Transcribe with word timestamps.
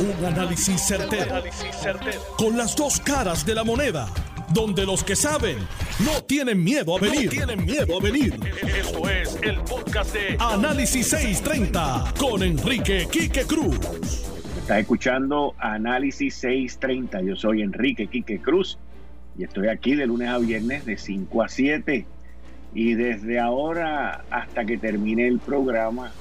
Un 0.00 0.24
análisis 0.24 0.80
certero, 0.80 1.42
Con 2.36 2.56
las 2.56 2.76
dos 2.76 3.00
caras 3.00 3.44
de 3.44 3.52
la 3.52 3.64
moneda. 3.64 4.08
Donde 4.54 4.86
los 4.86 5.02
que 5.02 5.16
saben 5.16 5.58
no 6.04 6.22
tienen 6.22 6.62
miedo 6.62 6.96
a 6.96 7.00
venir. 7.00 7.28
tienen 7.30 7.64
miedo 7.64 7.98
a 7.98 8.00
venir. 8.00 8.38
Esto 8.62 9.10
es 9.10 9.36
el 9.42 9.56
podcast 9.62 10.14
de 10.14 10.36
Análisis 10.38 11.08
630 11.08 12.14
con 12.16 12.44
Enrique 12.44 13.08
Quique 13.10 13.42
Cruz. 13.42 13.76
Estás 14.60 14.78
escuchando 14.78 15.54
Análisis 15.58 16.32
630. 16.36 17.22
Yo 17.22 17.34
soy 17.34 17.62
Enrique 17.62 18.06
Quique 18.06 18.38
Cruz 18.38 18.78
y 19.36 19.42
estoy 19.42 19.66
aquí 19.66 19.96
de 19.96 20.06
lunes 20.06 20.28
a 20.28 20.38
viernes 20.38 20.86
de 20.86 20.96
5 20.96 21.42
a 21.42 21.48
7. 21.48 22.06
Y 22.72 22.94
desde 22.94 23.40
ahora 23.40 24.24
hasta 24.30 24.64
que 24.64 24.78
termine 24.78 25.26
el 25.26 25.40
programa, 25.40 26.12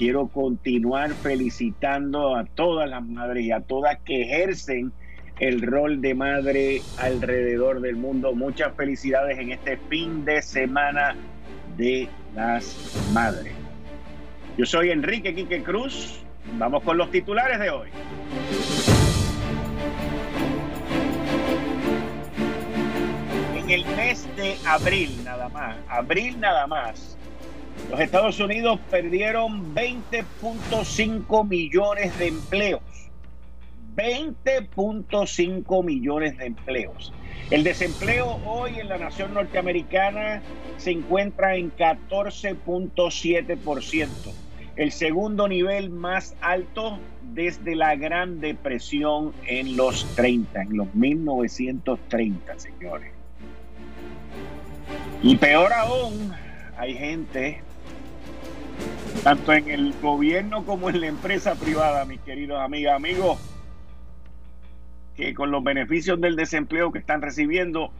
quiero 0.00 0.28
continuar 0.28 1.10
felicitando 1.10 2.34
a 2.34 2.46
todas 2.46 2.88
las 2.88 3.06
madres 3.06 3.44
y 3.44 3.52
a 3.52 3.60
todas 3.60 3.98
que 3.98 4.22
ejercen 4.22 4.94
el 5.38 5.60
rol 5.60 6.00
de 6.00 6.14
madre 6.14 6.80
alrededor 6.96 7.82
del 7.82 7.96
mundo. 7.96 8.32
Muchas 8.34 8.74
felicidades 8.76 9.38
en 9.38 9.52
este 9.52 9.76
fin 9.90 10.24
de 10.24 10.40
semana 10.40 11.14
de 11.76 12.08
las 12.34 13.10
madres. 13.12 13.52
Yo 14.56 14.64
soy 14.64 14.88
Enrique 14.88 15.34
Quique 15.34 15.62
Cruz. 15.62 16.24
Vamos 16.54 16.82
con 16.82 16.96
los 16.96 17.10
titulares 17.10 17.60
de 17.60 17.68
hoy. 17.68 17.90
En 23.54 23.68
el 23.68 23.84
mes 23.96 24.26
de 24.36 24.56
abril 24.66 25.10
nada 25.24 25.50
más, 25.50 25.76
abril 25.90 26.40
nada 26.40 26.66
más, 26.66 27.18
los 27.88 28.00
Estados 28.00 28.40
Unidos 28.40 28.80
perdieron 28.90 29.74
20.5 29.74 31.48
millones 31.48 32.18
de 32.18 32.26
empleos. 32.28 32.82
20.5 33.96 35.84
millones 35.84 36.38
de 36.38 36.46
empleos. 36.46 37.12
El 37.50 37.64
desempleo 37.64 38.40
hoy 38.46 38.78
en 38.78 38.88
la 38.88 38.96
nación 38.98 39.34
norteamericana 39.34 40.40
se 40.76 40.92
encuentra 40.92 41.56
en 41.56 41.76
14.7%, 41.76 44.08
el 44.76 44.92
segundo 44.92 45.48
nivel 45.48 45.90
más 45.90 46.36
alto 46.40 47.00
desde 47.34 47.74
la 47.74 47.96
Gran 47.96 48.38
Depresión 48.40 49.32
en 49.46 49.76
los 49.76 50.06
30, 50.14 50.62
en 50.62 50.76
los 50.76 50.94
1930, 50.94 52.56
señores. 52.58 53.12
Y 55.22 55.36
peor 55.36 55.72
aún, 55.72 56.32
hay 56.78 56.94
gente 56.94 57.62
tanto 59.22 59.52
en 59.52 59.68
el 59.68 59.94
gobierno 60.00 60.64
como 60.64 60.88
en 60.88 61.00
la 61.00 61.06
empresa 61.06 61.54
privada, 61.54 62.04
mis 62.04 62.20
queridos 62.20 62.60
amigas, 62.60 62.96
amigos, 62.96 63.38
que 65.14 65.34
con 65.34 65.50
los 65.50 65.62
beneficios 65.62 66.20
del 66.20 66.36
desempleo 66.36 66.90
que 66.90 67.00
están 67.00 67.20
recibiendo, 67.20 67.90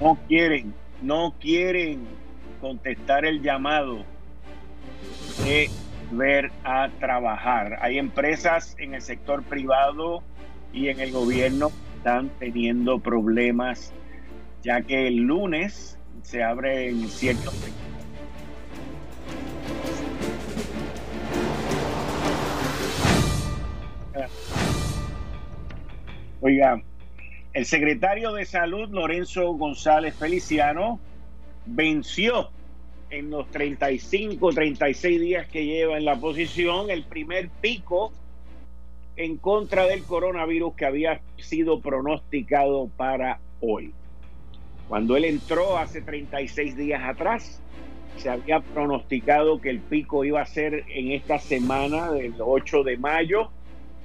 no 0.00 0.18
quieren, 0.28 0.72
no 1.02 1.34
quieren 1.38 2.06
contestar 2.60 3.26
el 3.26 3.42
llamado 3.42 4.04
de 5.44 5.68
ver 6.12 6.50
a 6.64 6.88
trabajar. 6.98 7.78
Hay 7.82 7.98
empresas 7.98 8.74
en 8.78 8.94
el 8.94 9.02
sector 9.02 9.42
privado 9.42 10.22
y 10.72 10.88
en 10.88 11.00
el 11.00 11.12
gobierno 11.12 11.68
que 11.68 11.98
están 11.98 12.30
teniendo 12.38 12.98
problemas, 12.98 13.92
ya 14.62 14.80
que 14.80 15.06
el 15.06 15.16
lunes 15.16 15.98
se 16.22 16.42
abren 16.42 17.08
ciertos 17.08 17.54
Oiga, 26.42 26.82
el 27.52 27.66
secretario 27.66 28.32
de 28.32 28.46
Salud, 28.46 28.88
Lorenzo 28.88 29.52
González 29.52 30.14
Feliciano, 30.14 30.98
venció 31.66 32.48
en 33.10 33.28
los 33.28 33.50
35, 33.50 34.50
36 34.50 35.20
días 35.20 35.46
que 35.48 35.66
lleva 35.66 35.98
en 35.98 36.06
la 36.06 36.16
posición 36.16 36.90
el 36.90 37.04
primer 37.04 37.50
pico 37.60 38.12
en 39.16 39.36
contra 39.36 39.84
del 39.84 40.02
coronavirus 40.04 40.74
que 40.76 40.86
había 40.86 41.20
sido 41.36 41.80
pronosticado 41.80 42.88
para 42.96 43.38
hoy. 43.60 43.92
Cuando 44.88 45.18
él 45.18 45.26
entró 45.26 45.76
hace 45.76 46.00
36 46.00 46.74
días 46.74 47.02
atrás, 47.04 47.60
se 48.16 48.30
había 48.30 48.60
pronosticado 48.60 49.60
que 49.60 49.68
el 49.68 49.80
pico 49.80 50.24
iba 50.24 50.40
a 50.40 50.46
ser 50.46 50.84
en 50.88 51.12
esta 51.12 51.38
semana 51.38 52.10
del 52.12 52.34
8 52.38 52.82
de 52.82 52.96
mayo 52.96 53.50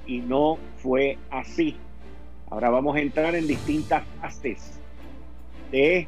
y 0.06 0.18
no 0.18 0.58
fue 0.76 1.16
así. 1.30 1.76
Ahora 2.48 2.70
vamos 2.70 2.96
a 2.96 3.00
entrar 3.00 3.34
en 3.34 3.46
distintas 3.46 4.04
fases 4.20 4.78
de 5.72 6.06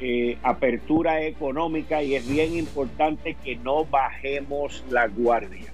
eh, 0.00 0.38
apertura 0.42 1.22
económica 1.22 2.02
y 2.02 2.16
es 2.16 2.28
bien 2.28 2.56
importante 2.56 3.34
que 3.34 3.54
no 3.56 3.84
bajemos 3.84 4.84
la 4.90 5.06
guardia. 5.06 5.72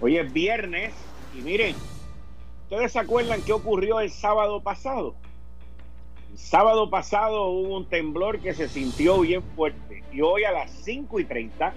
Hoy 0.00 0.18
es 0.18 0.30
viernes 0.32 0.92
y 1.36 1.40
miren, 1.40 1.74
¿ustedes 2.64 2.92
se 2.92 2.98
acuerdan 2.98 3.40
qué 3.42 3.52
ocurrió 3.52 4.00
el 4.00 4.10
sábado 4.10 4.60
pasado? 4.60 5.14
El 6.32 6.38
sábado 6.38 6.90
pasado 6.90 7.48
hubo 7.48 7.76
un 7.76 7.86
temblor 7.86 8.40
que 8.40 8.52
se 8.52 8.68
sintió 8.68 9.20
bien 9.20 9.42
fuerte 9.54 10.02
y 10.12 10.20
hoy 10.20 10.44
a 10.44 10.52
las 10.52 10.70
5 10.82 11.20
y 11.20 11.24
30 11.24 11.72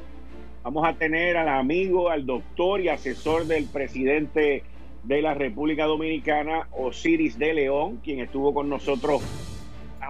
vamos 0.63 0.85
a 0.85 0.93
tener 0.93 1.37
al 1.37 1.47
amigo, 1.47 2.09
al 2.09 2.25
doctor 2.25 2.81
y 2.81 2.89
asesor 2.89 3.45
del 3.45 3.65
presidente 3.65 4.63
de 5.07 5.21
la 5.21 5.33
República 5.33 5.85
Dominicana, 5.85 6.67
Osiris 6.71 7.39
de 7.39 7.53
León, 7.53 8.01
quien 8.03 8.19
estuvo 8.19 8.53
con 8.53 8.67
nosotros 8.67 9.21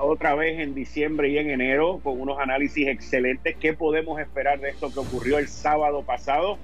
otra 0.01 0.33
vez 0.33 0.59
en 0.59 0.73
diciembre 0.73 1.29
y 1.29 1.37
en 1.37 1.51
enero 1.51 1.99
con 2.03 2.19
unos 2.19 2.39
análisis 2.39 2.87
excelentes. 2.87 3.55
¿Qué 3.57 3.73
podemos 3.73 4.19
esperar 4.19 4.59
de 4.59 4.69
esto 4.69 4.91
que 4.91 4.99
ocurrió 4.99 5.37
el 5.37 5.47
sábado 5.47 6.01
pasado? 6.01 6.57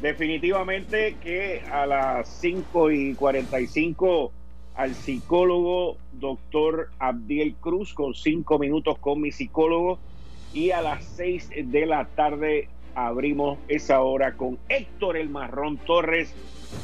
Definitivamente 0.00 1.16
que 1.22 1.60
a 1.70 1.86
las 1.86 2.28
5 2.40 2.90
y 2.92 3.14
45 3.14 4.32
al 4.76 4.94
psicólogo 4.94 5.96
doctor 6.12 6.90
Abdiel 7.00 7.54
Cruz 7.56 7.92
con 7.92 8.14
cinco 8.14 8.58
minutos 8.58 8.98
con 8.98 9.20
mi 9.20 9.32
psicólogo 9.32 9.98
y 10.54 10.70
a 10.70 10.82
las 10.82 11.04
6 11.16 11.50
de 11.64 11.86
la 11.86 12.06
tarde 12.06 12.68
abrimos 12.94 13.58
esa 13.68 14.00
hora 14.00 14.36
con 14.36 14.58
Héctor 14.68 15.16
El 15.16 15.30
Marrón 15.30 15.78
Torres 15.78 16.34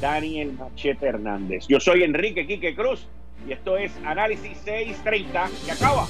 Daniel 0.00 0.52
Machete 0.52 1.06
Hernández. 1.06 1.66
Yo 1.68 1.80
soy 1.80 2.02
Enrique 2.02 2.46
Quique 2.46 2.74
Cruz 2.74 3.06
y 3.46 3.52
esto 3.52 3.76
es 3.76 3.92
Análisis 4.04 4.58
630 4.64 5.48
que 5.64 5.72
acaba. 5.72 6.06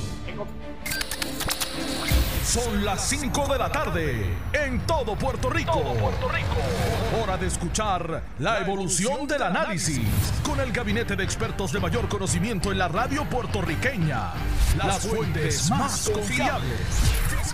Son 2.44 2.84
las 2.84 3.08
5 3.08 3.52
de 3.52 3.58
la 3.58 3.70
tarde 3.70 4.24
en 4.52 4.78
todo 4.86 5.16
Puerto 5.16 5.50
Rico. 5.50 5.82
Puerto 5.82 6.28
Rico. 6.28 7.20
Hora 7.20 7.36
de 7.36 7.48
escuchar 7.48 8.22
la 8.38 8.60
evolución 8.60 9.26
del 9.26 9.42
análisis 9.42 10.08
con 10.44 10.60
el 10.60 10.70
gabinete 10.70 11.16
de 11.16 11.24
expertos 11.24 11.72
de 11.72 11.80
mayor 11.80 12.08
conocimiento 12.08 12.70
en 12.70 12.78
la 12.78 12.86
radio 12.86 13.28
puertorriqueña. 13.28 14.32
Las 14.76 15.08
fuentes 15.08 15.68
más 15.70 16.08
confiables. 16.08 17.45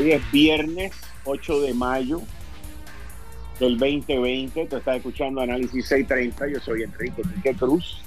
Hoy 0.00 0.12
es 0.12 0.32
viernes 0.32 0.92
8 1.26 1.60
de 1.60 1.74
mayo 1.74 2.22
del 3.58 3.76
2020. 3.76 4.64
Tú 4.64 4.76
estás 4.76 4.96
escuchando 4.96 5.42
Análisis 5.42 5.88
630. 5.88 6.48
Yo 6.54 6.60
soy 6.60 6.84
Enrique 6.84 7.20
Enrique 7.20 7.54
Cruz. 7.54 8.02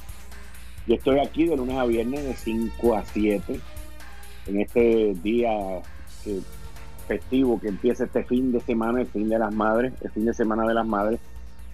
Y 0.87 0.95
estoy 0.95 1.19
aquí 1.19 1.45
de 1.45 1.55
lunes 1.55 1.77
a 1.77 1.85
viernes 1.85 2.23
de 2.23 2.33
5 2.33 2.95
a 2.95 3.05
7 3.05 3.59
en 4.47 4.59
este 4.59 5.13
día 5.21 5.51
festivo 7.07 7.59
que 7.59 7.67
empieza 7.67 8.05
este 8.05 8.23
fin 8.23 8.51
de 8.51 8.61
semana, 8.61 9.01
el 9.01 9.07
fin 9.07 9.29
de 9.29 9.37
las 9.37 9.53
madres, 9.53 9.93
el 10.01 10.09
fin 10.09 10.25
de 10.25 10.33
semana 10.33 10.65
de 10.65 10.73
las 10.73 10.87
madres. 10.87 11.19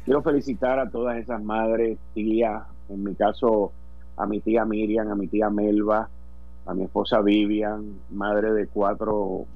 Quiero 0.04 0.22
felicitar 0.22 0.80
a 0.80 0.90
todas 0.90 1.16
esas 1.18 1.42
madres, 1.42 1.98
tías, 2.14 2.64
en 2.90 3.06
mi 3.06 3.16
caso 3.16 3.72
a 4.18 4.26
mi 4.26 4.42
tía 4.42 4.66
Miriam, 4.66 5.10
a 5.10 5.16
mi 5.16 5.28
tía 5.28 5.50
Melba, 5.50 6.10
a 6.66 6.74
mi 6.74 6.84
esposa 6.84 7.22
Vivian, 7.22 8.02
madre 8.10 8.52
de 8.52 8.68
cuatro 8.68 9.48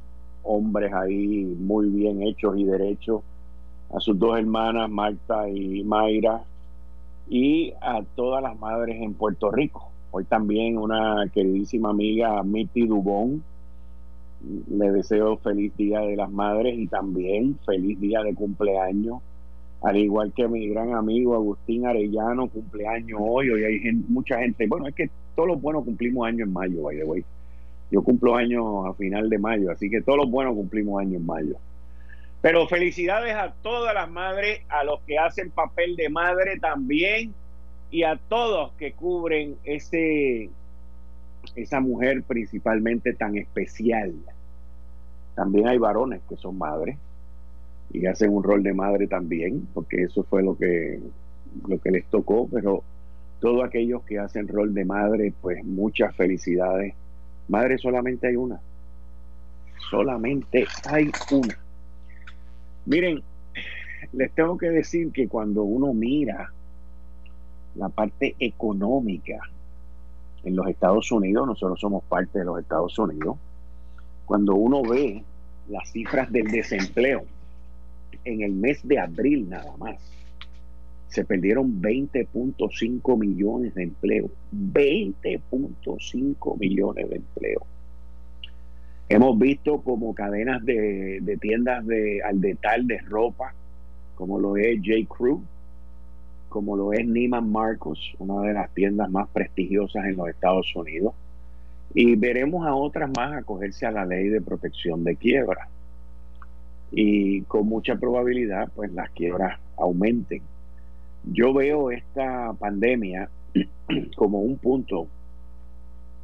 hombres 0.44 0.94
ahí 0.94 1.45
muy 1.60 1.90
bien 1.90 2.22
hechos 2.22 2.57
y 2.57 2.63
derechos, 2.63 3.22
a 3.94 4.00
sus 4.00 4.18
dos 4.18 4.38
hermanas, 4.38 4.90
Marta 4.90 5.50
y 5.50 5.84
Mayra, 5.84 6.44
y 7.30 7.74
a 7.81 8.04
todas 8.16 8.44
las 8.44 8.60
madres 8.60 9.01
en 9.01 9.13
Puerto 9.13 9.51
Rico. 9.51 9.90
Hoy 10.12 10.25
también 10.25 10.78
una 10.78 11.25
queridísima 11.34 11.90
amiga, 11.90 12.44
Mitty 12.44 12.86
Dubón, 12.86 13.44
le 14.69 14.92
deseo 14.92 15.38
feliz 15.38 15.75
Día 15.78 16.01
de 16.01 16.16
las 16.16 16.30
Madres 16.30 16.78
y 16.78 16.88
también 16.88 17.57
feliz 17.66 18.00
día 18.00 18.22
de 18.22 18.36
cumpleaños, 18.36 19.22
al 19.81 19.98
igual 19.98 20.34
que 20.34 20.48
mi 20.48 20.68
gran 20.68 20.94
amigo 20.94 21.34
Agustín 21.34 21.86
Arellano, 21.86 22.48
cumpleaños 22.48 23.19
hoy. 23.22 23.50
Hoy 23.50 23.63
hay 23.63 23.92
mucha 24.07 24.40
gente, 24.40 24.68
bueno, 24.68 24.88
es 24.88 24.95
que 24.95 25.10
todos 25.36 25.50
los 25.50 25.62
buenos 25.62 25.84
cumplimos 25.84 26.28
años 26.28 26.48
en 26.48 26.54
mayo, 26.54 26.84
by 26.84 26.98
the 26.98 27.04
way. 27.06 27.25
Yo 27.94 28.01
cumplo 28.01 28.36
años 28.36 28.88
a 28.88 28.94
final 28.95 29.30
de 29.30 29.38
mayo, 29.38 29.69
así 29.69 29.88
que 29.88 30.01
todos 30.01 30.18
los 30.18 30.31
buenos 30.31 30.56
cumplimos 30.56 31.00
años 31.00 31.22
en 31.22 31.28
mayo. 31.28 31.57
Pero 32.42 32.68
felicidades 32.68 33.36
a 33.36 33.54
todas 33.62 33.94
las 33.94 34.10
madres, 34.10 34.62
a 34.68 34.84
los 34.84 35.00
que 35.01 35.19
hacen 35.19 35.51
papel 35.51 35.95
de 35.95 36.10
madre 36.10 36.57
también 36.60 37.36
y 37.92 38.01
a 38.01 38.19
todos 38.30 38.72
que 38.80 38.94
cubren 38.94 39.57
ese 39.63 40.50
esa 41.56 41.81
mujer 41.81 42.24
principalmente 42.24 43.13
tan 43.13 43.38
especial. 43.38 44.12
También 45.36 45.68
hay 45.68 45.78
varones 45.78 46.22
que 46.28 46.36
son 46.38 46.57
madres 46.57 46.98
y 47.92 48.07
hacen 48.07 48.34
un 48.34 48.42
rol 48.42 48.63
de 48.63 48.74
madre 48.74 49.06
también, 49.06 49.68
porque 49.72 50.01
eso 50.01 50.24
fue 50.24 50.42
lo 50.42 50.57
que 50.57 51.00
lo 51.68 51.78
que 51.78 51.92
les 51.92 52.06
tocó, 52.06 52.50
pero 52.51 52.81
todos 53.40 53.63
aquellos 53.63 54.01
que 54.04 54.18
hacen 54.18 54.48
rol 54.48 54.74
de 54.74 54.84
madre, 54.84 55.31
pues 55.44 55.63
muchas 55.63 56.16
felicidades. 56.16 56.95
Madre 57.48 57.78
solamente 57.78 58.28
hay 58.28 58.36
una. 58.36 58.60
Solamente 59.90 60.66
hay 60.86 61.12
una. 61.31 61.57
Miren, 62.86 63.24
les 64.12 64.31
tengo 64.34 64.57
que 64.57 64.69
decir 64.69 65.12
que 65.12 65.28
cuando 65.28 65.63
uno 65.63 65.94
mira 65.94 66.51
la 67.75 67.90
parte 67.90 68.36
económica 68.40 69.40
en 70.44 70.56
los 70.56 70.68
Estados 70.68 71.12
Unidos, 71.12 71.48
nosotros 71.48 71.80
somos 71.80 72.04
parte 72.04 72.40
de 72.40 72.45
los 72.45 72.60
Estados 72.60 72.98
Unidos, 73.00 73.38
cuando 74.25 74.56
uno 74.56 74.84
ve 74.84 75.24
las 75.69 75.90
cifras 75.92 76.31
del 76.31 76.51
desempleo 76.51 77.24
en 78.25 78.42
el 78.42 78.51
mes 78.51 78.86
de 78.88 79.00
abril 79.00 79.50
nada 79.50 79.75
más, 79.78 79.98
se 81.13 81.25
perdieron 81.25 81.80
20.5 81.80 83.19
millones 83.19 83.75
de 83.75 83.83
empleos. 83.83 84.31
20.5 84.51 86.60
millones 86.60 87.07
de 87.07 87.18
empleos. 87.18 87.62
Hemos 89.10 89.38
visto 89.38 89.81
como 89.81 90.15
cadenas 90.15 90.65
de, 90.65 91.19
de 91.21 91.38
tiendas 91.38 91.86
de, 91.86 92.24
al 92.24 92.42
detal 92.42 92.88
de 92.88 92.98
ropa, 92.98 93.54
como 94.15 94.39
lo 94.39 94.57
es 94.57 94.80
J. 94.83 95.07
Crew, 95.07 95.44
como 96.50 96.75
lo 96.75 96.94
es 96.94 97.06
Neiman 97.06 97.51
Marcos, 97.51 98.00
una 98.18 98.42
de 98.42 98.54
las 98.54 98.74
tiendas 98.74 99.12
más 99.12 99.30
prestigiosas 99.30 100.06
en 100.06 100.16
los 100.16 100.30
Estados 100.30 100.75
Unidos, 100.75 101.13
y 101.94 102.16
veremos 102.16 102.66
a 102.66 102.74
otras 102.74 103.12
más 103.16 103.33
acogerse 103.33 103.86
a 103.86 103.92
la 103.92 104.04
ley 104.04 104.30
de 104.30 104.42
protección 104.42 105.04
de 105.04 105.16
quiebra. 105.16 105.68
Y 106.92 107.44
con 107.44 107.68
mucha 107.68 107.98
probabilidad, 107.98 108.71
pues 108.75 108.92
las 108.94 109.12
quiebras 109.12 109.59
aumenten. 109.77 110.42
Yo 111.24 111.54
veo 111.54 111.92
esta 111.92 112.54
pandemia 112.54 113.30
como 114.16 114.42
un 114.42 114.58
punto, 114.58 115.08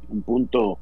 un 0.08 0.22
punto 0.22 0.78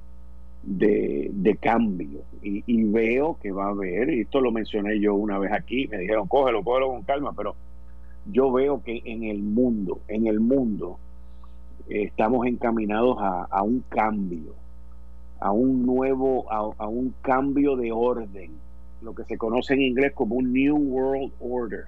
de, 0.63 1.59
cambio. 1.61 2.23
Y, 2.43 2.85
veo 2.85 3.39
que 3.41 3.53
va 3.53 3.67
a 3.67 3.71
haber, 3.71 4.11
y 4.11 4.21
esto 4.21 4.41
lo 4.41 4.53
mencioné 4.53 5.01
yo 5.01 5.15
una 5.15 5.39
vez 5.39 5.53
aquí, 5.53 5.87
me 5.89 5.99
dijeron, 5.99 6.29
cógelo, 6.29 6.63
cógelo 6.63 6.89
con 6.89 7.03
calma, 7.03 7.33
pero 7.37 7.55
yo 8.31 8.51
veo 8.53 8.83
que 8.83 9.03
en 9.05 9.25
el 9.25 9.43
mundo, 9.43 10.01
en 10.09 10.27
el 10.27 10.41
mundo, 10.41 10.99
estamos 11.89 12.47
encaminados 12.47 13.19
a, 13.21 13.63
un 13.63 13.85
cambio, 13.89 14.55
a 15.41 15.53
un 15.53 15.85
nuevo, 15.87 16.51
a, 16.51 16.87
un 16.87 17.15
cambio 17.23 17.77
de 17.77 17.93
orden, 17.93 18.53
lo 19.03 19.15
que 19.15 19.25
se 19.25 19.39
conoce 19.39 19.75
en 19.75 19.83
inglés 19.83 20.13
como 20.13 20.37
un 20.37 20.53
New 20.53 20.77
World 20.77 21.33
Order. 21.41 21.85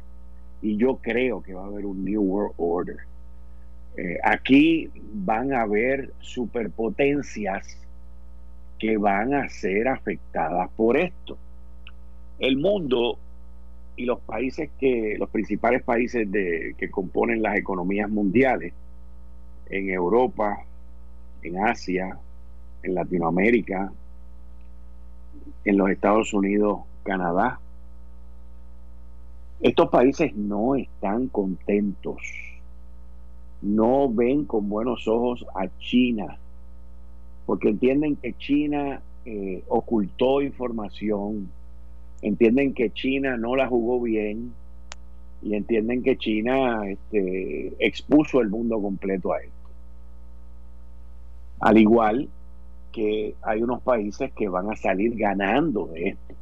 Y 0.62 0.76
yo 0.76 0.96
creo 0.96 1.42
que 1.42 1.54
va 1.54 1.62
a 1.62 1.66
haber 1.66 1.86
un 1.86 2.04
New 2.04 2.22
World 2.22 2.54
Order. 2.58 2.96
Eh, 3.96 4.18
aquí 4.22 4.90
van 5.12 5.52
a 5.52 5.62
haber 5.62 6.12
superpotencias 6.20 7.76
que 8.78 8.96
van 8.96 9.34
a 9.34 9.48
ser 9.48 9.88
afectadas 9.88 10.70
por 10.76 10.96
esto. 10.96 11.36
El 12.38 12.56
mundo 12.56 13.18
y 13.96 14.06
los 14.06 14.20
países 14.20 14.70
que, 14.78 15.16
los 15.18 15.28
principales 15.28 15.82
países 15.82 16.30
de, 16.30 16.74
que 16.78 16.90
componen 16.90 17.42
las 17.42 17.56
economías 17.56 18.08
mundiales, 18.08 18.72
en 19.68 19.90
Europa, 19.90 20.64
en 21.42 21.58
Asia, 21.58 22.18
en 22.82 22.94
Latinoamérica, 22.94 23.92
en 25.64 25.76
los 25.76 25.90
Estados 25.90 26.32
Unidos, 26.32 26.80
Canadá, 27.02 27.60
estos 29.60 29.90
países 29.90 30.34
no 30.34 30.74
están 30.74 31.28
contentos, 31.28 32.16
no 33.60 34.08
ven 34.08 34.44
con 34.44 34.68
buenos 34.68 35.06
ojos 35.06 35.44
a 35.54 35.68
China, 35.78 36.38
porque 37.44 37.68
entienden 37.68 38.16
que 38.16 38.32
China 38.34 39.02
eh, 39.26 39.62
ocultó 39.68 40.40
información, 40.40 41.50
entienden 42.22 42.72
que 42.72 42.90
China 42.90 43.36
no 43.36 43.54
la 43.54 43.68
jugó 43.68 44.00
bien 44.00 44.54
y 45.42 45.54
entienden 45.54 46.02
que 46.02 46.16
China 46.16 46.88
este, 46.88 47.74
expuso 47.78 48.40
el 48.40 48.48
mundo 48.48 48.80
completo 48.80 49.32
a 49.32 49.40
esto. 49.40 49.52
Al 51.60 51.76
igual 51.76 52.28
que 52.92 53.34
hay 53.42 53.62
unos 53.62 53.82
países 53.82 54.32
que 54.32 54.48
van 54.48 54.70
a 54.70 54.76
salir 54.76 55.16
ganando 55.16 55.86
de 55.86 56.08
esto. 56.08 56.34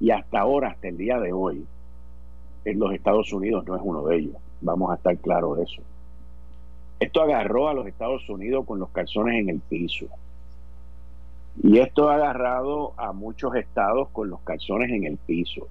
Y 0.00 0.10
hasta 0.10 0.40
ahora, 0.40 0.70
hasta 0.70 0.88
el 0.88 0.96
día 0.96 1.18
de 1.20 1.32
hoy, 1.32 1.64
en 2.64 2.78
los 2.78 2.92
Estados 2.92 3.32
Unidos 3.32 3.64
no 3.66 3.76
es 3.76 3.82
uno 3.84 4.04
de 4.06 4.16
ellos. 4.16 4.36
Vamos 4.60 4.90
a 4.90 4.94
estar 4.94 5.16
claros 5.18 5.56
de 5.56 5.64
eso. 5.64 5.82
Esto 7.00 7.22
agarró 7.22 7.68
a 7.68 7.74
los 7.74 7.86
Estados 7.86 8.28
Unidos 8.28 8.64
con 8.64 8.78
los 8.78 8.90
calzones 8.90 9.40
en 9.40 9.48
el 9.48 9.60
piso. 9.60 10.06
Y 11.62 11.78
esto 11.78 12.08
ha 12.08 12.14
agarrado 12.14 12.92
a 12.96 13.12
muchos 13.12 13.54
estados 13.56 14.08
con 14.10 14.30
los 14.30 14.40
calzones 14.40 14.90
en 14.90 15.04
el 15.04 15.16
piso. 15.16 15.66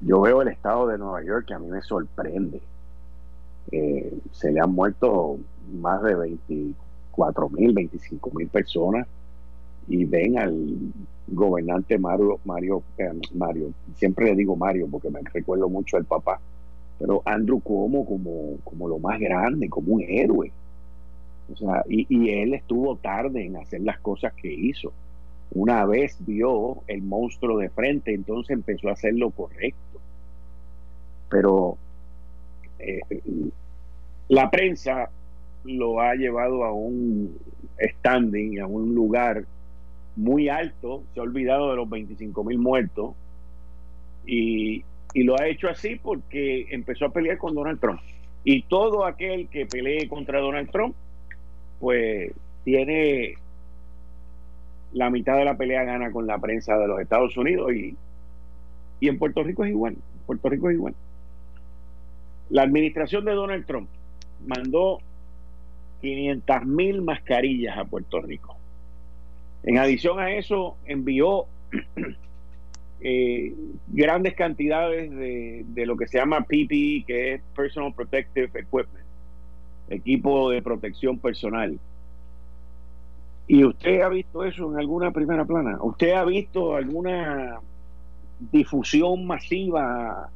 Yo 0.00 0.20
veo 0.20 0.42
el 0.42 0.48
estado 0.48 0.86
de 0.88 0.98
Nueva 0.98 1.22
York 1.22 1.46
que 1.46 1.54
a 1.54 1.58
mí 1.58 1.68
me 1.68 1.82
sorprende. 1.82 2.60
Eh, 3.70 4.18
se 4.32 4.50
le 4.50 4.60
han 4.60 4.72
muerto 4.72 5.36
más 5.72 6.02
de 6.02 6.14
24 6.16 7.48
mil, 7.50 7.72
25 7.72 8.30
mil 8.34 8.48
personas 8.48 9.06
y 9.88 10.04
ven 10.04 10.38
al 10.38 10.52
gobernante 11.34 11.98
Mario, 11.98 12.38
Mario, 12.44 12.82
eh, 12.98 13.10
Mario, 13.34 13.72
siempre 13.96 14.26
le 14.26 14.36
digo 14.36 14.56
Mario 14.56 14.88
porque 14.90 15.10
me 15.10 15.20
recuerdo 15.20 15.68
mucho 15.68 15.96
al 15.96 16.04
papá, 16.04 16.40
pero 16.98 17.22
Andrew 17.24 17.60
Cuomo 17.60 18.04
como, 18.04 18.58
como 18.64 18.88
lo 18.88 18.98
más 18.98 19.18
grande, 19.18 19.68
como 19.68 19.94
un 19.94 20.02
héroe 20.02 20.52
o 21.52 21.56
sea, 21.56 21.84
y, 21.88 22.30
él 22.30 22.54
estuvo 22.54 22.96
tarde 22.96 23.44
en 23.44 23.56
hacer 23.56 23.80
las 23.82 23.98
cosas 23.98 24.32
que 24.34 24.52
hizo. 24.52 24.92
Una 25.52 25.84
vez 25.84 26.16
vio 26.20 26.82
el 26.86 27.02
monstruo 27.02 27.58
de 27.58 27.68
frente, 27.68 28.14
entonces 28.14 28.50
empezó 28.50 28.88
a 28.88 28.92
hacer 28.92 29.14
lo 29.14 29.30
correcto. 29.30 30.00
Pero 31.28 31.76
eh, 32.78 33.00
la 34.28 34.50
prensa 34.50 35.10
lo 35.64 36.00
ha 36.00 36.14
llevado 36.14 36.64
a 36.64 36.72
un 36.72 37.36
standing, 37.78 38.60
a 38.60 38.66
un 38.66 38.94
lugar 38.94 39.44
muy 40.16 40.48
alto, 40.48 41.02
se 41.14 41.20
ha 41.20 41.22
olvidado 41.22 41.70
de 41.70 41.76
los 41.76 41.88
25 41.88 42.44
mil 42.44 42.58
muertos 42.58 43.14
y, 44.26 44.84
y, 45.14 45.22
lo 45.24 45.38
ha 45.40 45.46
hecho 45.46 45.68
así 45.68 45.96
porque 45.96 46.66
empezó 46.70 47.06
a 47.06 47.12
pelear 47.12 47.38
con 47.38 47.54
Donald 47.54 47.80
Trump. 47.80 48.00
Y 48.44 48.62
todo 48.62 49.04
aquel 49.04 49.48
que 49.48 49.66
pelee 49.66 50.08
contra 50.08 50.40
Donald 50.40 50.70
Trump 50.70 50.94
pues 51.80 52.32
tiene 52.64 53.34
la 54.92 55.10
mitad 55.10 55.36
de 55.36 55.44
la 55.44 55.56
pelea 55.56 55.84
gana 55.84 56.12
con 56.12 56.26
la 56.26 56.38
prensa 56.38 56.76
de 56.76 56.86
los 56.86 57.00
Estados 57.00 57.36
Unidos 57.36 57.72
y, 57.72 57.96
y 59.00 59.08
en 59.08 59.18
Puerto 59.18 59.42
Rico 59.42 59.64
es 59.64 59.70
igual. 59.70 59.96
Puerto 60.26 60.48
Rico 60.48 60.70
es 60.70 60.76
igual. 60.76 60.94
La 62.50 62.62
administración 62.62 63.24
de 63.24 63.32
Donald 63.32 63.66
Trump 63.66 63.88
mandó 64.46 64.98
500 66.02 66.66
mil 66.66 67.02
mascarillas 67.02 67.78
a 67.78 67.84
Puerto 67.84 68.20
Rico. 68.20 68.56
En 69.64 69.78
adición 69.78 70.18
a 70.18 70.32
eso, 70.32 70.76
envió 70.86 71.46
eh, 73.00 73.54
grandes 73.88 74.34
cantidades 74.34 75.10
de, 75.10 75.64
de, 75.66 75.86
lo 75.86 75.96
que 75.96 76.08
se 76.08 76.18
llama 76.18 76.40
PPE, 76.42 77.04
que 77.06 77.34
es 77.34 77.42
Personal 77.54 77.94
Protective 77.94 78.46
Equipment 78.46 79.02
equipo 79.88 80.50
de 80.50 80.62
protección 80.62 81.18
personal. 81.18 81.78
¿Y 83.46 83.64
usted 83.64 84.00
ha 84.00 84.08
visto 84.08 84.44
eso 84.44 84.70
en 84.72 84.78
alguna 84.78 85.10
primera 85.10 85.44
plana? 85.44 85.76
¿Usted 85.82 86.12
ha 86.12 86.24
visto 86.24 86.74
alguna 86.74 87.60
difusión 88.50 89.26
masiva 89.26 90.30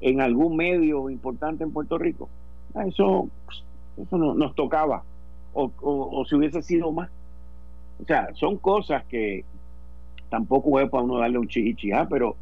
en 0.00 0.20
algún 0.20 0.56
medio 0.56 1.10
importante 1.10 1.64
en 1.64 1.72
Puerto 1.72 1.98
Rico. 1.98 2.28
Ah, 2.74 2.86
eso, 2.86 3.28
eso 3.96 4.18
no, 4.18 4.34
nos 4.34 4.54
tocaba, 4.54 5.02
o, 5.54 5.72
o, 5.80 6.24
si 6.26 6.36
hubiese 6.36 6.62
sido 6.62 6.92
más. 6.92 7.10
O 8.00 8.04
sea, 8.04 8.28
son 8.34 8.58
cosas 8.58 9.04
que 9.04 9.44
tampoco 10.30 10.78
es 10.80 10.88
para 10.90 11.04
uno 11.04 11.18
darle 11.18 11.38
un 11.38 11.48
chichichá, 11.48 12.06
pero, 12.08 12.36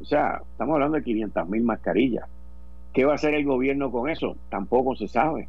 o 0.00 0.04
sea, 0.04 0.42
estamos 0.52 0.74
hablando 0.74 0.96
de 0.96 1.04
500 1.04 1.48
mil 1.48 1.62
mascarillas. 1.62 2.28
¿Qué 2.92 3.04
va 3.04 3.12
a 3.12 3.14
hacer 3.14 3.34
el 3.34 3.44
gobierno 3.44 3.90
con 3.90 4.10
eso? 4.10 4.36
Tampoco 4.50 4.94
se 4.96 5.08
sabe. 5.08 5.48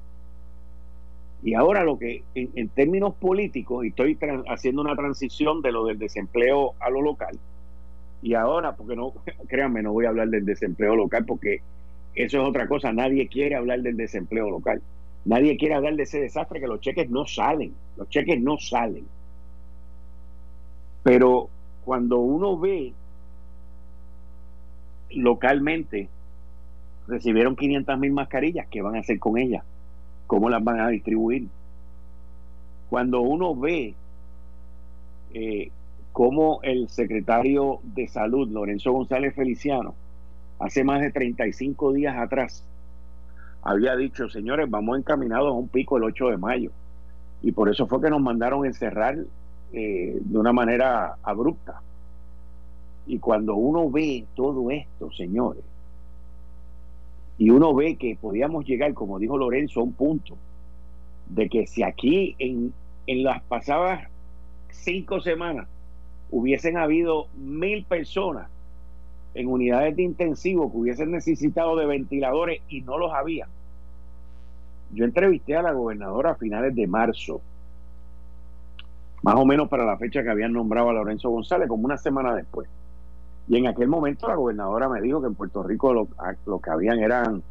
Y 1.43 1.55
ahora 1.55 1.83
lo 1.83 1.99
que, 1.99 2.23
en, 2.35 2.69
términos 2.69 3.15
políticos, 3.15 3.83
y 3.83 3.89
estoy 3.89 4.17
haciendo 4.47 4.81
una 4.81 4.95
transición 4.95 5.61
de 5.61 5.73
lo 5.73 5.85
del 5.85 5.99
desempleo 5.99 6.73
a 6.79 6.89
lo 6.89 7.01
local, 7.01 7.37
y 8.21 8.35
ahora, 8.35 8.75
porque 8.75 8.95
no, 8.95 9.13
créanme, 9.47 9.83
no 9.83 9.91
voy 9.91 10.05
a 10.05 10.09
hablar 10.09 10.29
del 10.29 10.45
desempleo 10.45 10.95
local 10.95 11.25
porque 11.25 11.61
eso 12.15 12.41
es 12.41 12.47
otra 12.47 12.67
cosa, 12.67 12.93
nadie 12.93 13.27
quiere 13.27 13.55
hablar 13.55 13.81
del 13.81 13.97
desempleo 13.97 14.49
local, 14.49 14.81
nadie 15.25 15.57
quiere 15.57 15.75
hablar 15.75 15.95
de 15.97 16.03
ese 16.03 16.21
desastre 16.21 16.61
que 16.61 16.67
los 16.67 16.79
cheques 16.79 17.09
no 17.09 17.25
salen, 17.25 17.73
los 17.97 18.07
cheques 18.07 18.39
no 18.39 18.57
salen. 18.57 19.05
Pero 21.03 21.49
cuando 21.85 22.19
uno 22.19 22.57
ve 22.57 22.93
localmente, 25.11 26.09
recibieron 27.07 27.55
500 27.55 27.99
mil 27.99 28.13
mascarillas, 28.13 28.67
¿qué 28.69 28.81
van 28.81 28.95
a 28.95 28.99
hacer 28.99 29.19
con 29.19 29.37
ellas? 29.37 29.63
¿Cómo 30.27 30.49
las 30.49 30.63
van 30.63 30.79
a 30.79 30.87
distribuir? 30.87 31.47
Cuando 32.89 33.21
uno 33.21 33.55
ve 33.55 33.95
eh, 35.33 35.71
cómo 36.13 36.59
el 36.63 36.89
secretario 36.89 37.79
de 37.83 38.07
Salud, 38.07 38.49
Lorenzo 38.49 38.91
González 38.91 39.35
Feliciano, 39.35 39.95
hace 40.59 40.83
más 40.83 41.01
de 41.01 41.11
35 41.11 41.91
días 41.93 42.15
atrás, 42.17 42.63
había 43.61 43.95
dicho, 43.95 44.29
señores, 44.29 44.69
vamos 44.69 44.97
encaminados 44.97 45.49
a 45.49 45.53
un 45.53 45.67
pico 45.67 45.97
el 45.97 46.03
8 46.03 46.29
de 46.29 46.37
mayo. 46.37 46.71
Y 47.41 47.51
por 47.51 47.69
eso 47.69 47.87
fue 47.87 48.01
que 48.01 48.09
nos 48.09 48.21
mandaron 48.21 48.65
encerrar 48.65 49.17
eh, 49.73 50.17
de 50.19 50.37
una 50.37 50.53
manera 50.53 51.17
abrupta. 51.23 51.81
Y 53.05 53.19
cuando 53.19 53.55
uno 53.55 53.89
ve 53.89 54.25
todo 54.35 54.71
esto, 54.71 55.11
señores, 55.11 55.63
y 57.37 57.49
uno 57.49 57.73
ve 57.73 57.95
que 57.95 58.15
podíamos 58.19 58.65
llegar, 58.65 58.93
como 58.93 59.19
dijo 59.19 59.37
Lorenzo, 59.37 59.79
a 59.79 59.83
un 59.83 59.93
punto 59.93 60.37
de 61.27 61.49
que 61.49 61.67
si 61.67 61.83
aquí 61.83 62.35
en, 62.39 62.73
en 63.07 63.23
las 63.23 63.41
pasadas 63.43 64.07
cinco 64.69 65.19
semanas 65.19 65.67
hubiesen 66.29 66.77
habido 66.77 67.27
mil 67.35 67.83
personas 67.85 68.47
en 69.33 69.47
unidades 69.47 69.95
de 69.95 70.03
intensivo 70.03 70.71
que 70.71 70.77
hubiesen 70.77 71.11
necesitado 71.11 71.75
de 71.75 71.85
ventiladores 71.85 72.61
y 72.69 72.81
no 72.81 72.97
los 72.97 73.11
había. 73.11 73.47
Yo 74.91 75.05
entrevisté 75.05 75.55
a 75.55 75.63
la 75.63 75.71
gobernadora 75.71 76.31
a 76.31 76.35
finales 76.35 76.75
de 76.75 76.85
marzo, 76.85 77.41
más 79.23 79.35
o 79.35 79.45
menos 79.45 79.69
para 79.69 79.85
la 79.85 79.97
fecha 79.97 80.21
que 80.21 80.29
habían 80.29 80.53
nombrado 80.53 80.89
a 80.89 80.93
Lorenzo 80.93 81.29
González, 81.29 81.67
como 81.67 81.85
una 81.85 81.97
semana 81.97 82.35
después. 82.35 82.69
Y 83.47 83.57
en 83.57 83.67
aquel 83.67 83.87
momento 83.87 84.27
la 84.27 84.35
gobernadora 84.35 84.89
me 84.89 85.01
dijo 85.01 85.21
que 85.21 85.27
en 85.27 85.35
Puerto 85.35 85.63
Rico 85.63 85.93
lo, 85.93 86.07
lo 86.45 86.59
que 86.59 86.69
habían 86.69 86.99
eran 86.99 87.41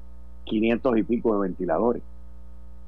500 0.44 0.98
y 0.98 1.02
pico 1.02 1.34
de 1.34 1.48
ventiladores. 1.48 2.02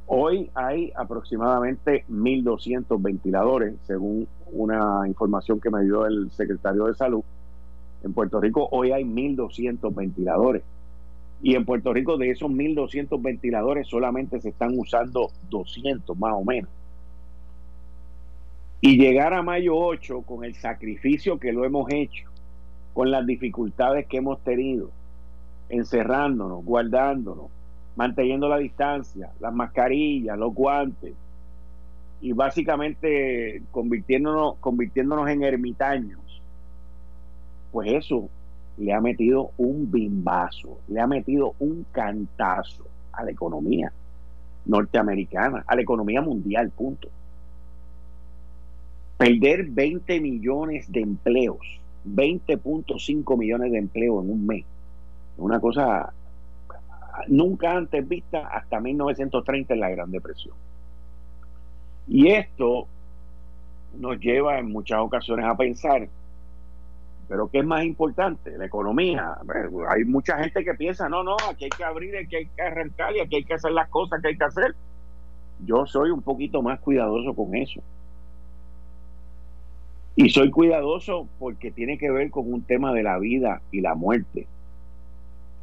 Hoy 0.07 0.51
hay 0.55 0.93
aproximadamente 0.95 2.05
1.200 2.11 3.01
ventiladores, 3.01 3.75
según 3.87 4.29
una 4.53 5.09
información 5.09 5.61
que 5.61 5.71
me 5.71 5.83
dio 5.83 6.05
el 6.07 6.31
secretario 6.33 6.85
de 6.85 6.95
Salud. 6.95 7.23
En 8.03 8.13
Puerto 8.13 8.39
Rico 8.39 8.69
hoy 8.71 8.93
hay 8.93 9.05
1.200 9.05 9.95
ventiladores. 9.95 10.63
Y 11.43 11.55
en 11.55 11.65
Puerto 11.65 11.93
Rico 11.95 12.19
de 12.19 12.31
esos 12.31 12.51
1.200 12.51 13.21
ventiladores 13.23 13.89
solamente 13.89 14.41
se 14.43 14.51
están 14.51 14.79
usando 14.79 15.31
200 15.49 16.19
más 16.19 16.35
o 16.35 16.45
menos. 16.45 16.71
Y 18.87 18.99
llegar 18.99 19.33
a 19.33 19.41
mayo 19.41 19.75
8 19.79 20.25
con 20.27 20.45
el 20.45 20.55
sacrificio 20.57 21.39
que 21.39 21.55
lo 21.55 21.65
hemos 21.65 21.91
hecho, 21.91 22.29
con 22.93 23.11
las 23.11 23.25
dificultades 23.25 24.07
que 24.07 24.19
hemos 24.19 24.45
tenido, 24.45 24.91
encerrándonos, 25.71 26.63
guardándonos, 26.63 27.47
manteniendo 27.97 28.47
la 28.47 28.59
distancia, 28.59 29.31
las 29.41 29.55
mascarillas, 29.55 30.37
los 30.37 30.53
guantes, 30.53 31.15
y 32.21 32.33
básicamente 32.35 33.63
convirtiéndonos, 33.71 34.57
convirtiéndonos 34.57 35.31
en 35.31 35.45
ermitaños, 35.45 36.43
pues 37.73 37.91
eso 37.91 38.29
le 38.77 38.93
ha 38.93 39.01
metido 39.01 39.53
un 39.57 39.91
bimbazo, 39.91 40.79
le 40.89 41.01
ha 41.01 41.07
metido 41.07 41.55
un 41.59 41.87
cantazo 41.91 42.85
a 43.13 43.25
la 43.25 43.31
economía 43.31 43.91
norteamericana, 44.67 45.65
a 45.67 45.75
la 45.75 45.81
economía 45.81 46.21
mundial, 46.21 46.69
punto. 46.69 47.09
Perder 49.25 49.67
20 49.71 50.21
millones 50.21 50.91
de 50.93 51.01
empleos 51.01 51.81
20.5 52.05 53.39
millones 53.39 53.73
de 53.73 53.79
empleos 53.79 54.25
en 54.25 54.31
un 54.31 54.47
mes. 54.47 54.65
Una 55.37 55.59
cosa 55.59 56.13
nunca 57.29 57.77
antes 57.77 58.07
vista 58.07 58.47
hasta 58.49 58.81
1930 58.81 59.75
en 59.75 59.81
la 59.81 59.91
Gran 59.91 60.11
Depresión. 60.11 60.55
Y 62.07 62.29
esto 62.29 62.87
nos 63.99 64.19
lleva 64.21 64.59
en 64.59 64.71
muchas 64.71 64.99
ocasiones 65.01 65.47
a 65.47 65.57
pensar, 65.57 66.09
pero 67.29 67.49
¿qué 67.49 67.61
es 67.61 67.65
más 67.65 67.85
importante? 67.85 68.59
La 68.59 68.67
economía. 68.67 69.39
Hay 69.89 70.05
mucha 70.05 70.39
gente 70.39 70.63
que 70.63 70.75
piensa, 70.75 71.09
no, 71.09 71.25
no, 71.25 71.37
aquí 71.49 71.65
hay 71.65 71.71
que 71.71 71.85
abrir, 71.85 72.17
aquí 72.17 72.37
hay 72.37 72.47
que 72.47 72.63
arrancar 72.63 73.17
y 73.17 73.21
aquí 73.21 73.37
hay 73.37 73.45
que 73.45 73.55
hacer 73.55 73.73
las 73.73 73.89
cosas 73.89 74.21
que 74.21 74.29
hay 74.29 74.37
que 74.37 74.45
hacer. 74.45 74.75
Yo 75.65 75.87
soy 75.87 76.11
un 76.11 76.21
poquito 76.21 76.61
más 76.61 76.81
cuidadoso 76.81 77.33
con 77.35 77.55
eso. 77.55 77.81
Y 80.17 80.31
soy 80.31 80.51
cuidadoso 80.51 81.29
porque 81.39 81.71
tiene 81.71 81.99
que 81.99 82.11
ver 82.11 82.31
con 82.31 82.53
un 82.53 82.63
tema 82.63 82.93
de 82.93 83.03
la 83.03 83.19
vida 83.19 83.63
y 83.73 83.81
la 83.81 83.95
muerte. 83.95 84.47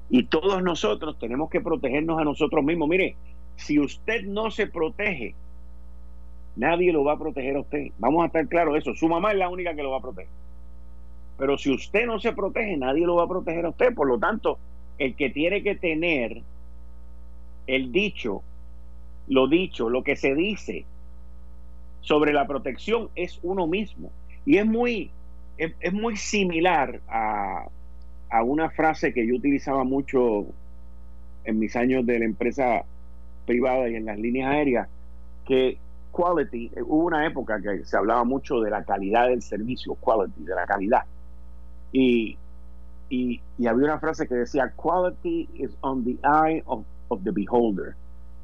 Y 0.10 0.24
todos 0.24 0.62
nosotros 0.62 1.18
tenemos 1.20 1.50
que 1.50 1.62
protegernos 1.62 2.20
a 2.20 2.26
nosotros 2.26 2.64
mismos. 2.64 2.90
Mire, 2.90 3.16
si 3.56 3.80
usted 3.80 4.24
no 4.26 4.52
se 4.52 4.68
protege, 4.68 5.36
nadie 6.58 6.92
lo 6.92 7.04
va 7.06 7.14
a 7.14 7.20
proteger 7.20 7.56
a 7.56 7.62
usted. 7.62 7.88
Vamos 7.98 8.24
a 8.24 8.26
estar 8.26 8.46
claros 8.48 8.78
eso. 8.78 8.94
Su 8.94 9.08
mamá 9.08 9.32
es 9.32 9.38
la 9.38 9.48
única 9.48 9.74
que 9.74 9.84
lo 9.84 9.92
va 9.92 10.00
a 10.00 10.02
proteger. 10.02 10.32
Pero 11.38 11.58
si 11.58 11.74
usted 11.74 12.06
no 12.06 12.20
se 12.20 12.34
protege, 12.34 12.76
nadie 12.76 13.06
lo 13.06 13.16
va 13.16 13.24
a 13.24 13.30
proteger 13.30 13.66
a 13.66 13.70
usted. 13.70 13.96
Por 13.96 14.08
lo 14.08 14.20
tanto, 14.20 14.60
el 14.98 15.16
que 15.16 15.30
tiene 15.30 15.64
que 15.64 15.76
tener 15.76 16.42
el 17.68 17.92
dicho, 17.92 18.44
lo 19.28 19.48
dicho, 19.48 19.90
lo 19.90 20.04
que 20.04 20.16
se 20.16 20.36
dice 20.36 20.86
sobre 22.02 22.34
la 22.34 22.48
protección 22.48 23.10
es 23.16 23.40
uno 23.44 23.66
mismo. 23.66 24.12
Y 24.46 24.58
es 24.58 24.66
muy, 24.66 25.12
es, 25.58 25.94
muy 25.94 26.18
similar 26.18 27.00
a, 27.08 27.66
a, 28.30 28.44
una 28.44 28.70
frase 28.70 29.14
que 29.14 29.28
yo 29.28 29.36
utilizaba 29.36 29.84
mucho 29.84 30.46
en 31.44 31.60
mis 31.60 31.76
años 31.76 32.06
de 32.06 32.20
la 32.20 32.26
empresa 32.26 32.84
privada 33.46 33.90
y 33.90 33.96
en 33.96 34.06
las 34.06 34.18
líneas 34.18 34.52
aéreas, 34.52 34.88
que 35.46 35.78
quality, 36.12 36.72
hubo 36.86 37.06
una 37.06 37.26
época 37.26 37.62
que 37.62 37.84
se 37.86 37.98
hablaba 37.98 38.24
mucho 38.24 38.60
de 38.60 38.70
la 38.70 38.84
calidad 38.84 39.30
del 39.30 39.42
servicio, 39.42 39.96
quality, 39.96 40.44
de 40.44 40.56
la 40.56 40.66
calidad. 40.66 41.04
Y, 41.92 42.38
y, 43.10 43.42
y 43.58 43.68
había 43.68 43.86
una 43.86 44.00
frase 44.00 44.28
que 44.28 44.36
decía, 44.36 44.72
quality 44.76 45.50
is 45.56 45.72
on 45.82 46.04
the 46.04 46.18
eye 46.24 46.62
of, 46.66 46.86
of 47.10 47.24
the 47.24 47.32
beholder. 47.32 47.96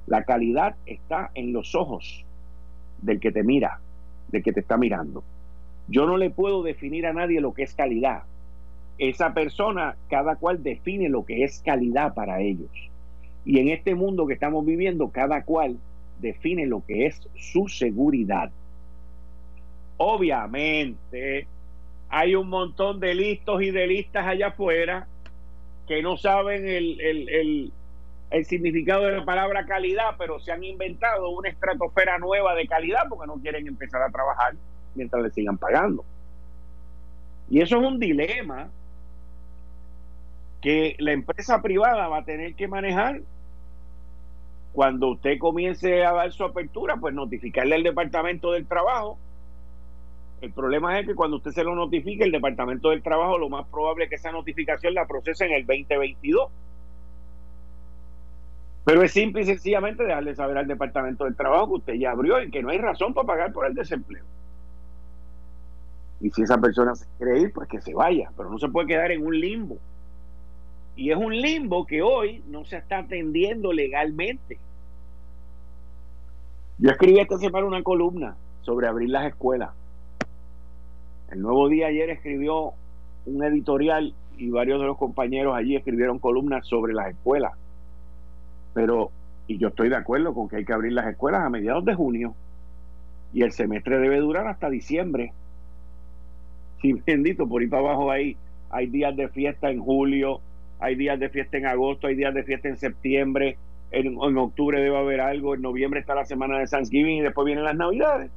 La 0.08 0.24
calidad 0.24 0.76
está 0.86 1.32
en 1.34 1.54
los 1.54 1.76
ojos 1.76 2.24
del 3.02 3.20
que 3.20 3.32
te 3.32 3.44
mira, 3.44 3.80
del 4.30 4.44
que 4.44 4.54
te 4.54 4.62
está 4.62 4.78
mirando. 4.78 5.24
Yo 5.88 6.06
no 6.06 6.18
le 6.18 6.30
puedo 6.30 6.64
definir 6.64 7.06
a 7.06 7.14
nadie 7.14 7.42
lo 7.42 7.54
que 7.54 7.64
es 7.64 7.74
calidad. 7.74 8.24
Esa 8.98 9.34
persona, 9.34 9.96
cada 10.10 10.36
cual 10.36 10.64
define 10.64 11.08
lo 11.10 11.26
que 11.26 11.44
es 11.44 11.62
calidad 11.64 12.14
para 12.14 12.42
ellos. 12.42 12.72
Y 13.46 13.60
en 13.60 13.70
este 13.70 13.96
mundo 13.96 14.28
que 14.28 14.34
estamos 14.34 14.66
viviendo, 14.66 15.10
cada 15.10 15.44
cual 15.44 15.78
define 16.20 16.66
lo 16.66 16.84
que 16.86 17.06
es 17.06 17.22
su 17.36 17.68
seguridad. 17.68 18.52
Obviamente, 19.98 21.48
hay 22.10 22.36
un 22.36 22.50
montón 22.50 23.00
de 23.00 23.16
listos 23.16 23.62
y 23.62 23.72
de 23.72 23.88
listas 23.88 24.26
allá 24.26 24.48
afuera 24.48 25.08
que 25.88 26.02
no 26.02 26.18
saben 26.18 26.68
el, 26.68 27.00
el, 27.00 27.72
el 28.30 28.46
significado 28.46 29.06
de 29.06 29.18
la 29.18 29.26
palabra 29.26 29.66
calidad, 29.66 30.16
pero 30.18 30.40
se 30.40 30.52
han 30.52 30.64
inventado 30.64 31.30
una 31.30 31.50
estratosfera 31.50 32.18
nueva 32.18 32.56
de 32.56 32.68
calidad 32.68 33.04
porque 33.08 33.28
no 33.28 33.36
quieren 33.36 33.68
empezar 33.68 34.02
a 34.02 34.10
trabajar 34.10 34.56
mientras 34.98 35.24
le 35.24 35.30
sigan 35.30 35.58
pagando. 35.58 36.04
Y 37.50 37.62
eso 37.62 37.78
es 37.78 37.88
un 37.88 38.00
dilema 38.00 38.70
que 40.62 40.96
la 41.00 41.14
empresa 41.14 41.62
privada 41.62 42.08
va 42.08 42.20
a 42.20 42.26
tener 42.26 42.56
que 42.56 42.68
manejar 42.68 43.22
cuando 44.74 45.10
usted 45.10 45.40
comience 45.40 46.06
a 46.06 46.14
dar 46.14 46.32
su 46.32 46.44
apertura, 46.44 46.98
pues 46.98 47.14
notificarle 47.14 47.76
al 47.76 47.84
Departamento 47.84 48.52
del 48.52 48.68
Trabajo 48.68 49.18
El 50.40 50.52
problema 50.52 51.00
es 51.00 51.08
que 51.08 51.16
cuando 51.16 51.38
usted 51.38 51.52
se 51.52 51.64
lo 51.64 51.74
notifique, 51.74 52.24
el 52.24 52.32
Departamento 52.32 52.92
del 52.92 53.02
Trabajo, 53.02 53.40
lo 53.40 53.50
más 53.50 53.66
probable 53.70 54.04
es 54.04 54.10
que 54.12 54.18
esa 54.18 54.32
notificación 54.32 54.94
la 54.94 55.08
procese 55.08 55.46
en 55.46 55.54
el 55.54 55.66
2022. 55.66 56.52
Pero 58.86 59.02
es 59.02 59.12
simple 59.12 59.42
y 59.42 59.46
sencillamente 59.46 60.04
dejarle 60.04 60.36
saber 60.36 60.60
al 60.60 60.68
Departamento 60.68 61.24
del 61.26 61.36
Trabajo 61.36 61.68
que 61.68 61.74
usted 61.74 61.94
ya 61.96 62.12
abrió 62.12 62.42
y 62.42 62.52
que 62.52 62.62
no 62.62 62.70
hay 62.70 62.78
razón 62.78 63.16
para 63.16 63.28
pagar 63.28 63.54
por 63.54 63.66
el 63.66 63.74
desempleo. 63.74 64.26
Y 66.20 66.32
si 66.32 66.42
esa 66.42 66.58
persona 66.58 66.96
se 66.96 67.06
quiere 67.18 67.40
ir, 67.40 67.54
pues 67.54 67.68
que 67.68 67.82
se 67.82 67.94
vaya, 67.94 68.32
pero 68.36 68.50
no 68.50 68.58
se 68.58 68.70
puede 68.70 68.88
quedar 68.88 69.12
en 69.12 69.26
un 69.26 69.40
limbo. 69.40 69.78
Y 70.96 71.12
es 71.12 71.18
un 71.18 71.36
limbo 71.36 71.86
que 71.86 72.02
hoy 72.02 72.44
no 72.48 72.66
se 72.66 72.78
está 72.78 73.00
atendiendo 73.00 73.72
legalmente. 73.72 74.58
Yo 76.80 76.90
escribí 76.90 77.20
esta 77.20 77.38
semana 77.38 77.68
una 77.68 77.84
columna 77.84 78.36
sobre 78.62 78.88
abrir 78.88 79.10
las 79.10 79.28
escuelas. 79.28 79.72
El 81.30 81.42
Nuevo 81.42 81.70
Día 81.70 81.88
ayer 81.88 82.10
escribió 82.10 82.74
un 83.26 83.44
editorial 83.44 84.14
y 84.38 84.50
varios 84.50 84.80
de 84.80 84.88
los 84.88 84.98
compañeros 84.98 85.56
allí 85.56 85.76
escribieron 85.76 86.20
columnas 86.20 86.66
sobre 86.66 86.94
las 86.94 87.10
escuelas. 87.10 87.54
Pero, 88.74 89.12
y 89.48 89.58
yo 89.58 89.70
estoy 89.70 89.90
de 89.90 89.96
acuerdo 89.96 90.34
con 90.34 90.48
que 90.48 90.58
hay 90.58 90.66
que 90.66 90.74
abrir 90.74 90.94
las 90.94 91.08
escuelas 91.08 91.44
a 91.44 91.50
mediados 91.50 91.84
de 91.86 91.96
junio 91.96 92.36
y 93.34 93.44
el 93.44 93.52
semestre 93.52 94.00
debe 94.00 94.20
durar 94.20 94.48
hasta 94.48 94.70
diciembre. 94.70 95.34
Sí, 96.82 96.94
bendito, 97.06 97.48
por 97.48 97.64
ir 97.64 97.70
para 97.70 97.84
abajo 97.84 98.12
ahí 98.12 98.38
hay 98.70 98.88
días 98.88 99.16
de 99.16 99.30
fiesta 99.30 99.72
en 99.72 99.80
julio, 99.80 100.42
hay 100.80 100.96
días 100.96 101.20
de 101.20 101.30
fiesta 101.30 101.58
en 101.58 101.66
agosto, 101.66 102.08
hay 102.08 102.16
días 102.16 102.34
de 102.34 102.44
fiesta 102.44 102.68
en 102.68 102.78
septiembre, 102.78 103.58
en, 103.92 104.18
octubre 104.18 104.82
debe 104.82 104.98
haber 104.98 105.22
algo, 105.22 105.56
en 105.56 105.62
noviembre 105.62 106.00
está 106.00 106.14
la 106.14 106.26
semana 106.26 106.60
de 106.60 106.68
Thanksgiving 106.68 107.20
y 107.20 107.22
después 107.22 107.46
vienen 107.46 107.64
las 107.64 107.76
navidades. 107.76 108.30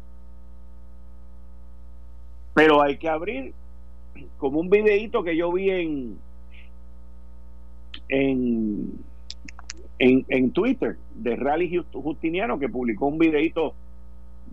Pero 2.54 2.82
hay 2.82 2.96
que 2.96 3.08
abrir 3.08 3.52
como 4.38 4.60
un 4.60 4.70
videíto 4.70 5.22
que 5.22 5.36
yo 5.36 5.52
vi 5.52 5.70
en 5.70 6.18
en, 8.08 9.04
en, 9.98 10.50
Twitter 10.50 10.96
de 11.14 11.36
Rally 11.36 11.80
Justiniano 11.92 12.58
que 12.58 12.68
publicó 12.68 13.06
un 13.06 13.18
videíto 13.18 13.74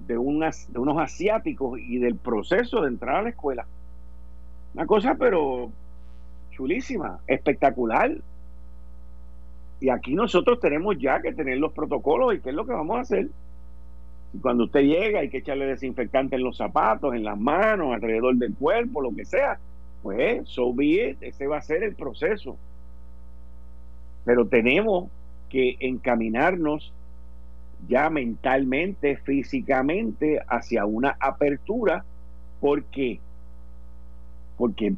de, 0.05 0.17
unas, 0.17 0.71
de 0.71 0.79
unos 0.79 0.97
asiáticos 0.99 1.79
y 1.79 1.97
del 1.97 2.15
proceso 2.15 2.81
de 2.81 2.89
entrar 2.89 3.15
a 3.15 3.21
la 3.23 3.29
escuela. 3.29 3.65
Una 4.77 4.85
cosa 4.85 5.15
pero 5.15 5.71
chulísima, 6.51 7.19
espectacular. 7.25 8.11
Y 9.79 9.89
aquí 9.89 10.13
nosotros 10.13 10.59
tenemos 10.59 10.99
ya 10.99 11.19
que 11.19 11.33
tener 11.33 11.57
los 11.57 11.73
protocolos 11.73 12.35
y 12.35 12.41
qué 12.41 12.49
es 12.49 12.55
lo 12.55 12.63
que 12.63 12.73
vamos 12.73 12.97
a 12.97 13.01
hacer. 13.01 13.27
cuando 14.39 14.65
usted 14.65 14.81
llega 14.81 15.21
hay 15.21 15.29
que 15.29 15.39
echarle 15.39 15.65
desinfectante 15.65 16.35
en 16.35 16.43
los 16.43 16.57
zapatos, 16.57 17.15
en 17.15 17.23
las 17.23 17.39
manos, 17.39 17.91
alrededor 17.91 18.35
del 18.35 18.53
cuerpo, 18.53 19.01
lo 19.01 19.15
que 19.15 19.25
sea. 19.25 19.57
Pues, 20.03 20.47
so 20.47 20.71
be 20.71 21.17
ese 21.21 21.47
va 21.47 21.57
a 21.57 21.61
ser 21.63 21.81
el 21.81 21.95
proceso. 21.95 22.55
Pero 24.25 24.45
tenemos 24.45 25.09
que 25.49 25.75
encaminarnos 25.79 26.93
ya 27.87 28.11
mentalmente, 28.11 29.17
físicamente, 29.17 30.39
hacia 30.47 30.85
una 30.85 31.17
apertura. 31.19 32.05
¿Por 32.59 32.83
qué? 32.83 33.19
Porque 34.57 34.93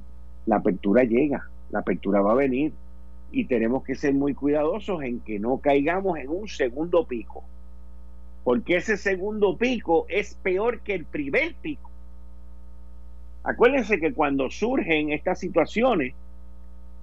la 0.45 0.57
apertura 0.57 1.03
llega, 1.03 1.47
la 1.69 1.79
apertura 1.79 2.21
va 2.21 2.31
a 2.31 2.35
venir 2.35 2.73
y 3.31 3.45
tenemos 3.45 3.83
que 3.83 3.95
ser 3.95 4.13
muy 4.13 4.33
cuidadosos 4.33 5.03
en 5.03 5.19
que 5.19 5.39
no 5.39 5.57
caigamos 5.57 6.17
en 6.17 6.29
un 6.29 6.47
segundo 6.47 7.05
pico, 7.05 7.43
porque 8.43 8.77
ese 8.77 8.97
segundo 8.97 9.57
pico 9.57 10.05
es 10.09 10.33
peor 10.35 10.79
que 10.81 10.95
el 10.95 11.05
primer 11.05 11.53
pico. 11.55 11.89
Acuérdense 13.43 13.99
que 13.99 14.13
cuando 14.13 14.49
surgen 14.49 15.11
estas 15.11 15.39
situaciones, 15.39 16.13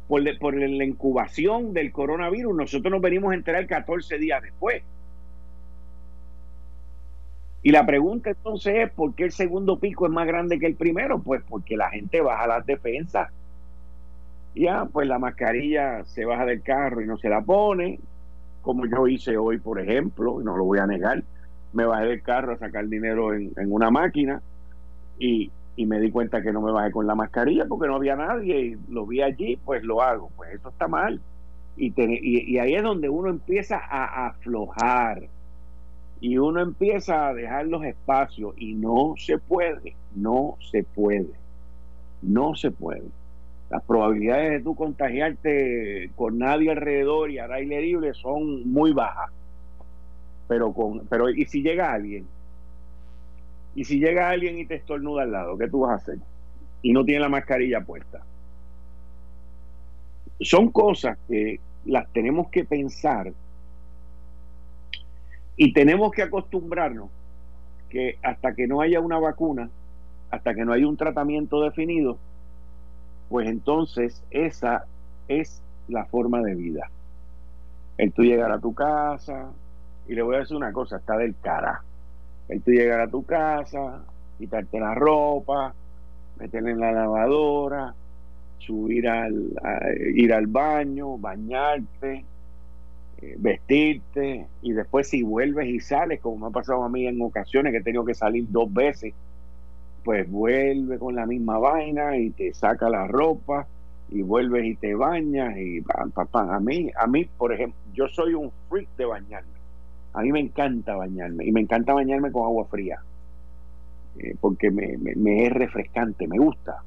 por, 0.08 0.38
por 0.38 0.54
la 0.56 0.84
incubación 0.84 1.72
del 1.72 1.92
coronavirus, 1.92 2.56
nosotros 2.56 2.90
nos 2.90 3.00
venimos 3.00 3.32
a 3.32 3.36
enterar 3.36 3.66
14 3.66 4.18
días 4.18 4.42
después. 4.42 4.82
Y 7.66 7.72
la 7.72 7.84
pregunta 7.84 8.30
entonces 8.30 8.74
es, 8.76 8.90
¿por 8.92 9.16
qué 9.16 9.24
el 9.24 9.32
segundo 9.32 9.76
pico 9.80 10.06
es 10.06 10.12
más 10.12 10.24
grande 10.24 10.60
que 10.60 10.66
el 10.66 10.76
primero? 10.76 11.18
Pues 11.18 11.42
porque 11.48 11.76
la 11.76 11.90
gente 11.90 12.20
baja 12.20 12.46
las 12.46 12.64
defensas. 12.64 13.28
Ya, 14.54 14.84
pues 14.84 15.08
la 15.08 15.18
mascarilla 15.18 16.04
se 16.04 16.24
baja 16.24 16.46
del 16.46 16.62
carro 16.62 17.02
y 17.02 17.08
no 17.08 17.18
se 17.18 17.28
la 17.28 17.40
pone, 17.40 17.98
como 18.62 18.86
yo 18.86 19.08
hice 19.08 19.36
hoy, 19.36 19.58
por 19.58 19.80
ejemplo, 19.80 20.40
y 20.40 20.44
no 20.44 20.56
lo 20.56 20.62
voy 20.62 20.78
a 20.78 20.86
negar. 20.86 21.24
Me 21.72 21.84
bajé 21.84 22.04
del 22.04 22.22
carro 22.22 22.52
a 22.52 22.58
sacar 22.58 22.86
dinero 22.86 23.34
en, 23.34 23.52
una 23.66 23.90
máquina 23.90 24.40
y, 25.18 25.50
me 25.76 25.98
di 25.98 26.12
cuenta 26.12 26.42
que 26.42 26.52
no 26.52 26.60
me 26.60 26.70
bajé 26.70 26.92
con 26.92 27.08
la 27.08 27.16
mascarilla 27.16 27.66
porque 27.66 27.88
no 27.88 27.96
había 27.96 28.14
nadie 28.14 28.60
y 28.60 28.76
lo 28.92 29.06
vi 29.06 29.22
allí, 29.22 29.56
pues 29.56 29.82
lo 29.82 30.02
hago. 30.02 30.30
Pues 30.36 30.54
eso 30.54 30.68
está 30.68 30.86
mal. 30.86 31.20
Y, 31.76 31.92
y 31.96 32.58
ahí 32.58 32.76
es 32.76 32.82
donde 32.84 33.08
uno 33.08 33.28
empieza 33.28 33.76
a 33.76 34.28
aflojar 34.28 35.30
y 36.26 36.39
uno 36.39 36.60
empieza 36.60 37.28
a 37.28 37.34
dejar 37.34 37.69
los 37.69 37.84
espacios 37.84 38.52
y 38.56 38.75
no 38.75 39.15
se 39.17 39.39
puede, 39.39 39.95
no 40.17 40.58
se 40.73 40.82
puede, 40.82 41.30
no 42.21 42.56
se 42.56 42.73
puede. 42.73 43.04
Las 43.71 43.84
probabilidades 43.84 44.50
de 44.50 44.60
tú 44.60 44.75
contagiarte 44.75 46.10
con 46.17 46.36
nadie 46.36 46.73
alrededor 46.73 47.30
y 47.30 47.39
a 47.39 47.45
aire 47.45 47.80
libre 47.80 48.12
son 48.12 48.69
muy 48.69 48.93
bajas. 48.93 49.30
Pero 50.49 50.73
con 50.73 51.06
pero 51.06 51.30
y 51.30 51.45
si 51.45 51.62
llega 51.62 51.93
alguien 51.93 52.26
y 53.76 53.84
si 53.84 54.00
llega 54.00 54.28
alguien 54.28 54.58
y 54.58 54.67
te 54.67 54.75
estornuda 54.75 55.23
al 55.23 55.30
lado, 55.30 55.56
¿qué 55.56 55.69
tú 55.69 55.82
vas 55.82 55.93
a 55.93 55.95
hacer? 56.02 56.19
Y 56.82 56.93
no 56.93 57.04
tiene 57.04 57.21
la 57.21 57.28
mascarilla 57.28 57.82
puesta. 57.82 58.25
Son 60.41 60.73
cosas 60.73 61.19
que 61.28 61.60
las 61.84 62.12
tenemos 62.12 62.49
que 62.49 62.65
pensar 62.65 63.32
y 65.56 65.73
tenemos 65.73 66.12
que 66.12 66.23
acostumbrarnos 66.23 67.08
que 67.88 68.19
hasta 68.23 68.54
que 68.54 68.66
no 68.66 68.80
haya 68.80 69.00
una 69.00 69.19
vacuna, 69.19 69.71
hasta 70.30 70.54
que 70.54 70.64
no 70.64 70.73
haya 70.73 70.86
un 70.86 70.97
tratamiento 70.97 71.62
definido, 71.62 72.19
pues 73.28 73.49
entonces 73.49 74.23
esa 74.30 74.84
es 75.28 75.62
la 75.88 76.04
forma 76.04 76.42
de 76.42 76.54
vida. 76.54 76.90
El 77.97 78.12
tú 78.12 78.23
llegar 78.23 78.52
a 78.52 78.58
tu 78.58 78.75
casa, 78.75 79.50
y 80.08 80.14
le 80.14 80.23
voy 80.23 80.36
a 80.36 80.40
decir 80.40 80.56
una 80.56 80.73
cosa, 80.73 80.97
está 80.97 81.16
del 81.16 81.34
cara. 81.40 81.82
El 82.49 82.62
tú 82.62 82.71
llegar 82.71 83.00
a 83.00 83.08
tu 83.08 83.25
casa, 83.25 84.02
quitarte 84.38 84.78
la 84.78 84.95
ropa, 84.95 85.75
meterla 86.38 86.71
en 86.71 86.80
la 86.80 86.92
lavadora, 86.92 87.95
subir 88.58 89.08
al, 89.08 89.52
ir 90.14 90.32
al 90.32 90.47
baño, 90.47 91.16
bañarte, 91.19 92.25
vestirte 93.38 94.46
y 94.62 94.72
después 94.72 95.08
si 95.08 95.22
vuelves 95.22 95.68
y 95.68 95.80
sales, 95.80 96.20
como 96.20 96.36
me 96.38 96.46
ha 96.46 96.50
pasado 96.50 96.84
a 96.84 96.88
mí 96.88 97.06
en 97.06 97.20
ocasiones 97.22 97.72
que 97.72 97.78
he 97.78 97.82
tenido 97.82 98.04
que 98.04 98.14
salir 98.14 98.46
dos 98.48 98.72
veces, 98.72 99.14
pues 100.04 100.30
vuelve 100.30 100.98
con 100.98 101.16
la 101.16 101.26
misma 101.26 101.58
vaina 101.58 102.16
y 102.16 102.30
te 102.30 102.54
saca 102.54 102.88
la 102.88 103.06
ropa 103.06 103.66
y 104.10 104.22
vuelves 104.22 104.64
y 104.64 104.76
te 104.76 104.94
bañas 104.94 105.56
y 105.56 105.80
pam, 105.80 106.12
A 106.50 106.60
mí, 106.60 106.90
a 106.96 107.06
mí, 107.06 107.24
por 107.36 107.52
ejemplo, 107.52 107.76
yo 107.92 108.06
soy 108.08 108.34
un 108.34 108.52
freak 108.68 108.88
de 108.96 109.04
bañarme. 109.04 109.56
A 110.12 110.22
mí 110.22 110.30
me 110.30 110.40
encanta 110.40 110.94
bañarme 110.94 111.44
y 111.44 111.52
me 111.52 111.60
encanta 111.60 111.92
bañarme 111.92 112.30
con 112.30 112.44
agua 112.44 112.66
fría 112.66 113.00
eh, 114.18 114.34
porque 114.40 114.70
me, 114.70 114.96
me, 114.96 115.46
es 115.46 115.52
refrescante, 115.52 116.26
me 116.26 116.38
gusta. 116.38 116.82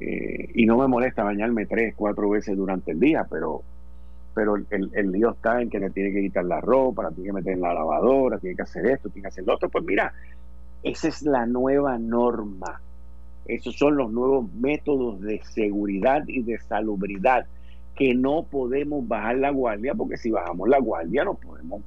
Eh, 0.00 0.50
y 0.54 0.66
no 0.66 0.76
me 0.76 0.88
molesta 0.88 1.24
bañarme 1.24 1.66
tres, 1.66 1.94
cuatro 1.96 2.28
veces 2.28 2.56
durante 2.56 2.92
el 2.92 3.00
día, 3.00 3.26
pero 3.30 3.62
pero 4.36 4.56
el, 4.56 4.90
el, 4.92 5.12
lío 5.12 5.30
está 5.30 5.62
en 5.62 5.70
que 5.70 5.80
le 5.80 5.88
tiene 5.88 6.12
que 6.12 6.20
quitar 6.20 6.44
la 6.44 6.60
ropa, 6.60 7.04
la 7.04 7.10
tiene 7.10 7.28
que 7.28 7.32
meter 7.32 7.54
en 7.54 7.62
la 7.62 7.72
lavadora, 7.72 8.36
tiene 8.36 8.54
que 8.54 8.64
hacer 8.64 8.84
esto, 8.84 9.08
tiene 9.08 9.22
que 9.22 9.28
hacer 9.28 9.46
lo 9.46 9.54
otro. 9.54 9.70
Pues 9.70 9.82
mira, 9.82 10.12
esa 10.82 11.08
es 11.08 11.22
la 11.22 11.46
nueva 11.46 11.96
norma. 11.96 12.82
Esos 13.46 13.78
son 13.78 13.96
los 13.96 14.12
nuevos 14.12 14.52
métodos 14.52 15.22
de 15.22 15.40
seguridad 15.42 16.22
y 16.26 16.42
de 16.42 16.58
salubridad 16.58 17.46
que 17.94 18.14
no 18.14 18.42
podemos 18.42 19.08
bajar 19.08 19.38
la 19.38 19.48
guardia 19.48 19.94
porque 19.94 20.18
si 20.18 20.30
bajamos 20.30 20.68
la 20.68 20.80
guardia 20.80 21.24
no 21.24 21.32
podemos 21.32 21.80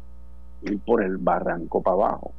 ir 0.63 0.79
por 0.79 1.03
el 1.03 1.17
barranco 1.17 1.83
para 1.83 1.97
abajo. 1.97 2.31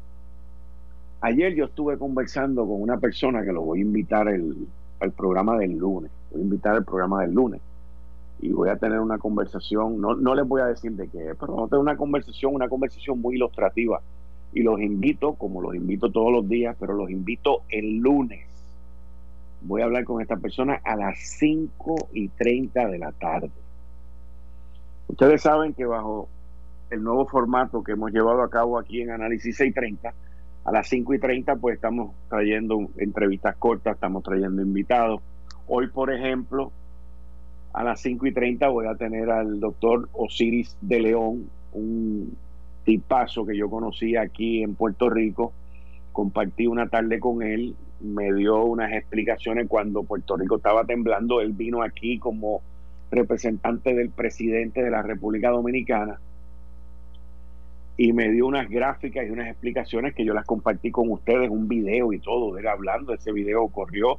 Ayer 1.20 1.54
yo 1.54 1.66
estuve 1.66 1.98
conversando 1.98 2.66
con 2.66 2.82
una 2.82 2.98
persona 2.98 3.44
que 3.44 3.52
lo 3.52 3.62
voy 3.62 3.78
a 3.78 3.82
invitar 3.82 4.26
el, 4.26 4.66
al 4.98 5.12
programa 5.12 5.56
del 5.56 5.78
lunes. 5.78 6.10
Voy 6.32 6.40
a 6.40 6.44
invitar 6.44 6.74
al 6.74 6.84
programa 6.84 7.22
del 7.22 7.32
lunes 7.32 7.60
y 8.42 8.52
voy 8.52 8.70
a 8.70 8.76
tener 8.76 9.00
una 9.00 9.18
conversación, 9.18 10.00
no, 10.00 10.16
no 10.16 10.34
les 10.34 10.48
voy 10.48 10.62
a 10.62 10.66
decir 10.66 10.92
de 10.92 11.08
qué, 11.08 11.34
pero 11.38 11.52
vamos 11.52 11.66
a 11.66 11.70
tener 11.70 11.82
una 11.82 11.96
conversación, 11.96 12.54
una 12.54 12.68
conversación 12.68 13.20
muy 13.20 13.34
ilustrativa. 13.34 14.00
Y 14.52 14.62
los 14.62 14.80
invito, 14.80 15.34
como 15.34 15.60
los 15.60 15.74
invito 15.74 16.10
todos 16.10 16.32
los 16.32 16.48
días, 16.48 16.76
pero 16.80 16.94
los 16.94 17.10
invito 17.10 17.62
el 17.68 17.98
lunes. 17.98 18.46
Voy 19.60 19.82
a 19.82 19.84
hablar 19.84 20.04
con 20.04 20.22
esta 20.22 20.36
persona 20.36 20.80
a 20.82 20.96
las 20.96 21.18
5 21.18 22.08
y 22.14 22.28
30 22.28 22.88
de 22.88 22.98
la 22.98 23.12
tarde. 23.12 23.50
Ustedes 25.06 25.42
saben 25.42 25.74
que 25.74 25.84
bajo 25.84 26.28
el 26.88 27.02
nuevo 27.02 27.26
formato 27.26 27.84
que 27.84 27.92
hemos 27.92 28.10
llevado 28.10 28.42
a 28.42 28.48
cabo 28.48 28.78
aquí 28.78 29.02
en 29.02 29.10
Análisis 29.10 29.56
630, 29.56 30.14
A 30.64 30.72
las 30.72 30.88
5 30.88 31.14
y 31.14 31.18
30 31.18 31.56
pues 31.56 31.74
estamos 31.74 32.12
trayendo 32.28 32.88
entrevistas 32.96 33.54
cortas, 33.56 33.94
estamos 33.94 34.22
trayendo 34.22 34.62
invitados. 34.62 35.20
Hoy, 35.68 35.88
por 35.88 36.12
ejemplo, 36.12 36.72
a 37.72 37.84
las 37.84 38.00
5 38.00 38.26
y 38.26 38.32
30 38.32 38.68
voy 38.68 38.86
a 38.86 38.94
tener 38.94 39.30
al 39.30 39.60
doctor 39.60 40.08
Osiris 40.12 40.76
de 40.80 41.00
León, 41.00 41.50
un 41.72 42.36
tipazo 42.84 43.46
que 43.46 43.56
yo 43.56 43.70
conocí 43.70 44.16
aquí 44.16 44.62
en 44.62 44.74
Puerto 44.74 45.08
Rico. 45.08 45.52
Compartí 46.12 46.66
una 46.66 46.88
tarde 46.88 47.20
con 47.20 47.42
él, 47.42 47.76
me 48.00 48.32
dio 48.32 48.64
unas 48.64 48.92
explicaciones 48.92 49.68
cuando 49.68 50.02
Puerto 50.02 50.36
Rico 50.36 50.56
estaba 50.56 50.84
temblando. 50.84 51.40
Él 51.40 51.52
vino 51.52 51.82
aquí 51.82 52.18
como 52.18 52.62
representante 53.10 53.94
del 53.94 54.10
presidente 54.10 54.82
de 54.82 54.90
la 54.90 55.02
República 55.02 55.50
Dominicana 55.50 56.18
y 57.96 58.12
me 58.12 58.30
dio 58.30 58.46
unas 58.46 58.68
gráficas 58.70 59.26
y 59.26 59.30
unas 59.30 59.48
explicaciones 59.48 60.14
que 60.14 60.24
yo 60.24 60.32
las 60.32 60.46
compartí 60.46 60.90
con 60.90 61.10
ustedes, 61.10 61.50
un 61.50 61.68
video 61.68 62.12
y 62.12 62.18
todo, 62.18 62.54
de 62.54 62.62
él 62.62 62.68
hablando. 62.68 63.12
Ese 63.12 63.30
video 63.30 63.62
ocurrió 63.62 64.18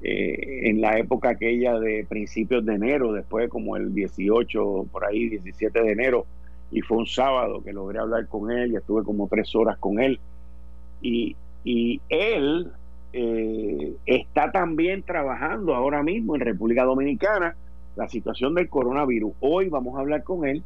eh, 0.00 0.68
en 0.68 0.80
la 0.80 0.96
época 0.98 1.30
aquella 1.30 1.78
de 1.80 2.06
principios 2.08 2.64
de 2.64 2.74
enero, 2.74 3.12
después 3.12 3.48
como 3.50 3.76
el 3.76 3.92
18, 3.94 4.86
por 4.92 5.04
ahí, 5.04 5.28
17 5.28 5.82
de 5.82 5.92
enero, 5.92 6.26
y 6.70 6.82
fue 6.82 6.98
un 6.98 7.06
sábado 7.06 7.62
que 7.64 7.72
logré 7.72 7.98
hablar 7.98 8.28
con 8.28 8.50
él 8.50 8.72
y 8.72 8.76
estuve 8.76 9.02
como 9.02 9.26
tres 9.26 9.54
horas 9.56 9.76
con 9.78 9.98
él. 10.00 10.20
Y, 11.00 11.36
él 12.08 12.72
eh, 13.12 13.92
está 14.06 14.50
también 14.50 15.02
trabajando 15.02 15.74
ahora 15.74 16.02
mismo 16.02 16.34
en 16.34 16.40
República 16.40 16.84
Dominicana 16.84 17.56
la 17.94 18.08
situación 18.08 18.54
del 18.54 18.70
coronavirus. 18.70 19.34
Hoy 19.40 19.68
vamos 19.68 19.96
a 19.96 20.00
hablar 20.00 20.22
con 20.22 20.46
él 20.46 20.62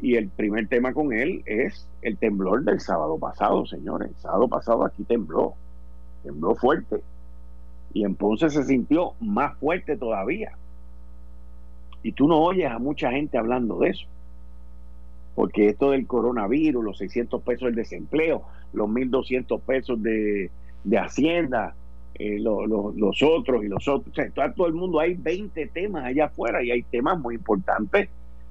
y 0.00 0.14
el 0.14 0.28
primer 0.28 0.68
tema 0.68 0.92
con 0.92 1.12
él 1.12 1.42
es 1.44 1.88
el 2.02 2.16
temblor 2.18 2.62
del 2.62 2.78
sábado 2.78 3.18
pasado, 3.18 3.66
señores. 3.66 4.10
El 4.10 4.16
sábado 4.16 4.46
pasado 4.46 4.84
aquí 4.84 5.02
tembló, 5.02 5.54
tembló 6.22 6.54
fuerte 6.54 7.02
y 7.92 8.04
en 8.04 8.14
Ponce 8.14 8.50
se 8.50 8.64
sintió 8.64 9.14
más 9.20 9.56
fuerte 9.58 9.96
todavía. 9.96 10.52
Y 12.02 12.12
tú 12.12 12.28
no 12.28 12.38
oyes 12.38 12.70
a 12.70 12.78
mucha 12.78 13.10
gente 13.10 13.38
hablando 13.38 13.78
de 13.78 13.90
eso. 13.90 14.06
Porque 15.34 15.68
esto 15.68 15.92
del 15.92 16.06
coronavirus, 16.06 16.84
los 16.84 16.98
600 16.98 17.42
pesos 17.42 17.66
del 17.66 17.74
desempleo, 17.74 18.42
los 18.72 18.88
1.200 18.88 19.60
pesos 19.60 20.02
de, 20.02 20.50
de 20.84 20.98
Hacienda, 20.98 21.74
eh, 22.14 22.38
los 22.40 23.22
otros 23.22 23.64
y 23.64 23.68
los 23.68 23.86
otros. 23.86 24.14
Sea, 24.14 24.52
todo 24.52 24.66
el 24.66 24.74
mundo 24.74 24.98
hay 24.98 25.14
20 25.14 25.66
temas 25.68 26.04
allá 26.04 26.26
afuera 26.26 26.62
y 26.62 26.70
hay 26.70 26.82
temas 26.82 27.18
muy 27.18 27.36
importantes 27.36 28.08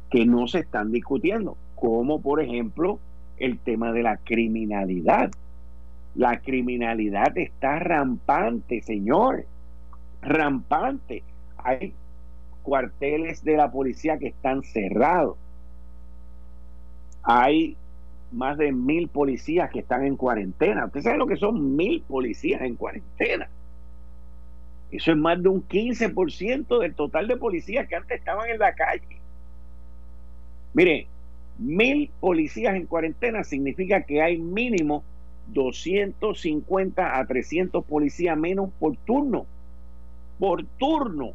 que 0.10 0.26
no 0.26 0.48
se 0.48 0.60
están 0.60 0.92
discutiendo, 0.92 1.58
como 1.76 2.22
por 2.22 2.42
ejemplo 2.42 3.00
el 3.38 3.60
tema 3.60 3.92
de 3.92 4.04
la 4.04 4.18
criminalidad. 4.18 5.32
La 6.18 6.40
criminalidad 6.40 7.38
está 7.38 7.78
rampante, 7.78 8.82
señores. 8.82 9.46
Rampante. 10.24 11.22
Hay 11.58 11.94
cuarteles 12.64 13.44
de 13.44 13.56
la 13.56 13.72
policía 13.72 14.18
que 14.18 14.28
están 14.28 14.64
cerrados. 14.64 15.38
Hay 17.22 17.78
más 18.32 18.58
de 18.58 18.72
mil 18.72 19.10
policías 19.10 19.70
que 19.70 19.80
están 19.80 20.06
en 20.06 20.16
cuarentena. 20.16 20.86
¿Usted 20.86 21.02
sabe 21.02 21.18
lo 21.20 21.28
que 21.28 21.38
son 21.38 21.76
mil 21.76 22.02
policías 22.02 22.62
en 22.64 22.76
cuarentena? 22.76 23.48
Eso 24.90 25.12
es 25.12 25.18
más 25.18 25.42
de 25.44 25.50
un 25.50 25.68
15% 25.68 26.80
del 26.80 26.96
total 26.96 27.28
de 27.28 27.38
policías 27.38 27.88
que 27.88 27.96
antes 27.96 28.18
estaban 28.18 28.50
en 28.50 28.58
la 28.58 28.74
calle. 28.74 29.20
Mire, 30.74 31.08
mil 31.60 32.10
policías 32.20 32.76
en 32.76 32.88
cuarentena 32.88 33.44
significa 33.44 34.02
que 34.02 34.24
hay 34.24 34.40
mínimo 34.40 35.04
250 35.54 37.20
a 37.20 37.26
300 37.26 37.84
policías 37.86 38.38
menos 38.38 38.70
por 38.80 38.96
turno. 38.98 39.46
Por 40.40 40.64
turno. 40.78 41.34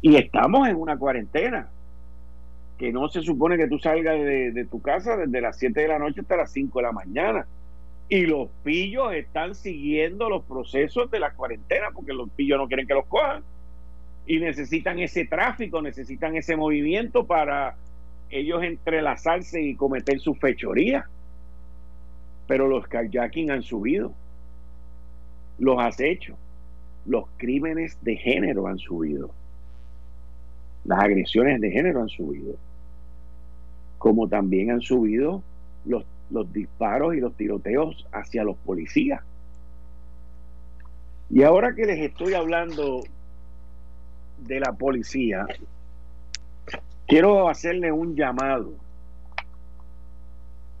Y 0.00 0.16
estamos 0.16 0.68
en 0.68 0.76
una 0.76 0.98
cuarentena. 0.98 1.68
Que 2.78 2.92
no 2.92 3.08
se 3.08 3.22
supone 3.22 3.56
que 3.56 3.68
tú 3.68 3.78
salgas 3.78 4.18
de, 4.18 4.66
tu 4.70 4.82
casa 4.82 5.16
desde 5.16 5.40
las 5.40 5.58
7 5.58 5.80
de 5.80 5.88
la 5.88 5.98
noche 5.98 6.20
hasta 6.20 6.36
las 6.36 6.52
5 6.52 6.78
de 6.78 6.82
la 6.82 6.92
mañana. 6.92 7.46
Y 8.08 8.26
los 8.26 8.48
pillos 8.64 9.14
están 9.14 9.54
siguiendo 9.54 10.28
los 10.28 10.44
procesos 10.44 11.10
de 11.10 11.20
la 11.20 11.32
cuarentena 11.32 11.86
porque 11.94 12.12
los 12.12 12.28
pillos 12.30 12.58
no 12.58 12.66
quieren 12.66 12.86
que 12.86 12.94
los 12.94 13.06
cojan. 13.06 13.42
Y 14.26 14.40
necesitan 14.40 14.98
ese 14.98 15.26
tráfico, 15.26 15.80
necesitan 15.80 16.36
ese 16.36 16.56
movimiento 16.56 17.26
para 17.26 17.76
ellos 18.34 18.64
entrelazarse 18.64 19.62
y 19.62 19.76
cometer 19.76 20.18
su 20.18 20.34
fechoría. 20.34 21.08
Pero 22.48 22.68
los 22.68 22.86
kayaking 22.88 23.52
han 23.52 23.62
subido. 23.62 24.12
Los 25.58 25.78
acechos, 25.78 26.36
los 27.06 27.26
crímenes 27.36 27.96
de 28.02 28.16
género 28.16 28.66
han 28.66 28.78
subido. 28.78 29.30
Las 30.84 30.98
agresiones 30.98 31.60
de 31.60 31.70
género 31.70 32.02
han 32.02 32.08
subido. 32.08 32.56
Como 33.98 34.28
también 34.28 34.72
han 34.72 34.80
subido 34.80 35.42
los 35.84 36.52
disparos 36.52 37.14
y 37.14 37.20
los 37.20 37.36
tiroteos 37.36 38.06
hacia 38.10 38.42
los 38.42 38.56
policías. 38.56 39.22
Y 41.30 41.44
ahora 41.44 41.74
que 41.74 41.86
les 41.86 42.00
estoy 42.00 42.34
hablando 42.34 43.04
de 44.38 44.60
la 44.60 44.72
policía, 44.72 45.46
Quiero 47.06 47.48
hacerle 47.48 47.92
un 47.92 48.16
llamado 48.16 48.74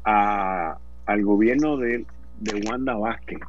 a, 0.04 0.78
al 1.06 1.22
gobierno 1.22 1.76
de, 1.76 2.06
de 2.40 2.68
Wanda 2.68 2.94
Vázquez. 2.94 3.40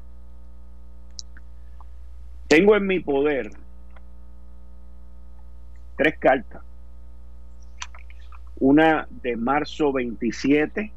Tengo 2.48 2.76
en 2.76 2.86
mi 2.86 3.00
poder 3.00 3.52
tres 5.96 6.18
cartas. 6.20 6.62
Una 8.60 9.08
de 9.10 9.36
marzo 9.36 9.92
27, 9.92 10.92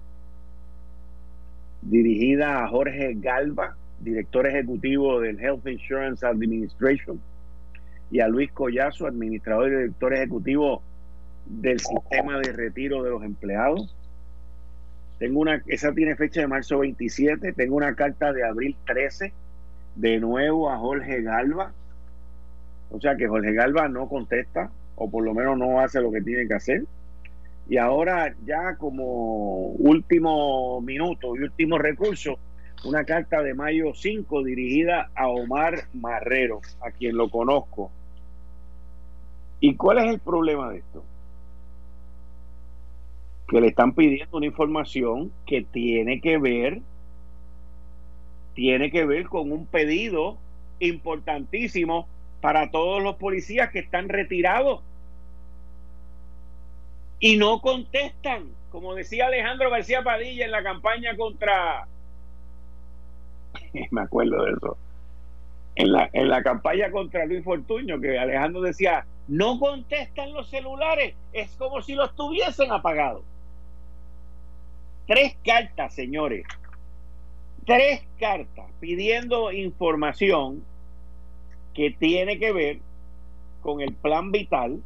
dirigida 1.83 2.65
a 2.65 2.69
Jorge 2.69 3.15
Galva, 3.17 3.77
director 4.01 4.47
ejecutivo 4.47 5.21
del 5.21 5.41
Health 5.41 5.67
Insurance 5.67 6.27
Administration, 6.27 7.21
y 8.11 8.21
a 8.21 8.29
Luis 8.29 8.51
Collazo, 8.53 9.07
administrador 9.07 9.69
y 9.69 9.77
director 9.77 10.15
ejecutivo 10.15 10.83
del 11.49 11.81
sistema 11.81 12.39
de 12.39 12.53
retiro 12.53 13.03
de 13.03 13.11
los 13.11 13.23
empleados. 13.25 13.95
Tengo 15.19 15.41
una, 15.41 15.63
esa 15.67 15.93
tiene 15.93 16.15
fecha 16.15 16.41
de 16.41 16.47
marzo 16.47 16.79
27, 16.79 17.53
tengo 17.53 17.77
una 17.77 17.95
carta 17.95 18.33
de 18.33 18.45
abril 18.45 18.77
13, 18.87 19.33
de 19.97 20.21
nuevo 20.21 20.71
a 20.71 20.79
Jorge 20.79 21.23
Galva. 21.23 21.73
O 22.91 23.01
sea 23.01 23.17
que 23.17 23.27
Jorge 23.27 23.53
Galva 23.53 23.89
no 23.89 24.09
contesta, 24.09 24.71
o 24.97 25.11
por 25.11 25.25
lo 25.25 25.35
menos 25.35 25.59
no 25.59 25.81
hace 25.81 26.01
lo 26.01 26.13
que 26.13 26.23
tiene 26.23 26.47
que 26.47 26.55
hacer. 26.55 26.85
Y 27.69 27.77
ahora 27.77 28.35
ya 28.47 28.77
como 28.77 29.73
último 29.73 30.81
minuto 30.81 31.37
y 31.37 31.41
último 31.41 31.79
recurso, 31.79 32.39
una 32.85 33.05
carta 33.05 33.43
de 33.43 33.55
mayo 33.55 33.93
5 33.95 34.45
dirigida 34.45 35.11
a 35.15 35.29
Omar 35.29 35.89
Marrero, 35.93 36.61
a 36.81 36.93
quien 36.93 37.17
lo 37.17 37.29
conozco. 37.29 37.91
¿Y 39.61 39.75
cuál 39.75 39.99
es 39.99 40.05
el 40.05 40.21
problema 40.21 40.71
de 40.71 40.79
esto? 40.79 41.05
Que 43.49 43.61
le 43.61 43.69
están 43.69 43.93
pidiendo 43.93 44.37
una 44.37 44.47
información 44.47 45.33
que 45.47 45.63
tiene 45.63 46.21
que 46.21 46.39
ver 46.39 46.81
tiene 48.55 48.91
que 48.91 49.05
ver 49.05 49.27
con 49.27 49.53
un 49.53 49.67
pedido 49.67 50.37
importantísimo 50.81 52.09
para 52.41 52.71
todos 52.71 53.03
los 53.03 53.17
policías 53.17 53.71
que 53.71 53.79
están 53.79 54.09
retirados 54.09 54.83
y 57.21 57.37
no 57.37 57.61
contestan, 57.61 58.51
como 58.71 58.95
decía 58.95 59.27
Alejandro 59.27 59.71
García 59.71 60.03
Padilla 60.03 60.45
en 60.45 60.51
la 60.51 60.63
campaña 60.63 61.17
contra 61.17 61.87
me 63.91 64.01
acuerdo 64.01 64.45
de 64.45 64.53
eso. 64.53 64.77
En 65.75 65.93
la, 65.93 66.11
en 66.13 66.29
la 66.29 66.43
campaña 66.43 66.91
contra 66.91 67.25
Luis 67.27 67.45
Fortuño, 67.45 68.01
que 68.01 68.19
Alejandro 68.19 68.61
decía, 68.61 69.07
no 69.29 69.61
contestan 69.61 70.33
los 70.33 70.49
celulares, 70.51 71.15
es 71.33 71.55
como 71.57 71.81
si 71.83 71.95
los 71.95 72.15
tuviesen 72.17 72.73
apagados. 72.73 73.23
Tres 75.09 75.35
cartas, 75.43 75.95
señores. 75.95 76.45
Tres 77.65 78.03
cartas 78.21 78.67
pidiendo 78.79 79.51
información 79.53 80.63
que 81.73 81.91
tiene 81.91 82.39
que 82.39 82.53
ver 82.53 82.79
con 83.63 83.81
el 83.81 83.95
plan 83.95 84.33
vital, 84.33 84.83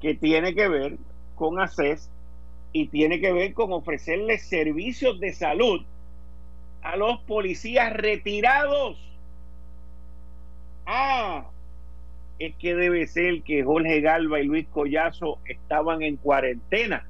que 0.00 0.16
tiene 0.16 0.56
que 0.56 0.66
ver 0.66 0.96
con 1.36 1.60
ACES 1.60 2.10
y 2.72 2.88
tiene 2.88 3.20
que 3.20 3.32
ver 3.32 3.54
con 3.54 3.72
ofrecerles 3.72 4.42
servicios 4.42 5.20
de 5.20 5.32
salud 5.32 5.82
a 6.82 6.96
los 6.96 7.20
policías 7.20 7.92
retirados. 7.92 8.98
Ah, 10.84 11.46
es 12.40 12.56
que 12.56 12.74
debe 12.74 13.06
ser 13.06 13.42
que 13.42 13.62
Jorge 13.62 14.00
Galva 14.00 14.40
y 14.40 14.46
Luis 14.46 14.66
Collazo 14.66 15.38
estaban 15.44 16.02
en 16.02 16.16
cuarentena 16.16 17.06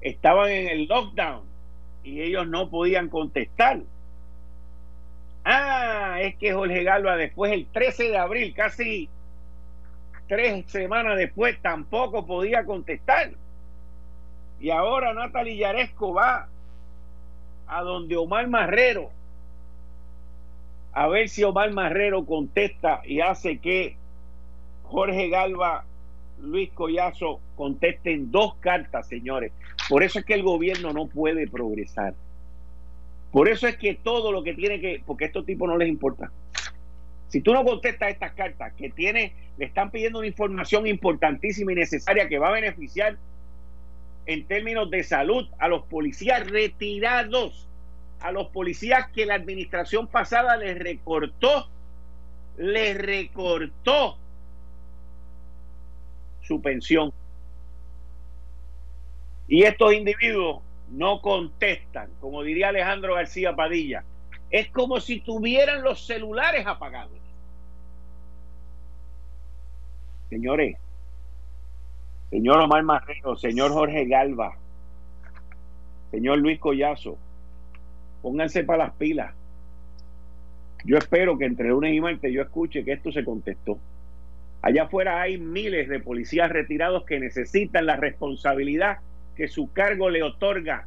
estaban 0.00 0.50
en 0.50 0.68
el 0.68 0.86
lockdown 0.86 1.42
y 2.04 2.22
ellos 2.22 2.46
no 2.46 2.70
podían 2.70 3.08
contestar. 3.08 3.80
Ah, 5.44 6.18
es 6.20 6.36
que 6.36 6.52
Jorge 6.52 6.82
Galva 6.84 7.16
después, 7.16 7.52
el 7.52 7.66
13 7.66 8.10
de 8.10 8.18
abril, 8.18 8.54
casi 8.54 9.08
tres 10.26 10.64
semanas 10.70 11.16
después, 11.16 11.60
tampoco 11.62 12.26
podía 12.26 12.64
contestar. 12.64 13.30
Y 14.60 14.70
ahora 14.70 15.14
Natalie 15.14 15.56
Yaresco 15.56 16.12
va 16.12 16.48
a 17.66 17.82
donde 17.82 18.16
Omar 18.16 18.48
Marrero 18.48 19.10
a 20.98 21.06
ver 21.06 21.28
si 21.28 21.44
Omar 21.44 21.70
Marrero 21.70 22.24
contesta 22.24 23.02
y 23.04 23.20
hace 23.20 23.58
que 23.58 23.96
Jorge 24.82 25.28
Galva, 25.28 25.84
Luis 26.40 26.70
Collazo 26.72 27.38
contesten 27.56 28.32
dos 28.32 28.56
cartas, 28.56 29.06
señores. 29.06 29.52
Por 29.88 30.02
eso 30.02 30.18
es 30.18 30.24
que 30.24 30.34
el 30.34 30.42
gobierno 30.42 30.92
no 30.92 31.06
puede 31.06 31.48
progresar. 31.48 32.14
Por 33.32 33.48
eso 33.48 33.66
es 33.66 33.76
que 33.76 33.94
todo 33.94 34.32
lo 34.32 34.42
que 34.42 34.54
tiene 34.54 34.80
que, 34.80 35.02
porque 35.04 35.24
a 35.24 35.26
estos 35.28 35.46
tipos 35.46 35.68
no 35.68 35.76
les 35.76 35.88
importa. 35.88 36.30
Si 37.28 37.40
tú 37.40 37.52
no 37.52 37.64
contestas 37.64 38.10
estas 38.10 38.32
cartas 38.32 38.72
que 38.74 38.90
tiene, 38.90 39.32
le 39.58 39.66
están 39.66 39.90
pidiendo 39.90 40.18
una 40.18 40.28
información 40.28 40.86
importantísima 40.86 41.72
y 41.72 41.76
necesaria 41.76 42.28
que 42.28 42.38
va 42.38 42.48
a 42.48 42.52
beneficiar 42.52 43.16
en 44.26 44.46
términos 44.46 44.90
de 44.90 45.02
salud 45.04 45.46
a 45.58 45.68
los 45.68 45.84
policías 45.86 46.48
retirados, 46.48 47.66
a 48.20 48.32
los 48.32 48.48
policías 48.48 49.08
que 49.08 49.26
la 49.26 49.34
administración 49.34 50.06
pasada 50.06 50.56
les 50.56 50.78
recortó, 50.78 51.68
les 52.56 52.96
recortó 52.96 54.16
su 56.42 56.60
pensión. 56.60 57.12
Y 59.48 59.62
estos 59.62 59.94
individuos 59.94 60.62
no 60.90 61.20
contestan, 61.20 62.10
como 62.20 62.42
diría 62.42 62.68
Alejandro 62.68 63.14
García 63.14 63.56
Padilla. 63.56 64.04
Es 64.50 64.70
como 64.70 65.00
si 65.00 65.20
tuvieran 65.20 65.82
los 65.82 66.06
celulares 66.06 66.66
apagados. 66.66 67.18
Señores, 70.28 70.76
señor 72.30 72.60
Omar 72.60 72.82
Marrero, 72.82 73.36
señor 73.36 73.72
Jorge 73.72 74.04
Galva, 74.06 74.58
señor 76.10 76.38
Luis 76.38 76.58
Collazo, 76.58 77.16
pónganse 78.20 78.64
para 78.64 78.84
las 78.84 78.94
pilas. 78.96 79.34
Yo 80.84 80.98
espero 80.98 81.38
que 81.38 81.46
entre 81.46 81.68
lunes 81.68 81.94
y 81.94 82.00
martes 82.00 82.32
yo 82.32 82.42
escuche 82.42 82.84
que 82.84 82.92
esto 82.92 83.10
se 83.10 83.24
contestó. 83.24 83.78
Allá 84.60 84.84
afuera 84.84 85.20
hay 85.22 85.38
miles 85.38 85.88
de 85.88 86.00
policías 86.00 86.50
retirados 86.50 87.04
que 87.04 87.20
necesitan 87.20 87.86
la 87.86 87.96
responsabilidad 87.96 88.98
que 89.38 89.46
su 89.46 89.72
cargo 89.72 90.10
le 90.10 90.24
otorga 90.24 90.84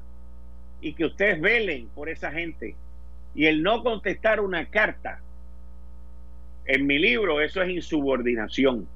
y 0.81 0.93
que 0.93 1.05
ustedes 1.05 1.39
velen 1.39 1.87
por 1.95 2.09
esa 2.09 2.31
gente. 2.31 2.75
Y 3.33 3.45
el 3.45 3.63
no 3.63 3.81
contestar 3.81 4.41
una 4.41 4.69
carta, 4.69 5.21
en 6.65 6.85
mi 6.85 6.99
libro, 6.99 7.39
eso 7.39 7.61
es 7.61 7.69
insubordinación. 7.69 8.87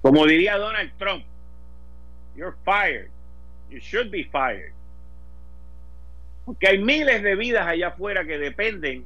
Como 0.00 0.24
diría 0.24 0.56
Donald 0.56 0.92
Trump, 0.98 1.24
you're 2.36 2.56
fired. 2.64 3.10
You 3.70 3.80
should 3.80 4.10
be 4.10 4.24
fired. 4.24 4.72
Porque 6.44 6.68
hay 6.68 6.78
miles 6.78 7.24
de 7.24 7.34
vidas 7.34 7.66
allá 7.66 7.88
afuera 7.88 8.24
que 8.24 8.38
dependen 8.38 9.04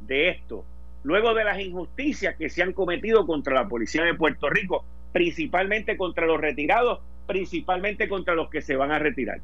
de 0.00 0.30
esto. 0.30 0.64
Luego 1.04 1.34
de 1.34 1.44
las 1.44 1.60
injusticias 1.60 2.36
que 2.36 2.48
se 2.48 2.62
han 2.62 2.72
cometido 2.72 3.26
contra 3.26 3.54
la 3.54 3.68
policía 3.68 4.02
de 4.02 4.14
Puerto 4.14 4.48
Rico, 4.48 4.84
principalmente 5.12 5.96
contra 5.96 6.26
los 6.26 6.40
retirados, 6.40 7.00
principalmente 7.26 8.08
contra 8.08 8.34
los 8.34 8.48
que 8.50 8.62
se 8.62 8.76
van 8.76 8.90
a 8.90 8.98
retirar. 8.98 9.40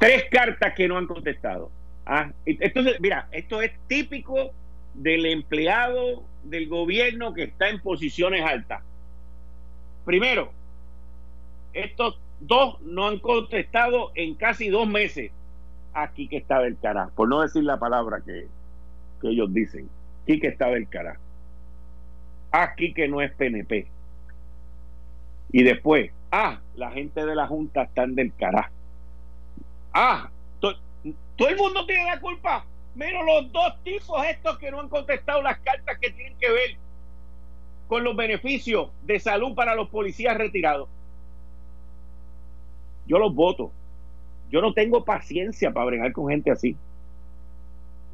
Tres 0.00 0.24
cartas 0.30 0.74
que 0.74 0.88
no 0.88 0.98
han 0.98 1.06
contestado. 1.06 1.70
Ah, 2.06 2.30
entonces, 2.44 3.00
mira, 3.00 3.28
esto 3.32 3.62
es 3.62 3.72
típico 3.86 4.50
del 4.94 5.26
empleado 5.26 6.24
del 6.42 6.68
gobierno 6.68 7.32
que 7.32 7.44
está 7.44 7.68
en 7.68 7.80
posiciones 7.80 8.44
altas. 8.44 8.82
Primero, 10.04 10.52
estos 11.72 12.18
dos 12.40 12.80
no 12.82 13.06
han 13.06 13.18
contestado 13.18 14.12
en 14.14 14.34
casi 14.34 14.68
dos 14.68 14.86
meses. 14.86 15.32
Aquí 15.94 16.28
que 16.28 16.38
está 16.38 16.60
del 16.60 16.78
carajo, 16.78 17.12
por 17.14 17.28
no 17.28 17.40
decir 17.40 17.62
la 17.62 17.78
palabra 17.78 18.20
que, 18.24 18.48
que 19.20 19.28
ellos 19.28 19.52
dicen. 19.54 19.88
Aquí 20.24 20.40
que 20.40 20.48
está 20.48 20.68
del 20.68 20.88
carajo 20.88 21.20
aquí 22.62 22.94
que 22.94 23.08
no 23.08 23.20
es 23.20 23.32
PNP. 23.32 23.86
Y 25.52 25.62
después, 25.62 26.10
ah, 26.30 26.60
la 26.76 26.90
gente 26.90 27.24
de 27.24 27.34
la 27.34 27.46
Junta 27.46 27.82
están 27.82 28.14
del 28.14 28.34
carajo. 28.34 28.72
Ah, 29.92 30.30
todo 30.60 31.48
el 31.48 31.56
mundo 31.56 31.84
tiene 31.86 32.04
la 32.06 32.20
culpa, 32.20 32.64
menos 32.94 33.24
los 33.26 33.52
dos 33.52 33.82
tipos 33.82 34.24
estos 34.26 34.58
que 34.58 34.70
no 34.70 34.80
han 34.80 34.88
contestado 34.88 35.42
las 35.42 35.58
cartas 35.58 35.98
que 35.98 36.10
tienen 36.10 36.36
que 36.38 36.50
ver 36.50 36.76
con 37.88 38.04
los 38.04 38.16
beneficios 38.16 38.90
de 39.02 39.18
salud 39.18 39.54
para 39.54 39.74
los 39.74 39.88
policías 39.88 40.36
retirados. 40.36 40.88
Yo 43.06 43.18
los 43.18 43.34
voto. 43.34 43.72
Yo 44.50 44.60
no 44.60 44.72
tengo 44.72 45.04
paciencia 45.04 45.72
para 45.72 45.86
bregar 45.86 46.12
con 46.12 46.28
gente 46.28 46.50
así. 46.50 46.76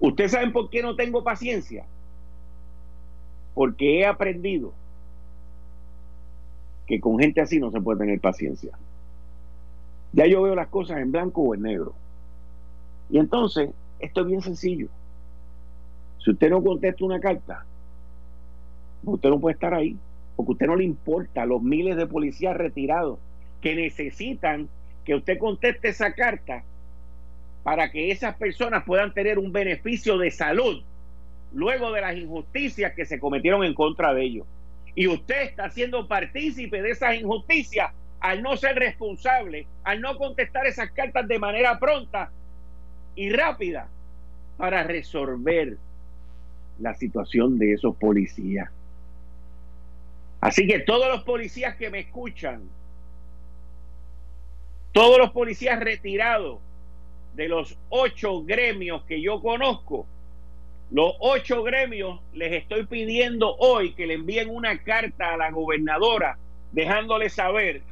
¿Ustedes 0.00 0.33
saben 0.33 0.53
por 0.53 0.70
qué 0.70 0.83
no 0.83 0.96
tengo 0.96 1.22
paciencia? 1.22 1.85
Porque 3.60 4.00
he 4.00 4.06
aprendido 4.06 4.72
que 6.86 6.98
con 6.98 7.18
gente 7.18 7.42
así 7.42 7.60
no 7.60 7.70
se 7.70 7.78
puede 7.78 7.98
tener 7.98 8.18
paciencia. 8.18 8.70
Ya 10.14 10.26
yo 10.26 10.40
veo 10.40 10.54
las 10.54 10.68
cosas 10.68 10.96
en 10.96 11.12
blanco 11.12 11.42
o 11.42 11.54
en 11.54 11.60
negro. 11.60 11.92
Y 13.10 13.18
entonces, 13.18 13.68
esto 13.98 14.22
es 14.22 14.26
bien 14.28 14.40
sencillo. 14.40 14.88
Si 16.24 16.30
usted 16.30 16.48
no 16.48 16.64
contesta 16.64 17.04
una 17.04 17.20
carta, 17.20 17.66
usted 19.04 19.28
no 19.28 19.38
puede 19.38 19.52
estar 19.52 19.74
ahí, 19.74 19.94
porque 20.36 20.52
a 20.52 20.54
usted 20.54 20.66
no 20.66 20.76
le 20.76 20.84
importa 20.84 21.44
los 21.44 21.60
miles 21.60 21.98
de 21.98 22.06
policías 22.06 22.56
retirados 22.56 23.18
que 23.60 23.74
necesitan 23.74 24.70
que 25.04 25.16
usted 25.16 25.38
conteste 25.38 25.90
esa 25.90 26.14
carta 26.14 26.64
para 27.62 27.90
que 27.90 28.10
esas 28.10 28.36
personas 28.36 28.84
puedan 28.84 29.12
tener 29.12 29.38
un 29.38 29.52
beneficio 29.52 30.16
de 30.16 30.30
salud 30.30 30.82
luego 31.52 31.92
de 31.92 32.00
las 32.00 32.16
injusticias 32.16 32.92
que 32.94 33.04
se 33.04 33.18
cometieron 33.18 33.64
en 33.64 33.74
contra 33.74 34.14
de 34.14 34.22
ellos. 34.22 34.46
Y 34.94 35.06
usted 35.08 35.42
está 35.42 35.70
siendo 35.70 36.08
partícipe 36.08 36.82
de 36.82 36.90
esas 36.90 37.14
injusticias 37.16 37.92
al 38.20 38.42
no 38.42 38.56
ser 38.56 38.76
responsable, 38.76 39.66
al 39.84 40.00
no 40.00 40.16
contestar 40.16 40.66
esas 40.66 40.90
cartas 40.90 41.26
de 41.26 41.38
manera 41.38 41.78
pronta 41.78 42.30
y 43.14 43.30
rápida 43.30 43.88
para 44.56 44.82
resolver 44.82 45.76
la 46.78 46.94
situación 46.94 47.58
de 47.58 47.72
esos 47.72 47.96
policías. 47.96 48.70
Así 50.40 50.66
que 50.66 50.80
todos 50.80 51.08
los 51.08 51.22
policías 51.24 51.76
que 51.76 51.90
me 51.90 52.00
escuchan, 52.00 52.62
todos 54.92 55.18
los 55.18 55.30
policías 55.30 55.78
retirados 55.80 56.60
de 57.34 57.48
los 57.48 57.78
ocho 57.90 58.42
gremios 58.42 59.02
que 59.04 59.22
yo 59.22 59.40
conozco, 59.40 60.06
los 60.90 61.14
ocho 61.20 61.62
gremios 61.62 62.20
les 62.33 62.53
estoy 62.53 62.85
pidiendo 62.87 63.55
hoy 63.57 63.92
que 63.94 64.07
le 64.07 64.14
envíen 64.14 64.50
una 64.50 64.83
carta 64.83 65.35
a 65.35 65.37
la 65.37 65.50
gobernadora 65.50 66.37
dejándole 66.72 67.31
saber 67.31 67.83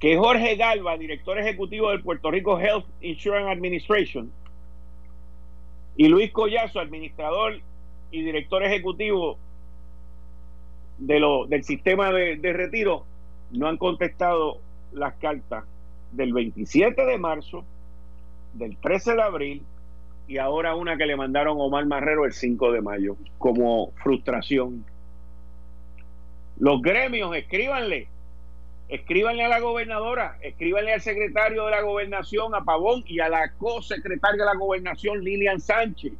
que 0.00 0.16
Jorge 0.16 0.56
Galva, 0.56 0.98
director 0.98 1.38
ejecutivo 1.38 1.90
del 1.90 2.02
Puerto 2.02 2.32
Rico 2.32 2.58
Health 2.58 2.86
Insurance 3.02 3.52
Administration, 3.52 4.32
y 5.96 6.08
Luis 6.08 6.32
Collazo, 6.32 6.80
administrador 6.80 7.60
y 8.10 8.22
director 8.22 8.64
ejecutivo 8.64 9.38
de 10.98 11.20
del 11.48 11.62
sistema 11.62 12.10
de, 12.10 12.36
de 12.36 12.52
retiro, 12.52 13.04
no 13.52 13.68
han 13.68 13.76
contestado 13.76 14.58
las 14.92 15.14
cartas 15.14 15.64
del 16.10 16.32
27 16.32 17.04
de 17.04 17.18
marzo, 17.18 17.64
del 18.54 18.76
13 18.78 19.14
de 19.14 19.22
abril 19.22 19.62
y 20.32 20.38
ahora 20.38 20.74
una 20.74 20.96
que 20.96 21.04
le 21.04 21.14
mandaron 21.14 21.60
Omar 21.60 21.84
Marrero 21.84 22.24
el 22.24 22.32
5 22.32 22.72
de 22.72 22.80
mayo, 22.80 23.18
como 23.36 23.92
frustración. 24.02 24.82
Los 26.58 26.80
gremios, 26.80 27.36
escríbanle, 27.36 28.08
escríbanle 28.88 29.44
a 29.44 29.48
la 29.48 29.60
gobernadora, 29.60 30.38
escríbanle 30.40 30.94
al 30.94 31.02
secretario 31.02 31.66
de 31.66 31.70
la 31.72 31.82
gobernación, 31.82 32.54
a 32.54 32.64
Pavón, 32.64 33.04
y 33.06 33.20
a 33.20 33.28
la 33.28 33.52
co-secretaria 33.58 34.44
de 34.44 34.46
la 34.46 34.58
gobernación, 34.58 35.22
Lilian 35.22 35.60
Sánchez. 35.60 36.14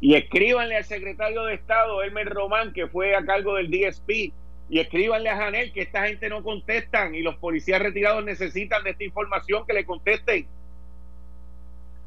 Y 0.00 0.16
escríbanle 0.16 0.78
al 0.78 0.84
secretario 0.84 1.44
de 1.44 1.54
Estado, 1.54 2.02
Elmer 2.02 2.28
Román, 2.28 2.72
que 2.72 2.88
fue 2.88 3.14
a 3.14 3.24
cargo 3.24 3.54
del 3.54 3.70
DSP. 3.70 4.32
Y 4.68 4.80
escríbanle 4.80 5.28
a 5.28 5.36
Janel 5.36 5.72
que 5.72 5.82
esta 5.82 6.08
gente 6.08 6.28
no 6.28 6.42
contestan 6.42 7.14
y 7.14 7.22
los 7.22 7.36
policías 7.36 7.80
retirados 7.80 8.24
necesitan 8.24 8.82
de 8.82 8.90
esta 8.90 9.04
información 9.04 9.64
que 9.64 9.74
le 9.74 9.84
contesten 9.84 10.48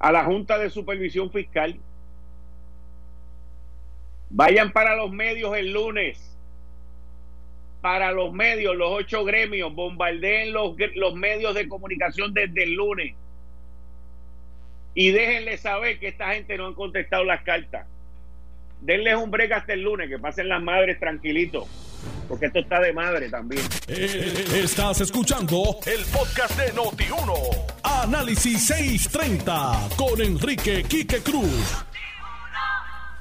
a 0.04 0.12
la 0.12 0.26
Junta 0.26 0.58
de 0.60 0.70
Supervisión 0.70 1.32
Fiscal. 1.32 1.80
Vayan 4.30 4.74
para 4.74 4.98
los 4.98 5.12
medios 5.12 5.56
el 5.56 5.72
lunes 5.72 6.30
para 7.80 8.14
los 8.14 8.32
medios, 8.32 8.78
los 8.78 8.90
ocho 8.92 9.26
gremios, 9.26 9.76
bombardeen 9.76 10.54
los, 10.54 10.76
los 10.96 11.16
medios 11.16 11.54
de 11.54 11.68
comunicación 11.68 12.34
desde 12.34 12.64
el 12.64 12.76
lunes 12.76 13.14
y 14.94 15.12
déjenle 15.12 15.58
saber 15.58 16.00
que 16.00 16.08
esta 16.08 16.34
gente 16.34 16.58
no 16.58 16.68
han 16.68 16.76
contestado 16.76 17.26
las 17.26 17.44
cartas. 17.44 17.86
Denles 18.84 19.16
un 19.16 19.32
break 19.32 19.50
hasta 19.54 19.72
el 19.72 19.82
lunes, 19.82 20.10
que 20.10 20.20
pasen 20.20 20.50
las 20.50 20.62
madres 20.62 21.00
tranquilitos, 21.00 21.66
porque 22.28 22.48
esto 22.48 22.60
está 22.60 22.82
de 22.82 22.92
madre 22.92 23.30
también. 23.30 23.64
Eh, 23.88 24.44
estás 24.62 25.00
escuchando 25.00 25.78
el 25.86 26.04
podcast 26.12 26.60
de 26.60 26.74
Noti1. 26.74 27.34
Análisis 27.82 28.68
630 28.68 29.88
con 29.96 30.20
Enrique 30.20 30.84
Quique 30.84 31.24
Cruz. 31.24 31.86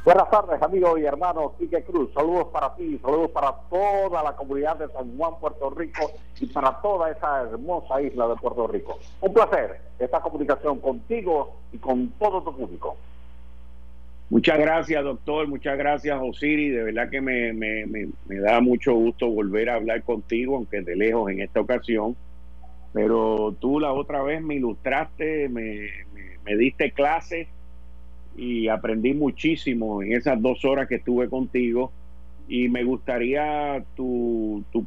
Buenas 0.04 0.28
tardes, 0.30 0.60
amigos 0.60 0.98
y 0.98 1.04
hermanos 1.04 1.52
Quique 1.60 1.84
Cruz. 1.84 2.12
Saludos 2.12 2.48
para 2.52 2.74
ti, 2.74 2.98
saludos 2.98 3.30
para 3.30 3.52
toda 3.70 4.20
la 4.24 4.34
comunidad 4.34 4.78
de 4.78 4.88
San 4.88 5.16
Juan, 5.16 5.34
Puerto 5.40 5.70
Rico 5.70 6.10
y 6.40 6.46
para 6.46 6.82
toda 6.82 7.08
esa 7.08 7.42
hermosa 7.42 8.02
isla 8.02 8.26
de 8.26 8.34
Puerto 8.34 8.66
Rico. 8.66 8.98
Un 9.20 9.32
placer 9.32 9.80
esta 10.00 10.20
comunicación 10.20 10.80
contigo 10.80 11.58
y 11.70 11.78
con 11.78 12.08
todo 12.18 12.42
tu 12.42 12.52
público. 12.56 12.96
Muchas 14.32 14.58
gracias, 14.58 15.04
doctor. 15.04 15.46
Muchas 15.46 15.76
gracias, 15.76 16.18
Osiri. 16.18 16.70
De 16.70 16.84
verdad 16.84 17.10
que 17.10 17.20
me, 17.20 17.52
me, 17.52 17.84
me, 17.84 18.38
da 18.38 18.62
mucho 18.62 18.94
gusto 18.94 19.28
volver 19.28 19.68
a 19.68 19.74
hablar 19.74 20.02
contigo, 20.04 20.56
aunque 20.56 20.80
de 20.80 20.96
lejos 20.96 21.30
en 21.30 21.42
esta 21.42 21.60
ocasión. 21.60 22.16
Pero 22.94 23.54
tú 23.60 23.78
la 23.78 23.92
otra 23.92 24.22
vez 24.22 24.40
me 24.40 24.54
ilustraste, 24.54 25.50
me, 25.50 25.86
me 26.46 26.56
diste 26.56 26.92
clases 26.92 27.46
y 28.34 28.68
aprendí 28.68 29.12
muchísimo 29.12 30.02
en 30.02 30.14
esas 30.14 30.40
dos 30.40 30.64
horas 30.64 30.88
que 30.88 30.94
estuve 30.94 31.28
contigo 31.28 31.92
y 32.48 32.70
me 32.70 32.84
gustaría 32.84 33.84
tu, 33.96 34.64
tu 34.72 34.86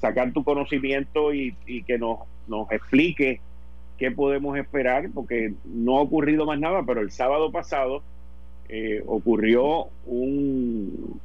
sacar 0.00 0.32
tu 0.32 0.42
conocimiento 0.42 1.32
y, 1.32 1.54
que 1.86 1.96
nos, 1.96 2.18
nos 2.48 2.68
explique 2.72 3.40
qué 3.98 4.10
podemos 4.10 4.58
esperar, 4.58 5.10
porque 5.14 5.54
no 5.64 5.98
ha 5.98 6.00
ocurrido 6.00 6.44
más 6.44 6.58
nada, 6.58 6.82
pero 6.84 7.02
el 7.02 7.12
sábado 7.12 7.52
pasado 7.52 8.02
eh, 8.72 9.02
ocurrió 9.04 9.88
un, 10.06 11.20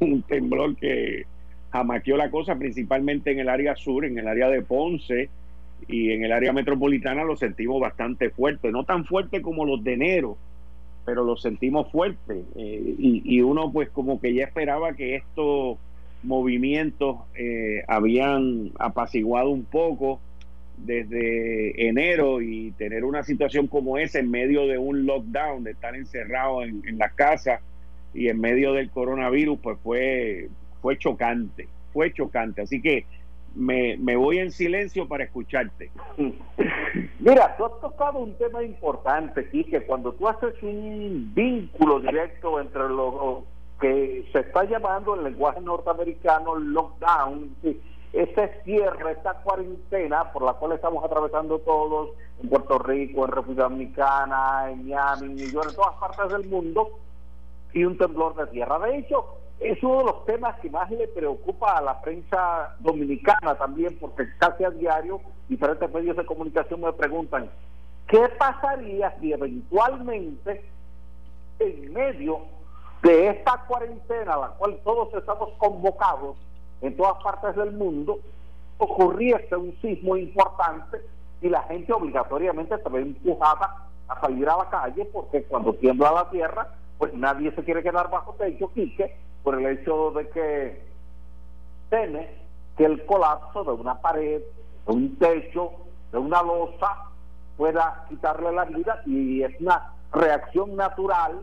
un, 0.00 0.22
temblor 0.22 0.74
que 0.76 1.24
jamaqueó 1.70 2.16
la 2.16 2.30
cosa, 2.30 2.56
principalmente 2.56 3.30
en 3.30 3.38
el 3.38 3.48
área 3.48 3.76
sur, 3.76 4.04
en 4.04 4.18
el 4.18 4.26
área 4.26 4.48
de 4.48 4.62
Ponce 4.62 5.28
y 5.86 6.10
en 6.10 6.24
el 6.24 6.32
área 6.32 6.52
metropolitana 6.52 7.22
lo 7.22 7.36
sentimos 7.36 7.80
bastante 7.80 8.30
fuerte, 8.30 8.72
no 8.72 8.82
tan 8.84 9.04
fuerte 9.04 9.40
como 9.40 9.64
los 9.64 9.84
de 9.84 9.92
enero, 9.92 10.36
pero 11.04 11.22
lo 11.22 11.36
sentimos 11.36 11.90
fuerte. 11.92 12.42
Eh, 12.56 12.94
y, 12.98 13.40
uno 13.40 13.70
pues 13.72 13.88
como 13.90 14.20
que 14.20 14.34
ya 14.34 14.44
esperaba 14.44 14.94
que 14.94 15.14
estos 15.14 15.78
movimientos 16.24 17.18
eh, 17.36 17.84
habían 17.86 18.72
apaciguado 18.80 19.50
un 19.50 19.64
poco 19.64 20.18
desde 20.84 21.88
enero 21.88 22.40
y 22.40 22.72
tener 22.72 23.04
una 23.04 23.22
situación 23.22 23.66
como 23.66 23.98
esa 23.98 24.18
en 24.18 24.30
medio 24.30 24.66
de 24.66 24.78
un 24.78 25.06
lockdown, 25.06 25.64
de 25.64 25.72
estar 25.72 25.94
encerrado 25.94 26.62
en, 26.62 26.82
en 26.86 26.98
la 26.98 27.10
casa 27.10 27.60
y 28.14 28.28
en 28.28 28.40
medio 28.40 28.72
del 28.72 28.90
coronavirus, 28.90 29.58
pues 29.60 29.78
fue, 29.82 30.48
fue 30.80 30.98
chocante, 30.98 31.68
fue 31.92 32.12
chocante. 32.12 32.62
Así 32.62 32.80
que 32.80 33.06
me, 33.54 33.96
me 33.98 34.16
voy 34.16 34.38
en 34.38 34.52
silencio 34.52 35.08
para 35.08 35.24
escucharte. 35.24 35.90
Mira, 37.18 37.56
tú 37.56 37.64
has 37.66 37.80
tocado 37.80 38.20
un 38.20 38.34
tema 38.34 38.62
importante, 38.62 39.48
que 39.48 39.80
cuando 39.82 40.12
tú 40.12 40.28
haces 40.28 40.54
un 40.62 41.32
vínculo 41.34 42.00
directo 42.00 42.60
entre 42.60 42.88
lo 42.88 43.44
que 43.80 44.24
se 44.32 44.40
está 44.40 44.64
llamando 44.64 45.16
en 45.16 45.24
lenguaje 45.24 45.60
norteamericano 45.60 46.56
lockdown, 46.56 47.54
ese 48.12 48.62
cierre, 48.64 49.12
esta 49.12 49.34
cuarentena 49.34 50.32
por 50.32 50.42
la 50.42 50.54
cual 50.54 50.72
estamos 50.72 51.04
atravesando 51.04 51.58
todos 51.58 52.10
en 52.42 52.48
Puerto 52.48 52.78
Rico, 52.78 53.24
en 53.24 53.32
República 53.32 53.64
Dominicana, 53.64 54.70
en 54.70 54.88
Miami, 54.88 55.26
en 55.26 55.36
New 55.36 55.50
York, 55.50 55.72
todas 55.74 55.94
partes 55.96 56.28
del 56.30 56.48
mundo, 56.48 56.90
y 57.72 57.84
un 57.84 57.98
temblor 57.98 58.34
de 58.36 58.46
tierra. 58.46 58.78
De 58.78 58.98
hecho, 58.98 59.26
es 59.60 59.82
uno 59.82 59.98
de 59.98 60.04
los 60.04 60.24
temas 60.24 60.58
que 60.60 60.70
más 60.70 60.90
le 60.90 61.08
preocupa 61.08 61.76
a 61.76 61.82
la 61.82 62.00
prensa 62.00 62.76
dominicana 62.80 63.56
también, 63.56 63.98
porque 63.98 64.24
casi 64.38 64.64
a 64.64 64.70
diario 64.70 65.20
diferentes 65.48 65.92
medios 65.92 66.16
de 66.16 66.26
comunicación 66.26 66.80
me 66.80 66.92
preguntan, 66.92 67.50
¿qué 68.06 68.28
pasaría 68.38 69.14
si 69.20 69.32
eventualmente 69.32 70.64
en 71.58 71.92
medio 71.92 72.40
de 73.02 73.28
esta 73.28 73.64
cuarentena 73.66 74.34
a 74.34 74.38
la 74.38 74.48
cual 74.48 74.78
todos 74.84 75.12
estamos 75.14 75.50
convocados 75.58 76.36
en 76.80 76.96
todas 76.96 77.22
partes 77.22 77.56
del 77.56 77.72
mundo, 77.72 78.18
ocurriese 78.78 79.56
un 79.56 79.74
sismo 79.80 80.16
importante 80.16 81.00
y 81.40 81.48
la 81.48 81.62
gente 81.64 81.92
obligatoriamente 81.92 82.80
se 82.80 82.88
ve 82.88 83.00
empujada 83.00 83.88
a 84.08 84.20
salir 84.20 84.48
a 84.48 84.56
la 84.56 84.70
calle 84.70 85.04
porque 85.06 85.44
cuando 85.44 85.74
tiembla 85.74 86.12
la 86.12 86.30
tierra, 86.30 86.68
pues 86.98 87.12
nadie 87.14 87.52
se 87.52 87.64
quiere 87.64 87.82
quedar 87.82 88.10
bajo 88.10 88.34
techo, 88.34 88.70
Quique, 88.72 89.16
por 89.42 89.56
el 89.56 89.66
hecho 89.66 90.10
de 90.12 90.28
que 90.30 90.82
teme 91.90 92.28
que 92.76 92.84
el 92.84 93.04
colapso 93.06 93.64
de 93.64 93.72
una 93.72 94.00
pared, 94.00 94.40
de 94.86 94.92
un 94.92 95.16
techo, 95.16 95.72
de 96.12 96.18
una 96.18 96.42
losa, 96.42 97.04
pueda 97.56 98.06
quitarle 98.08 98.52
la 98.52 98.64
vida 98.64 99.02
y 99.04 99.42
es 99.42 99.60
una 99.60 99.92
reacción 100.12 100.76
natural, 100.76 101.40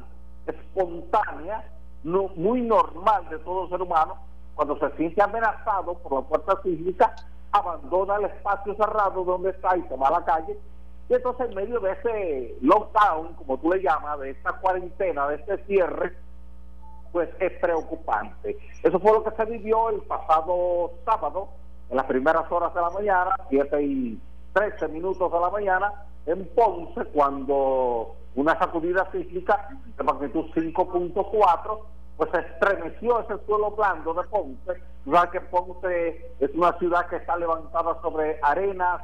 espontánea, 0.48 1.64
muy 2.04 2.62
normal 2.62 3.28
de 3.30 3.40
todo 3.40 3.68
ser 3.70 3.82
humano, 3.82 4.18
cuando 4.56 4.78
se 4.80 4.90
siente 4.98 5.22
amenazado 5.22 5.94
por 5.96 6.14
la 6.14 6.22
fuerza 6.24 6.62
sísmica, 6.64 7.14
abandona 7.52 8.16
el 8.16 8.26
espacio 8.26 8.76
cerrado 8.76 9.24
donde 9.24 9.52
está 9.52 9.78
y 9.78 9.84
se 9.84 9.96
va 9.96 10.08
a 10.08 10.20
la 10.20 10.26
calle. 10.26 10.58
Y 11.08 11.14
entonces 11.14 11.50
en 11.50 11.56
medio 11.56 11.80
de 11.80 11.92
ese 11.92 12.58
lockdown, 12.62 13.34
como 13.36 13.58
tú 13.60 13.72
le 13.72 13.82
llamas, 13.82 14.20
de 14.20 14.32
esta 14.32 14.54
cuarentena, 14.54 15.28
de 15.28 15.36
este 15.36 15.58
cierre, 15.66 16.18
pues 17.12 17.30
es 17.40 17.52
preocupante. 17.60 18.58
Eso 18.82 19.00
fue 19.00 19.12
lo 19.12 19.24
que 19.24 19.36
se 19.36 19.46
vivió 19.46 19.90
el 19.90 20.02
pasado 20.02 20.92
sábado, 21.06 21.50
en 21.90 21.98
las 21.98 22.06
primeras 22.08 22.52
horas 22.52 22.74
de 22.74 22.82
la 22.82 22.90
mañana, 22.90 23.36
7 23.50 23.84
y 23.84 24.20
13 24.54 24.88
minutos 24.88 25.32
de 25.32 25.40
la 25.40 25.50
mañana, 25.50 25.94
en 26.26 26.48
Ponce, 26.56 27.06
cuando 27.14 28.16
una 28.36 28.58
sacudida 28.58 29.08
sísmica 29.12 29.70
de 29.98 30.04
magnitud 30.04 30.46
5.4 30.56 31.80
pues 32.18 32.30
se 32.32 32.40
estremeció 32.40 33.20
ese 33.20 33.46
suelo 33.46 33.72
blando 33.72 34.14
de 34.14 34.24
Ponce. 34.24 34.82
Ya 35.06 35.30
que 35.30 35.42
Ponce 35.42 36.34
es 36.40 36.52
una 36.54 36.78
ciudad 36.80 37.08
que 37.08 37.18
está 37.18 37.36
levantada 37.38 38.00
sobre 38.02 38.40
arenas, 38.42 39.02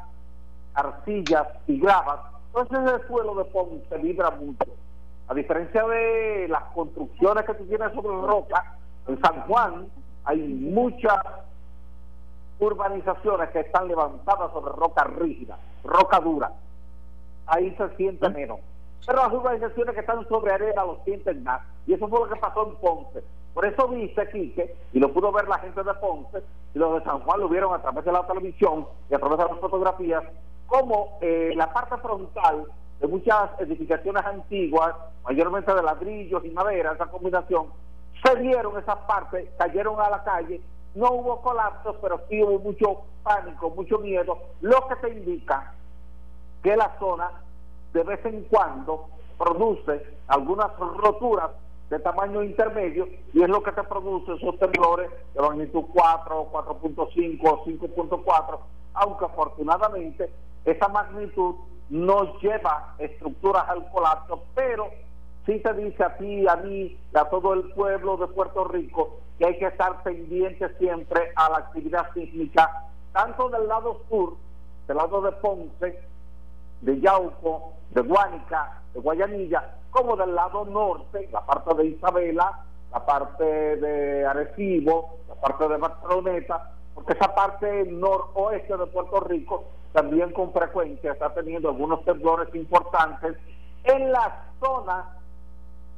arcillas 0.74 1.48
y 1.68 1.80
gravas. 1.80 2.20
Entonces 2.48 3.02
el 3.02 3.08
suelo 3.08 3.36
de 3.36 3.46
Ponce 3.46 3.98
vibra 3.98 4.32
mucho. 4.32 4.66
A 5.28 5.34
diferencia 5.34 5.86
de 5.86 6.48
las 6.50 6.64
construcciones 6.74 7.46
que 7.46 7.54
tú 7.54 7.66
tienes 7.66 7.94
sobre 7.94 8.28
roca, 8.28 8.78
en 9.08 9.22
San 9.22 9.42
Juan 9.42 9.88
hay 10.24 10.40
muchas 10.40 11.20
urbanizaciones 12.60 13.50
que 13.50 13.62
están 13.62 13.88
levantadas 13.88 14.52
sobre 14.52 14.74
roca 14.74 15.04
rígida, 15.04 15.58
roca 15.84 16.20
dura. 16.20 16.52
Ahí 17.48 17.76
se 17.76 17.96
siente 17.96 18.30
menos. 18.30 18.60
Pero 19.06 19.24
las 19.24 19.34
urbanizaciones 19.34 19.94
que 19.94 20.02
están 20.02 20.28
sobre 20.28 20.54
arena 20.54 20.86
lo 20.86 21.00
sienten 21.04 21.44
más. 21.44 21.62
Y 21.88 21.94
eso 21.94 22.08
fue 22.08 22.20
lo 22.20 22.30
que 22.30 22.40
pasó 22.40 22.68
en 22.68 22.76
Ponce. 22.76 23.24
Por 23.54 23.66
eso 23.66 23.88
dice 23.88 24.30
Quique, 24.30 24.76
y 24.94 25.00
lo 25.00 25.12
pudo 25.12 25.32
ver 25.32 25.48
la 25.48 25.60
gente 25.60 25.84
de 25.84 25.94
Ponce, 25.96 26.42
y 26.74 26.80
los 26.80 26.94
de 26.94 27.04
San 27.04 27.20
Juan 27.20 27.40
lo 27.40 27.50
vieron 27.50 27.74
a 27.74 27.82
través 27.82 28.06
de 28.06 28.12
la 28.12 28.26
televisión 28.26 28.88
y 29.10 29.14
a 29.14 29.20
través 29.20 29.38
de 29.40 29.46
las 29.46 29.60
fotografías, 29.60 30.24
como 30.68 31.18
eh, 31.22 31.52
la 31.56 31.74
parte 31.74 31.98
frontal 31.98 32.66
de 33.02 33.08
muchas 33.08 33.50
edificaciones 33.60 34.24
antiguas, 34.24 34.96
mayormente 35.24 35.74
de 35.74 35.84
ladrillos 35.84 36.46
y 36.46 36.50
madera, 36.52 36.94
esa 36.94 37.08
combinación, 37.08 37.68
se 38.24 38.36
dieron 38.38 38.78
esas 38.78 38.98
partes, 39.00 39.50
cayeron 39.58 40.00
a 40.00 40.10
la 40.10 40.24
calle, 40.24 40.62
no 40.96 41.12
hubo 41.12 41.42
colapsos, 41.42 41.96
pero 42.02 42.22
sí 42.30 42.42
hubo 42.44 42.60
mucho 42.60 43.02
pánico, 43.24 43.70
mucho 43.72 43.98
miedo, 44.00 44.38
lo 44.62 44.88
que 44.88 44.96
te 44.98 45.10
indica 45.10 45.74
que 46.64 46.76
la 46.76 46.96
zona 47.00 47.32
de 47.94 48.04
vez 48.04 48.26
en 48.26 48.44
cuando 48.44 49.08
produce 49.38 50.06
algunas 50.28 50.76
roturas 50.78 51.52
de 51.90 52.00
tamaño 52.00 52.42
intermedio 52.42 53.08
y 53.34 53.44
es 53.44 53.50
lo 53.50 53.62
que 53.62 53.72
te 53.74 53.84
produce 53.84 54.34
esos 54.34 54.58
temblores 54.60 55.10
de 55.34 55.42
magnitud 55.42 55.84
4, 55.94 56.48
4.5, 56.52 57.40
5.4, 57.40 58.60
aunque 58.94 59.26
afortunadamente 59.26 60.32
esa 60.64 60.88
magnitud 60.88 61.56
no 61.90 62.40
lleva 62.40 62.96
estructuras 62.98 63.68
al 63.68 63.92
colapso, 63.92 64.44
pero 64.56 64.90
sí 65.46 65.60
te 65.60 65.74
dice 65.74 66.04
a 66.04 66.16
ti, 66.18 66.48
a 66.48 66.56
mí, 66.56 66.98
a 67.14 67.26
todo 67.26 67.54
el 67.54 67.74
pueblo 67.74 68.16
de 68.18 68.28
Puerto 68.28 68.64
Rico 68.64 69.18
que 69.38 69.48
hay 69.48 69.58
que 69.58 69.66
estar 69.66 70.02
pendiente 70.04 70.70
siempre 70.78 71.32
a 71.36 71.50
la 71.50 71.58
actividad 71.58 72.14
sísmica, 72.14 72.86
tanto 73.12 73.50
del 73.50 73.68
lado 73.68 74.02
sur, 74.08 74.36
del 74.88 74.98
lado 74.98 75.22
de 75.24 75.32
Ponce, 75.34 76.00
de 76.82 77.00
Yauco, 77.00 77.74
de 77.92 78.02
Guánica, 78.02 78.82
de 78.94 79.00
Guayanilla, 79.00 79.76
como 79.92 80.16
del 80.16 80.36
lado 80.36 80.66
norte, 80.66 81.30
la 81.32 81.46
parte 81.46 81.74
de 81.76 81.88
Isabela, 81.88 82.66
la 82.92 83.06
parte 83.06 83.44
de 83.44 84.26
Arecibo, 84.26 85.18
la 85.28 85.36
parte 85.36 85.68
de 85.68 85.78
Barceloneta, 85.78 86.72
porque 86.94 87.14
esa 87.14 87.34
parte 87.34 87.86
noroeste 87.86 88.76
de 88.76 88.86
Puerto 88.88 89.20
Rico 89.22 89.64
también 89.94 90.32
con 90.32 90.52
frecuencia 90.54 91.12
está 91.12 91.34
teniendo 91.34 91.70
algunos 91.70 92.04
temblores 92.06 92.54
importantes 92.56 93.38
en 93.84 94.12
la 94.12 94.46
zona 94.60 95.18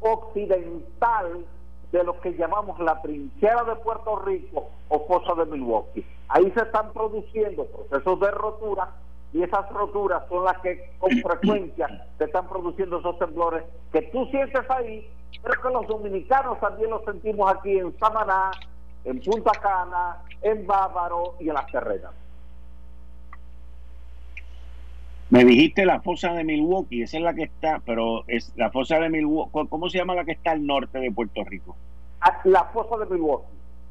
occidental 0.02 1.46
de 1.92 2.04
lo 2.04 2.20
que 2.20 2.34
llamamos 2.34 2.80
la 2.80 3.02
trinchera 3.02 3.64
de 3.64 3.76
Puerto 3.78 4.18
Rico 4.18 4.68
o 4.90 5.06
fosa 5.06 5.36
de 5.36 5.46
Milwaukee. 5.46 6.06
Ahí 6.28 6.52
se 6.52 6.62
están 6.64 6.92
produciendo 6.92 7.66
procesos 7.66 8.20
de 8.20 8.32
rotura 8.32 8.90
y 9.34 9.42
esas 9.42 9.68
roturas 9.70 10.24
son 10.30 10.46
las 10.46 10.58
que 10.60 10.92
con 11.00 11.12
frecuencia 11.24 12.08
se 12.18 12.26
están 12.26 12.48
produciendo 12.48 13.00
esos 13.00 13.18
temblores 13.18 13.64
que 13.92 14.04
tú 14.04 14.26
sientes 14.28 14.70
ahí, 14.70 15.10
pero 15.42 15.62
que 15.62 15.70
los 15.70 15.88
dominicanos 15.88 16.60
también 16.60 16.92
los 16.92 17.04
sentimos 17.04 17.52
aquí 17.52 17.78
en 17.78 17.98
Samaná, 17.98 18.52
en 19.04 19.20
Punta 19.22 19.52
Cana, 19.60 20.18
en 20.42 20.66
Bávaro 20.66 21.36
y 21.40 21.50
en 21.50 21.56
las 21.56 21.68
terrenas. 21.68 22.12
Me 25.30 25.44
dijiste 25.44 25.84
la 25.86 26.00
fosa 26.02 26.32
de 26.34 26.44
Milwaukee, 26.44 27.02
esa 27.02 27.18
es 27.18 27.24
la 27.24 27.34
que 27.34 27.44
está, 27.44 27.82
pero 27.84 28.24
es 28.28 28.54
la 28.56 28.70
fosa 28.70 29.00
de 29.00 29.10
Milwaukee, 29.10 29.68
¿cómo 29.68 29.90
se 29.90 29.98
llama 29.98 30.14
la 30.14 30.26
que 30.26 30.34
está 30.34 30.52
al 30.52 30.64
norte 30.64 31.00
de 31.00 31.12
Puerto 31.12 31.44
Rico? 31.44 31.76
Ah, 32.22 32.40
la 32.44 32.66
fosa 32.66 33.04
de 33.04 33.08
Milwaukee. 33.08 33.48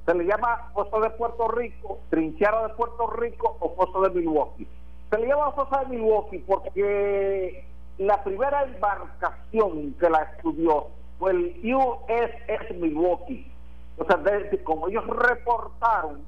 Se 0.07 0.15
le 0.15 0.25
llama 0.25 0.71
fosa 0.73 1.01
de 1.01 1.11
Puerto 1.11 1.49
Rico, 1.49 1.99
trinchera 2.11 2.69
de 2.69 2.75
Puerto 2.75 3.09
Rico 3.09 3.57
o 3.59 3.75
fosa 3.75 4.09
de 4.09 4.21
Milwaukee. 4.21 4.69
Se 5.13 5.19
le 5.19 5.27
llama 5.27 5.53
fosa 5.53 5.81
de 5.81 5.87
Milwaukee 5.89 6.39
porque 6.39 7.67
la 7.99 8.25
primera 8.25 8.63
embarcación 8.63 9.93
que 10.01 10.09
la 10.09 10.23
estudió 10.23 10.87
fue 11.19 11.33
el 11.33 11.75
USS 11.75 12.75
Milwaukee. 12.79 13.53
O 13.99 14.07
sea, 14.07 14.19
como 14.65 14.89
ellos 14.89 15.07
reportaron 15.07 16.23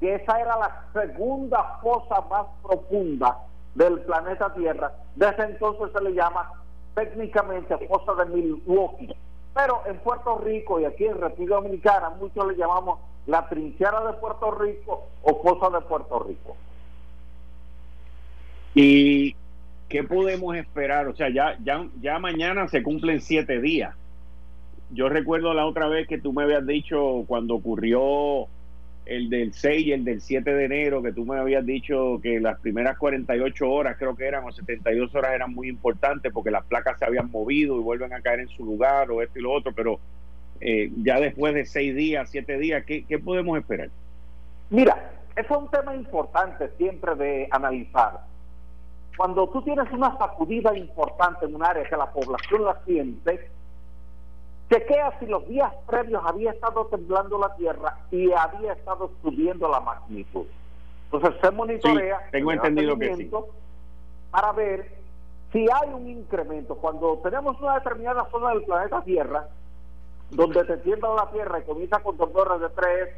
que 0.00 0.16
esa 0.16 0.38
era 0.38 0.58
la 0.58 0.84
segunda 0.92 1.78
fosa 1.80 2.20
más 2.28 2.44
profunda 2.62 3.38
del 3.74 4.00
planeta 4.00 4.52
Tierra. 4.52 4.92
Desde 5.16 5.44
entonces 5.44 5.90
se 5.90 6.04
le 6.04 6.12
llama 6.12 6.52
técnicamente 6.94 7.88
fosa 7.88 8.22
de 8.22 8.26
Milwaukee. 8.26 9.16
Pero 9.54 9.80
en 9.86 9.96
Puerto 10.00 10.36
Rico 10.44 10.78
y 10.78 10.84
aquí 10.84 11.06
en 11.06 11.18
República 11.18 11.54
Dominicana 11.54 12.10
muchos 12.10 12.46
le 12.48 12.54
llamamos 12.54 12.98
la 13.24 13.48
trinchera 13.48 14.02
de 14.02 14.12
Puerto 14.12 14.50
Rico 14.50 15.06
o 15.22 15.42
fosa 15.42 15.70
de 15.74 15.80
Puerto 15.86 16.18
Rico. 16.18 16.54
¿Y 18.74 19.34
qué 19.88 20.04
podemos 20.04 20.56
esperar? 20.56 21.08
O 21.08 21.16
sea, 21.16 21.28
ya, 21.28 21.56
ya, 21.64 21.86
ya 22.00 22.18
mañana 22.18 22.68
se 22.68 22.82
cumplen 22.82 23.20
siete 23.20 23.60
días. 23.60 23.94
Yo 24.92 25.08
recuerdo 25.08 25.54
la 25.54 25.66
otra 25.66 25.88
vez 25.88 26.08
que 26.08 26.18
tú 26.18 26.32
me 26.32 26.42
habías 26.42 26.66
dicho 26.66 27.24
cuando 27.26 27.54
ocurrió 27.54 28.48
el 29.06 29.28
del 29.28 29.52
6 29.52 29.86
y 29.86 29.92
el 29.92 30.04
del 30.04 30.20
7 30.20 30.54
de 30.54 30.64
enero, 30.64 31.02
que 31.02 31.12
tú 31.12 31.24
me 31.24 31.36
habías 31.36 31.66
dicho 31.66 32.20
que 32.22 32.38
las 32.38 32.60
primeras 32.60 32.96
48 32.98 33.68
horas, 33.68 33.96
creo 33.98 34.14
que 34.14 34.24
eran, 34.24 34.44
o 34.44 34.52
72 34.52 35.14
horas 35.14 35.32
eran 35.32 35.52
muy 35.52 35.68
importantes 35.68 36.32
porque 36.32 36.50
las 36.50 36.64
placas 36.64 36.98
se 36.98 37.04
habían 37.04 37.30
movido 37.30 37.76
y 37.76 37.82
vuelven 37.82 38.12
a 38.12 38.20
caer 38.20 38.40
en 38.40 38.48
su 38.48 38.64
lugar 38.64 39.10
o 39.10 39.22
esto 39.22 39.38
y 39.38 39.42
lo 39.42 39.52
otro, 39.52 39.72
pero 39.72 39.98
eh, 40.60 40.90
ya 41.02 41.18
después 41.18 41.54
de 41.54 41.66
6 41.66 41.96
días, 41.96 42.30
7 42.30 42.58
días, 42.58 42.84
¿qué, 42.84 43.04
¿qué 43.04 43.18
podemos 43.18 43.58
esperar? 43.58 43.88
Mira, 44.68 45.10
eso 45.34 45.54
es 45.54 45.62
un 45.62 45.70
tema 45.70 45.94
importante 45.96 46.68
siempre 46.76 47.14
de 47.16 47.48
analizar. 47.50 48.20
Cuando 49.20 49.46
tú 49.50 49.60
tienes 49.60 49.84
una 49.92 50.16
sacudida 50.16 50.74
importante 50.74 51.44
en 51.44 51.54
un 51.54 51.62
área 51.62 51.86
que 51.86 51.94
la 51.94 52.10
población 52.10 52.64
la 52.64 52.82
siente, 52.86 53.50
Chequea 54.70 55.18
si 55.18 55.26
los 55.26 55.46
días 55.46 55.70
previos 55.86 56.22
había 56.24 56.52
estado 56.52 56.86
temblando 56.86 57.38
la 57.38 57.54
tierra 57.54 57.98
y 58.10 58.32
había 58.32 58.72
estado 58.72 59.10
subiendo 59.20 59.68
la 59.68 59.80
magnitud. 59.80 60.46
Entonces 61.12 61.38
se 61.38 61.50
monitorea 61.50 62.30
tengo 62.30 62.50
entendido 62.50 62.96
que 62.96 63.14
sí. 63.14 63.30
para 64.30 64.52
ver 64.52 64.90
si 65.52 65.66
hay 65.70 65.90
un 65.92 66.08
incremento. 66.08 66.76
Cuando 66.76 67.20
tenemos 67.22 67.60
una 67.60 67.74
determinada 67.74 68.26
zona 68.30 68.54
del 68.54 68.62
planeta 68.62 69.02
Tierra, 69.02 69.48
donde 70.30 70.64
se 70.64 70.78
tiembla 70.78 71.10
la 71.10 71.30
Tierra 71.30 71.58
y 71.58 71.64
comienza 71.64 71.98
con 71.98 72.16
temblores 72.16 72.58
de 72.58 72.70
3, 72.70 73.08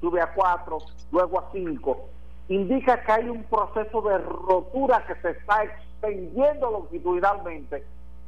sube 0.00 0.20
a 0.20 0.34
4, 0.34 0.78
luego 1.12 1.38
a 1.38 1.50
5, 1.52 2.08
indica 2.48 3.02
que 3.02 3.12
hay 3.12 3.28
un 3.28 3.44
proceso 3.44 4.02
de 4.02 4.18
rotura 4.18 5.04
que 5.06 5.14
se 5.16 5.30
está 5.30 5.64
extendiendo 5.64 6.70
longitudinalmente 6.70 7.84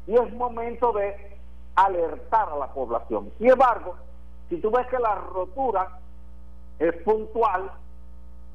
y 0.07 0.15
es 0.15 0.33
momento 0.35 0.93
de 0.93 1.39
alertar 1.75 2.49
a 2.51 2.57
la 2.57 2.73
población. 2.73 3.33
Sin 3.39 3.51
embargo, 3.51 3.97
si 4.49 4.57
tú 4.59 4.71
ves 4.71 4.87
que 4.89 4.99
la 4.99 5.15
rotura 5.15 5.99
es 6.79 6.95
puntual, 7.03 7.71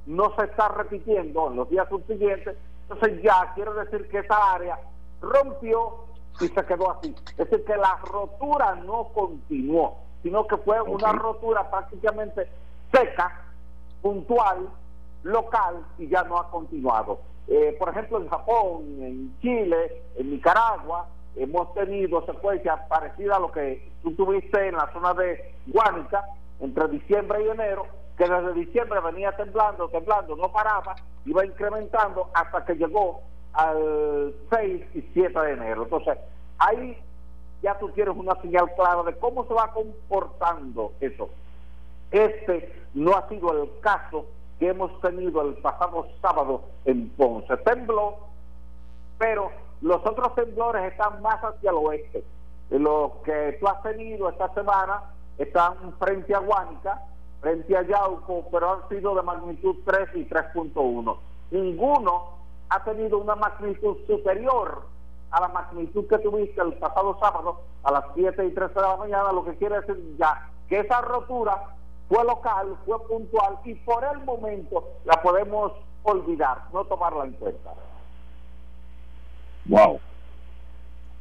no 0.06 0.36
se 0.36 0.46
está 0.46 0.70
repitiendo 0.70 1.50
en 1.50 1.58
los 1.58 1.70
días 1.70 1.88
subsiguientes, 1.90 2.56
entonces 2.90 3.22
ya 3.22 3.52
quiere 3.54 3.74
decir 3.74 4.08
que 4.10 4.20
esa 4.20 4.54
área 4.54 4.80
rompió 5.22 6.06
y 6.40 6.48
se 6.48 6.66
quedó 6.66 6.92
así. 6.92 7.16
Es 7.38 7.50
decir, 7.50 7.66
que 7.66 7.76
la 7.76 7.98
rotura 7.98 8.76
no 8.76 9.10
continuó, 9.14 9.98
sino 10.24 10.48
que 10.48 10.58
fue 10.58 10.82
una 10.82 11.12
rotura 11.12 11.70
prácticamente 11.70 12.48
seca, 12.92 13.44
puntual, 14.02 14.70
local 15.24 15.86
y 15.98 16.08
ya 16.08 16.24
no 16.24 16.38
ha 16.38 16.50
continuado. 16.50 17.20
Eh, 17.48 17.76
por 17.80 17.90
ejemplo, 17.90 18.22
en 18.22 18.30
Japón, 18.30 18.84
en 19.02 19.40
Chile, 19.42 20.04
en 20.16 20.32
Nicaragua, 20.32 21.08
hemos 21.36 21.74
tenido 21.74 22.26
secuencias 22.26 22.80
parecidas 22.88 23.38
a 23.38 23.42
lo 23.42 23.52
que 23.52 23.92
tú 24.04 24.14
tuviste 24.14 24.68
en 24.68 24.76
la 24.76 24.92
zona 24.94 25.14
de 25.14 25.56
Guánica 25.68 26.26
entre 26.60 26.88
diciembre 26.90 27.44
y 27.44 27.50
enero, 27.50 27.88
que 28.18 28.28
desde 28.28 28.54
diciembre 28.54 29.00
venía 29.00 29.32
temblando, 29.36 29.88
temblando, 29.90 30.36
no 30.36 30.52
paraba, 30.52 30.96
iba 31.26 31.46
incrementando 31.46 32.30
hasta 32.34 32.66
que 32.66 32.76
llegó 32.76 33.22
al 33.54 34.34
6 34.50 34.86
y 34.94 35.02
7 35.14 35.40
de 35.40 35.52
enero. 35.54 35.84
Entonces, 35.84 36.18
ahí 36.58 36.98
ya 37.62 37.78
tú 37.78 37.90
tienes 37.90 38.16
una 38.16 38.36
señal 38.42 38.74
clara 38.76 39.04
de 39.04 39.16
cómo 39.16 39.46
se 39.48 39.54
va 39.54 39.72
comportando 39.72 40.94
eso. 41.00 41.30
Este 42.12 42.74
no 42.94 43.16
ha 43.16 43.28
sido 43.30 43.64
el 43.64 43.70
caso 43.82 44.26
que 44.60 44.70
hemos 44.70 45.00
tenido 45.02 45.42
el 45.42 45.56
pasado 45.56 46.06
sábado 46.22 46.64
en 46.86 47.10
Ponce. 47.12 47.56
Tembló, 47.58 48.18
pero 49.18 49.50
los 49.82 50.06
otros 50.06 50.36
temblores 50.36 50.92
están 50.92 51.22
más 51.22 51.42
hacia 51.42 51.72
el 51.72 51.78
oeste. 51.78 52.24
Los 52.70 53.12
que 53.24 53.58
tú 53.60 53.68
has 53.68 53.82
tenido 53.82 54.30
esta 54.30 54.54
semana 54.54 55.02
están 55.38 55.94
frente 55.98 56.36
a 56.36 56.40
Guánica, 56.40 57.02
frente 57.40 57.76
a 57.76 57.84
Yauco, 57.84 58.46
pero 58.52 58.74
han 58.74 58.90
sido 58.90 59.16
de 59.16 59.24
magnitud 59.24 59.78
3 59.86 60.10
y 60.16 60.26
3.1. 60.26 61.18
Ninguno 61.52 62.24
ha 62.70 62.84
tenido 62.84 63.18
una 63.18 63.36
magnitud 63.36 63.98
superior 64.06 64.84
a 65.32 65.42
la 65.42 65.48
magnitud 65.48 66.06
que 66.08 66.20
tuviste 66.20 66.62
el 66.62 66.74
pasado 66.74 67.18
sábado 67.20 67.62
a 67.84 67.92
las 67.92 68.04
7 68.14 68.46
y 68.46 68.52
13 68.52 68.74
de 68.74 68.82
la 68.82 68.98
mañana, 68.98 69.32
lo 69.32 69.46
que 69.46 69.56
quiere 69.56 69.80
decir 69.80 70.16
ya 70.18 70.50
que 70.68 70.80
esa 70.80 71.02
rotura 71.02 71.76
fue 72.10 72.26
local, 72.26 72.76
fue 72.86 73.08
puntual 73.08 73.60
y 73.64 73.76
por 73.76 74.04
el 74.04 74.26
momento 74.26 74.84
la 75.06 75.22
podemos 75.22 75.74
olvidar, 76.04 76.58
no 76.74 76.84
tomarla 76.86 77.26
en 77.26 77.34
cuenta. 77.34 77.74
Wow. 79.66 80.00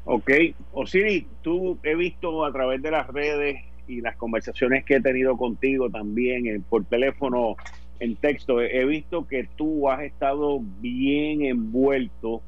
Ok, 0.07 0.31
Osiris, 0.73 1.27
tú 1.43 1.79
he 1.83 1.95
visto 1.95 2.43
a 2.43 2.51
través 2.51 2.81
de 2.81 2.91
las 2.91 3.07
redes 3.09 3.63
y 3.87 4.01
las 4.01 4.17
conversaciones 4.17 4.85
que 4.87 4.97
he 4.97 5.01
tenido 5.03 5.37
contigo 5.37 5.91
también 5.91 6.47
eh, 6.47 6.61
por 6.67 6.85
teléfono, 6.87 7.57
en 8.01 8.17
texto, 8.17 8.61
he 8.63 8.85
visto 8.87 9.27
que 9.27 9.49
tú 9.57 9.91
has 9.91 10.01
estado 10.03 10.61
bien 10.81 11.45
envuelto 11.45 12.41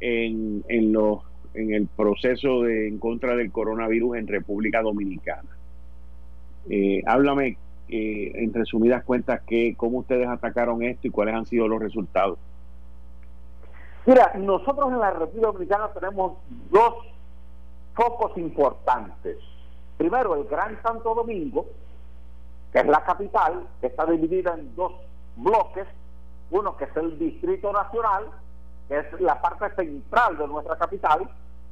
en, 0.00 0.64
en, 0.68 0.92
los, 0.92 1.20
en 1.54 1.72
el 1.72 1.86
proceso 1.86 2.62
de, 2.62 2.88
en 2.88 2.98
contra 2.98 3.36
del 3.36 3.50
coronavirus 3.50 4.18
en 4.18 4.26
República 4.26 4.82
Dominicana. 4.82 5.48
Eh, 6.68 7.02
háblame, 7.06 7.58
eh, 7.88 8.32
en 8.34 8.52
resumidas 8.52 9.04
cuentas, 9.04 9.40
que, 9.46 9.74
cómo 9.76 9.98
ustedes 9.98 10.28
atacaron 10.28 10.82
esto 10.82 11.06
y 11.06 11.10
cuáles 11.10 11.34
han 11.34 11.46
sido 11.46 11.68
los 11.68 11.80
resultados. 11.80 12.38
Mira, 14.06 14.32
nosotros 14.36 14.90
en 14.90 14.98
la 14.98 15.10
República 15.10 15.46
Dominicana 15.48 15.88
tenemos 15.88 16.38
dos 16.70 16.94
focos 17.94 18.36
importantes. 18.36 19.36
Primero, 19.96 20.34
el 20.34 20.44
Gran 20.44 20.80
Santo 20.82 21.14
Domingo, 21.14 21.66
que 22.72 22.80
es 22.80 22.86
la 22.86 23.04
capital, 23.04 23.66
que 23.80 23.86
está 23.88 24.06
dividida 24.06 24.54
en 24.54 24.74
dos 24.74 24.92
bloques. 25.36 25.86
Uno 26.50 26.76
que 26.76 26.84
es 26.84 26.96
el 26.96 27.18
Distrito 27.18 27.72
Nacional, 27.72 28.26
que 28.88 28.98
es 28.98 29.20
la 29.20 29.40
parte 29.40 29.70
central 29.76 30.36
de 30.36 30.48
nuestra 30.48 30.76
capital, 30.76 31.30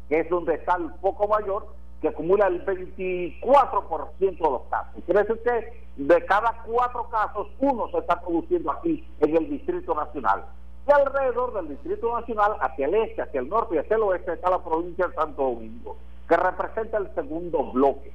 que 0.09 0.21
es 0.21 0.31
donde 0.31 0.55
está 0.55 0.77
el 0.77 0.91
foco 1.01 1.29
mayor, 1.29 1.67
que 2.01 2.09
acumula 2.09 2.47
el 2.47 2.65
24% 2.65 4.21
de 4.21 4.37
los 4.39 4.63
casos. 4.71 5.03
Quiere 5.05 5.23
decir 5.23 5.43
que 5.43 5.81
de 5.97 6.25
cada 6.25 6.63
cuatro 6.65 7.09
casos, 7.11 7.49
uno 7.59 7.89
se 7.91 7.99
está 7.99 8.21
produciendo 8.21 8.73
aquí 8.73 9.07
en 9.21 9.37
el 9.37 9.51
Distrito 9.51 9.95
Nacional. 9.95 10.47
Y 10.89 10.93
alrededor 10.93 11.53
del 11.53 11.69
Distrito 11.69 12.19
Nacional, 12.19 12.57
hacia 12.61 12.87
el 12.87 12.95
este, 12.95 13.23
hacia 13.23 13.41
el 13.41 13.49
norte 13.49 13.75
y 13.75 13.79
hacia 13.79 13.97
el 13.97 14.03
oeste, 14.03 14.33
está 14.33 14.51
la 14.51 14.65
provincia 14.65 15.09
de 15.09 15.15
Santo 15.15 15.43
Domingo, 15.43 15.97
que 16.27 16.37
representa 16.37 16.97
el 16.99 17.15
segundo 17.15 17.71
bloque. 17.73 18.13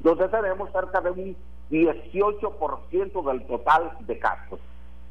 donde 0.00 0.26
tenemos 0.28 0.70
cerca 0.72 1.00
de 1.00 1.10
un 1.10 1.36
18% 1.70 3.24
del 3.24 3.46
total 3.46 3.96
de 4.00 4.18
casos. 4.18 4.58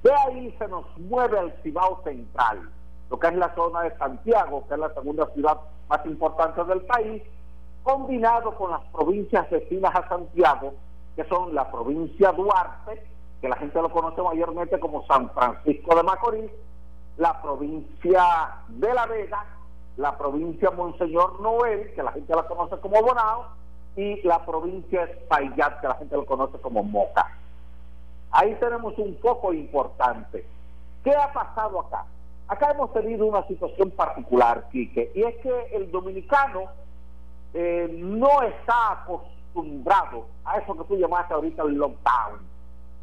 De 0.04 0.12
ahí 0.14 0.54
se 0.60 0.68
nos 0.68 0.86
mueve 0.98 1.40
al 1.40 1.54
Cibao 1.64 2.02
Central, 2.04 2.70
lo 3.10 3.20
que 3.20 3.28
es 3.28 3.36
la 3.36 3.56
zona 3.56 3.84
de 3.84 3.98
Santiago, 3.98 4.66
que 4.68 4.74
es 4.74 4.80
la 4.80 4.94
segunda 4.94 5.28
ciudad 5.34 5.58
más 5.88 6.06
importante 6.06 6.64
del 6.66 6.82
país, 6.82 7.24
combinado 7.84 8.56
con 8.56 8.72
las 8.72 8.82
provincias 8.92 9.50
vecinas 9.50 9.94
a 9.96 10.08
Santiago, 10.08 10.74
que 11.16 11.24
son 11.26 11.54
la 11.54 11.70
provincia 11.72 12.32
Duarte, 12.32 13.06
que 13.42 13.50
la 13.50 13.56
gente 13.58 13.82
lo 13.82 13.90
conoce 13.90 14.22
mayormente 14.22 14.80
como 14.80 15.06
San 15.08 15.30
Francisco 15.32 15.96
de 15.96 16.04
Macorís, 16.04 16.52
la 17.18 17.42
provincia 17.42 18.58
de 18.68 18.94
La 18.94 19.06
Vega, 19.08 19.46
la 19.98 20.18
provincia 20.18 20.72
Monseñor 20.72 21.40
Noel, 21.42 21.94
que 21.94 22.04
la 22.04 22.12
gente 22.12 22.36
la 22.36 22.44
conoce 22.44 22.78
como 22.78 23.02
Bonao, 23.02 23.46
y 23.96 24.22
la 24.22 24.46
provincia 24.46 25.04
Espaillat, 25.04 25.82
que 25.82 25.88
la 25.88 25.96
gente 25.96 26.16
lo 26.16 26.26
conoce 26.26 26.58
como 26.60 26.84
Moca. 26.84 27.28
Ahí 28.32 28.56
tenemos 28.56 28.98
un 28.98 29.16
poco 29.16 29.52
importante. 29.52 30.46
¿Qué 31.04 31.12
ha 31.12 31.34
pasado 31.34 31.82
acá? 31.82 32.06
Acá 32.48 32.72
hemos 32.72 32.94
tenido 32.94 33.26
una 33.26 33.46
situación 33.48 33.92
particular, 33.92 34.68
Quique, 34.72 35.12
y 35.16 35.24
es 35.24 35.36
que 35.38 35.76
el 35.76 35.92
dominicano 35.92 36.66
eh, 37.54 37.90
no 38.00 38.42
está 38.42 38.94
acostumbrado 38.94 40.28
a 40.46 40.58
eso 40.58 40.78
que 40.78 40.84
tú 40.86 40.96
llamaste 40.98 41.34
ahorita 41.34 41.64
el 41.64 41.76
lockdown, 41.76 42.40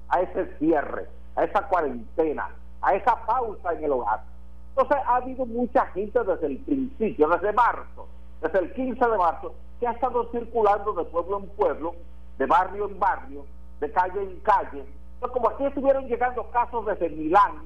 a 0.09 0.21
ese 0.21 0.57
cierre, 0.59 1.07
a 1.37 1.45
esa 1.45 1.63
cuarentena, 1.69 2.49
a 2.81 2.95
esa 2.95 3.17
pausa 3.27 3.73
en 3.75 3.85
el 3.85 3.93
hogar. 3.93 4.23
Entonces 4.71 4.99
ha 5.07 5.17
habido 5.17 5.45
mucha 5.45 5.87
gente 5.87 6.19
desde 6.23 6.47
el 6.47 6.59
principio, 6.59 7.29
desde 7.29 7.53
marzo, 7.53 8.07
desde 8.41 8.59
el 8.61 8.73
15 8.73 9.07
de 9.07 9.19
marzo, 9.19 9.55
que 9.81 9.87
ha 9.87 9.93
estado 9.93 10.31
circulando 10.31 10.93
de 10.93 11.05
pueblo 11.05 11.39
en 11.39 11.49
pueblo, 11.51 11.95
de 12.39 12.47
barrio 12.47 12.89
en 12.89 12.99
barrio, 12.99 13.45
de 13.81 13.91
calle 13.93 14.23
en 14.23 14.41
calle. 14.41 14.85
Entonces, 15.15 15.37
como 15.37 15.49
aquí 15.49 15.65
estuvieron 15.65 16.07
llegando 16.07 16.49
casos 16.51 16.87
desde 16.87 17.09
Milán, 17.11 17.63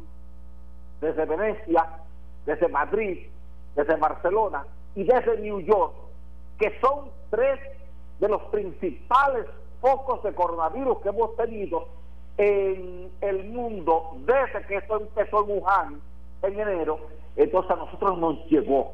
desde 1.01 1.25
Venecia, 1.27 1.87
desde 2.47 2.69
Madrid, 2.69 3.27
desde 3.77 3.97
Barcelona 3.97 4.65
y 4.95 5.05
desde 5.05 5.39
New 5.39 5.61
York, 5.61 5.93
que 6.59 6.79
son 6.81 7.11
tres 7.31 7.59
de 8.21 8.29
los 8.29 8.43
principales 8.45 9.47
focos 9.81 10.23
de 10.23 10.35
coronavirus 10.35 10.99
que 10.99 11.09
hemos 11.09 11.37
tenido 11.37 11.89
en 12.39 13.11
el 13.21 13.45
mundo 13.51 14.17
desde 14.25 14.67
que 14.67 14.77
esto 14.77 15.01
empezó 15.01 15.45
en 15.45 15.51
Wuhan 15.51 16.01
en 16.43 16.61
enero, 16.61 16.99
entonces 17.37 17.71
a 17.71 17.77
nosotros 17.77 18.19
nos 18.19 18.47
llegó 18.47 18.93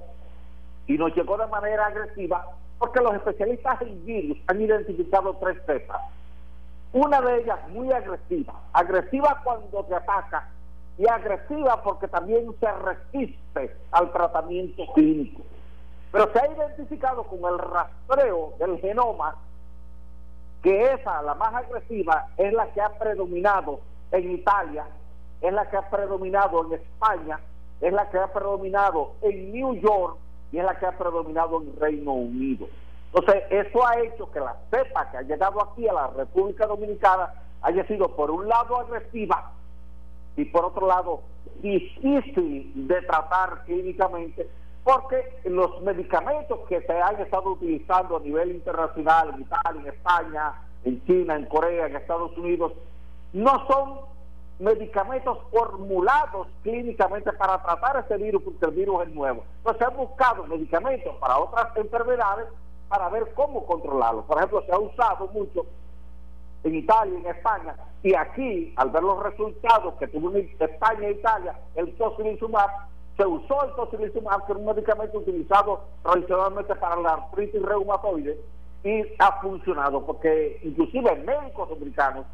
y 0.87 0.97
nos 0.99 1.15
llegó 1.15 1.37
de 1.37 1.47
manera 1.47 1.87
agresiva 1.87 2.47
porque 2.79 3.01
los 3.01 3.15
especialistas 3.15 3.81
en 3.83 4.05
virus 4.05 4.39
han 4.47 4.61
identificado 4.61 5.35
tres 5.35 5.59
cepas. 5.67 6.01
Una 6.93 7.21
de 7.21 7.43
ellas 7.43 7.59
muy 7.69 7.93
agresiva, 7.93 8.55
agresiva 8.73 9.41
cuando 9.45 9.85
te 9.85 9.95
ataca 9.95 10.49
y 10.97 11.07
agresiva 11.09 11.83
porque 11.83 12.09
también 12.09 12.47
se 12.59 12.73
resiste 12.73 13.77
al 13.91 14.11
tratamiento 14.13 14.85
clínico. 14.95 15.43
Pero 16.11 16.33
se 16.33 16.39
ha 16.39 16.47
identificado 16.47 17.25
con 17.25 17.39
el 17.53 17.59
rastreo 17.59 18.55
del 18.59 18.79
genoma 18.81 19.37
que 20.63 20.93
esa, 20.93 21.23
la 21.23 21.35
más 21.35 21.55
agresiva, 21.55 22.29
es 22.37 22.53
la 22.53 22.67
que 22.73 22.81
ha 22.81 22.99
predominado 22.99 23.81
en 24.11 24.33
Italia, 24.33 24.87
es 25.41 25.53
la 25.53 25.69
que 25.71 25.77
ha 25.77 25.89
predominado 25.89 26.67
en 26.67 26.73
España, 26.75 27.39
es 27.81 27.93
la 27.93 28.09
que 28.11 28.19
ha 28.19 28.33
predominado 28.33 29.13
en 29.23 29.53
New 29.53 29.75
York 29.75 30.17
y 30.51 30.59
es 30.59 30.65
la 30.65 30.79
que 30.79 30.87
ha 30.87 30.99
predominado 30.99 31.63
en 31.63 31.79
Reino 31.79 32.13
Unido. 32.13 32.67
Entonces, 33.13 33.45
eso 33.51 33.87
ha 33.87 34.01
hecho 34.01 34.31
que 34.31 34.41
la 34.41 34.57
cepa 34.71 35.11
que 35.11 35.19
ha 35.19 35.23
llegado 35.23 35.63
aquí 35.63 35.89
a 35.89 35.93
la 35.93 36.09
República 36.09 36.67
Dominicana 36.67 37.33
haya 37.63 37.87
sido, 37.87 38.15
por 38.15 38.31
un 38.31 38.49
lado, 38.49 38.79
agresiva 38.79 39.53
y 40.37 40.45
por 40.47 40.65
otro 40.65 40.87
lado, 40.87 41.21
difícil 41.63 42.73
de 42.89 43.03
tratar 43.03 43.65
clínicamente, 43.65 44.49
porque 44.89 45.23
los 45.45 45.83
medicamentos 45.83 46.61
que 46.67 46.81
se 46.81 46.93
han 46.99 47.21
estado 47.21 47.51
utilizando 47.51 48.17
a 48.17 48.21
nivel 48.21 48.53
internacional, 48.53 49.35
en 49.35 49.43
Italia, 49.43 49.81
en 49.83 49.87
España, 49.87 50.55
en 50.83 51.05
China, 51.05 51.37
en 51.37 51.45
Corea, 51.45 51.89
en 51.89 51.97
Estados 51.97 52.35
Unidos, 52.39 52.73
no 53.35 53.67
son 53.67 54.01
medicamentos 54.59 55.41
formulados 55.51 56.47
clínicamente 56.63 57.31
para 57.35 57.63
tratar 57.63 58.03
ese 58.03 58.17
virus, 58.17 58.43
porque 58.43 58.65
el 58.65 58.71
virus 58.71 59.03
es 59.03 59.15
nuevo. 59.15 59.45
Entonces 59.59 59.79
se 59.79 59.85
han 59.93 59.97
buscado 59.99 60.47
medicamentos 60.47 61.15
para 61.17 61.39
otras 61.39 61.77
enfermedades 61.77 62.47
para 62.89 63.11
ver 63.11 63.31
cómo 63.35 63.67
controlarlo. 63.67 64.23
Por 64.23 64.39
ejemplo, 64.39 64.63
se 64.65 64.73
ha 64.73 64.79
usado 64.79 65.29
mucho 65.35 65.67
en 66.65 66.75
Italia, 66.75 67.19
en 67.19 67.27
España, 67.27 67.77
y 68.03 68.15
aquí, 68.15 68.73
al 68.77 68.89
ver 68.89 69.03
los 69.03 69.23
resultados 69.23 69.97
que 69.99 70.09
tuvo 70.09 70.35
en 70.35 70.51
España 70.59 71.09
e 71.09 71.13
Italia, 71.13 71.59
el 71.75 71.95
tocilizumab, 71.99 72.71
se 73.19 73.27
usó 73.27 73.65
el 73.65 73.75
tocilizumab, 73.75 74.47
que 74.47 74.53
es 74.53 74.59
un 74.59 74.65
medicamento 74.65 75.19
utilizado 75.19 75.81
tradicionalmente 76.05 76.75
para 76.77 76.97
la 76.97 77.11
artritis 77.15 77.61
reumatoide, 77.61 78.41
y 78.85 79.03
ha 79.19 79.41
funcionado, 79.41 80.07
porque 80.07 80.61
inclusive 80.63 81.17
médicos 81.17 81.69
dominicanos 81.69 82.27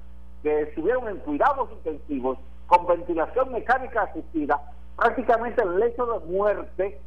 que 0.43 0.61
estuvieron 0.61 1.09
en 1.09 1.17
cuidados 1.21 1.71
intensivos 1.73 2.37
con 2.67 2.87
ventilación 2.87 3.51
mecánica 3.51 4.03
asistida, 4.03 4.61
prácticamente 4.95 5.63
el 5.63 5.81
lecho 5.81 6.05
de 6.05 6.19
muerte, 6.27 7.01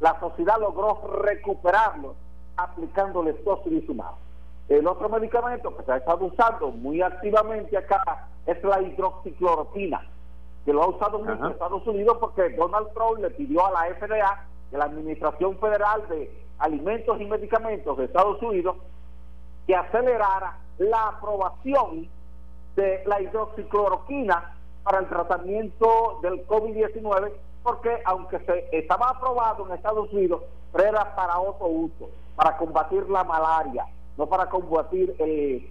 la 0.00 0.20
sociedad 0.20 0.60
logró 0.60 1.00
recuperarlo 1.22 2.16
aplicándole 2.58 3.32
tocilizumab. 3.32 4.12
El 4.68 4.86
otro 4.86 5.08
medicamento 5.08 5.74
que 5.74 5.84
se 5.84 5.92
ha 5.92 5.96
estado 5.96 6.26
usando 6.26 6.70
muy 6.70 7.00
activamente 7.00 7.78
acá 7.78 8.28
es 8.44 8.62
la 8.62 8.82
hidroxicloroquina, 8.82 10.06
que 10.64 10.72
lo 10.72 10.82
ha 10.82 10.88
usado 10.88 11.18
mucho 11.18 11.46
en 11.46 11.52
Estados 11.52 11.86
Unidos 11.86 12.18
porque 12.20 12.50
Donald 12.50 12.88
Trump 12.92 13.20
le 13.20 13.30
pidió 13.30 13.66
a 13.66 13.70
la 13.70 13.94
FDA, 13.94 14.46
de 14.70 14.78
la 14.78 14.84
Administración 14.84 15.56
Federal 15.58 16.06
de 16.08 16.30
Alimentos 16.58 17.20
y 17.20 17.24
Medicamentos 17.24 17.96
de 17.96 18.04
Estados 18.04 18.42
Unidos, 18.42 18.76
que 19.66 19.74
acelerara 19.74 20.58
la 20.78 21.08
aprobación 21.08 22.08
de 22.76 23.02
la 23.06 23.20
hidroxicloroquina 23.20 24.54
para 24.82 25.00
el 25.00 25.08
tratamiento 25.08 26.20
del 26.22 26.46
COVID-19, 26.46 27.32
porque 27.62 28.00
aunque 28.04 28.38
se 28.40 28.68
estaba 28.72 29.10
aprobado 29.10 29.66
en 29.66 29.74
Estados 29.74 30.12
Unidos, 30.12 30.42
pero 30.72 30.88
era 30.88 31.14
para 31.14 31.38
otro 31.38 31.66
uso, 31.66 32.10
para 32.36 32.56
combatir 32.56 33.08
la 33.10 33.24
malaria, 33.24 33.86
no 34.16 34.26
para 34.26 34.48
combatir 34.48 35.14
el 35.18 35.70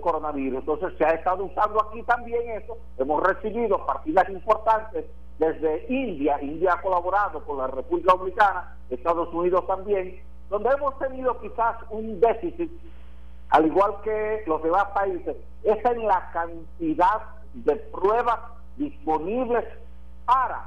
coronavirus. 0.00 0.60
Entonces 0.60 0.92
se 0.96 1.04
ha 1.04 1.10
estado 1.10 1.44
usando 1.44 1.82
aquí 1.82 2.02
también 2.02 2.42
eso. 2.50 2.78
Hemos 2.96 3.22
recibido 3.22 3.84
partidas 3.84 4.28
importantes 4.30 5.04
desde 5.38 5.86
India. 5.88 6.40
India 6.40 6.74
ha 6.74 6.82
colaborado 6.82 7.44
con 7.44 7.58
la 7.58 7.66
República 7.66 8.12
Dominicana, 8.12 8.76
Estados 8.90 9.32
Unidos 9.32 9.66
también, 9.66 10.20
donde 10.48 10.70
hemos 10.70 10.98
tenido 10.98 11.38
quizás 11.40 11.76
un 11.90 12.18
déficit 12.20 12.70
al 13.50 13.66
igual 13.66 13.94
que 14.02 14.42
los 14.46 14.62
demás 14.62 14.86
países, 14.94 15.36
es 15.62 15.84
en 15.84 16.06
la 16.06 16.30
cantidad 16.32 17.22
de 17.54 17.76
pruebas 17.76 18.40
disponibles 18.76 19.64
para 20.26 20.66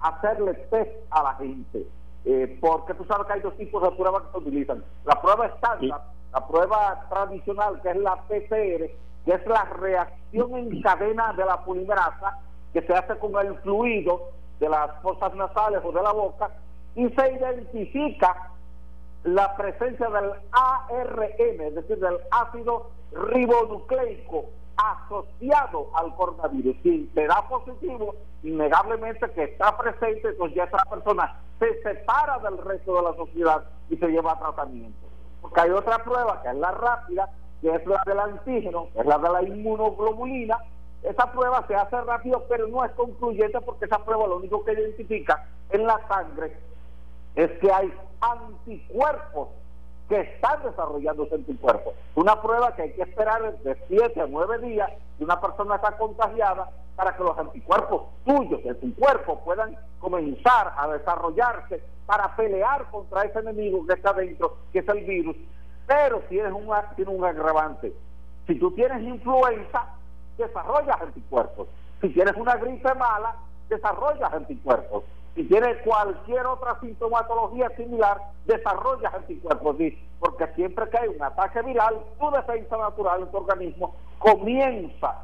hacerle 0.00 0.54
test 0.70 0.90
a 1.10 1.22
la 1.22 1.34
gente. 1.34 1.86
Eh, 2.24 2.58
porque 2.60 2.94
tú 2.94 3.04
sabes 3.04 3.26
que 3.26 3.32
hay 3.34 3.40
dos 3.40 3.56
tipos 3.56 3.82
de 3.82 3.90
pruebas 3.92 4.24
que 4.24 4.32
se 4.32 4.38
utilizan. 4.38 4.84
La 5.04 5.20
prueba 5.20 5.46
estándar, 5.46 6.02
la 6.32 6.46
prueba 6.46 7.06
tradicional, 7.08 7.80
que 7.82 7.90
es 7.90 7.96
la 7.96 8.16
PCR, 8.16 8.90
que 9.24 9.34
es 9.34 9.46
la 9.46 9.64
reacción 9.64 10.56
en 10.56 10.82
cadena 10.82 11.32
de 11.32 11.44
la 11.44 11.64
polimerasa, 11.64 12.38
que 12.72 12.82
se 12.82 12.94
hace 12.94 13.16
con 13.18 13.34
el 13.36 13.56
fluido 13.58 14.30
de 14.60 14.68
las 14.68 14.90
fosas 15.02 15.34
nasales 15.34 15.80
o 15.84 15.92
de 15.92 16.02
la 16.02 16.12
boca, 16.12 16.50
y 16.94 17.08
se 17.08 17.32
identifica 17.32 18.50
la 19.24 19.56
presencia 19.56 20.08
del 20.08 20.32
ARN, 20.52 21.60
es 21.60 21.74
decir, 21.74 21.98
del 21.98 22.18
ácido 22.30 22.90
ribonucleico 23.12 24.46
asociado 24.76 25.90
al 25.94 26.14
coronavirus. 26.14 26.76
Si 26.82 27.10
te 27.14 27.26
da 27.26 27.42
positivo, 27.48 28.14
innegablemente 28.42 29.30
que 29.32 29.44
está 29.44 29.76
presente, 29.76 30.28
entonces 30.28 30.56
ya 30.56 30.64
esa 30.64 30.84
persona 30.88 31.40
se 31.58 31.82
separa 31.82 32.38
del 32.38 32.58
resto 32.58 32.96
de 32.96 33.02
la 33.02 33.14
sociedad 33.16 33.64
y 33.90 33.96
se 33.96 34.06
lleva 34.06 34.32
a 34.32 34.38
tratamiento. 34.38 35.08
Porque 35.40 35.60
hay 35.60 35.70
otra 35.70 36.02
prueba 36.02 36.42
que 36.42 36.48
es 36.48 36.56
la 36.56 36.70
rápida, 36.72 37.28
que 37.60 37.74
es 37.74 37.86
la 37.86 38.02
del 38.06 38.18
antígeno, 38.18 38.88
que 38.92 39.00
es 39.00 39.06
la 39.06 39.18
de 39.18 39.30
la 39.30 39.42
inmunoglobulina. 39.42 40.58
Esa 41.02 41.30
prueba 41.32 41.64
se 41.66 41.74
hace 41.74 42.00
rápido, 42.00 42.44
pero 42.48 42.66
no 42.68 42.84
es 42.84 42.92
concluyente 42.92 43.60
porque 43.60 43.84
esa 43.84 44.04
prueba 44.04 44.26
lo 44.26 44.36
único 44.36 44.64
que 44.64 44.72
identifica 44.72 45.46
en 45.70 45.86
la 45.86 46.00
sangre 46.08 46.56
es 47.36 47.50
que 47.60 47.72
hay 47.72 47.92
anticuerpos 48.20 49.48
que 50.08 50.20
están 50.20 50.62
desarrollándose 50.62 51.34
en 51.34 51.44
tu 51.44 51.58
cuerpo. 51.58 51.92
Una 52.14 52.40
prueba 52.40 52.74
que 52.74 52.82
hay 52.82 52.92
que 52.92 53.02
esperar 53.02 53.58
de 53.58 53.76
7 53.88 54.20
a 54.20 54.26
9 54.26 54.58
días 54.60 54.90
si 55.18 55.24
una 55.24 55.40
persona 55.40 55.76
está 55.76 55.96
contagiada 55.98 56.70
para 56.96 57.14
que 57.16 57.22
los 57.22 57.38
anticuerpos 57.38 58.02
tuyos 58.24 58.64
de 58.64 58.74
tu 58.74 58.94
cuerpo 58.94 59.38
puedan 59.44 59.76
comenzar 60.00 60.72
a 60.76 60.88
desarrollarse 60.88 61.82
para 62.06 62.34
pelear 62.34 62.90
contra 62.90 63.24
ese 63.24 63.38
enemigo 63.38 63.86
que 63.86 63.92
está 63.92 64.12
dentro, 64.14 64.56
que 64.72 64.78
es 64.80 64.88
el 64.88 65.04
virus. 65.04 65.36
Pero 65.86 66.20
tienes 66.28 66.52
un, 66.52 66.68
tiene 66.96 67.10
un 67.10 67.24
agravante. 67.24 67.92
Si 68.46 68.58
tú 68.58 68.70
tienes 68.72 69.02
influenza, 69.02 69.86
desarrollas 70.38 71.00
anticuerpos. 71.00 71.68
Si 72.00 72.08
tienes 72.08 72.34
una 72.36 72.56
gripe 72.56 72.94
mala, 72.94 73.36
desarrollas 73.68 74.32
anticuerpos. 74.32 75.04
Si 75.38 75.44
tienes 75.44 75.80
cualquier 75.84 76.44
otra 76.46 76.80
sintomatología 76.80 77.70
similar, 77.76 78.20
desarrollas 78.44 79.14
anticuerpos. 79.14 79.76
Porque 80.18 80.48
siempre 80.56 80.90
que 80.90 80.98
hay 80.98 81.08
un 81.10 81.22
ataque 81.22 81.62
viral, 81.62 81.96
tu 82.18 82.28
defensa 82.32 82.76
natural 82.76 83.20
en 83.20 83.30
tu 83.30 83.36
organismo 83.36 83.94
comienza 84.18 85.14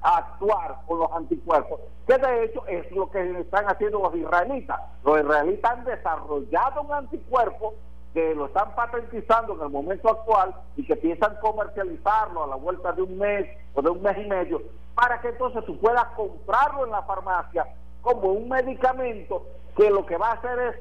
a 0.00 0.16
actuar 0.16 0.76
con 0.86 1.00
los 1.00 1.12
anticuerpos, 1.12 1.78
que 2.06 2.16
de 2.16 2.44
hecho 2.44 2.66
es 2.68 2.90
lo 2.92 3.10
que 3.10 3.40
están 3.40 3.66
haciendo 3.66 3.98
los 3.98 4.14
israelitas. 4.14 4.80
Los 5.04 5.20
israelitas 5.20 5.72
han 5.72 5.84
desarrollado 5.84 6.80
un 6.80 6.92
anticuerpo 6.94 7.74
que 8.14 8.34
lo 8.34 8.46
están 8.46 8.74
patentizando 8.74 9.56
en 9.56 9.60
el 9.60 9.68
momento 9.68 10.08
actual 10.08 10.54
y 10.74 10.86
que 10.86 10.96
piensan 10.96 11.36
comercializarlo 11.42 12.44
a 12.44 12.46
la 12.46 12.56
vuelta 12.56 12.92
de 12.92 13.02
un 13.02 13.18
mes 13.18 13.46
o 13.74 13.82
de 13.82 13.90
un 13.90 14.00
mes 14.00 14.16
y 14.16 14.26
medio, 14.26 14.62
para 14.94 15.20
que 15.20 15.28
entonces 15.28 15.62
tú 15.66 15.78
puedas 15.80 16.06
comprarlo 16.16 16.86
en 16.86 16.92
la 16.92 17.02
farmacia 17.02 17.66
como 18.04 18.28
un 18.32 18.48
medicamento 18.48 19.46
que 19.76 19.90
lo 19.90 20.06
que 20.06 20.16
va 20.16 20.28
a 20.28 20.34
hacer 20.34 20.58
es 20.60 20.76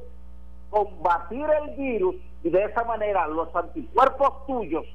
combatir 0.70 1.46
el 1.62 1.76
virus 1.76 2.16
y 2.44 2.50
de 2.50 2.66
esa 2.66 2.84
manera 2.84 3.28
los 3.28 3.56
anticuerpos 3.56 4.46
tuyos 4.46 4.86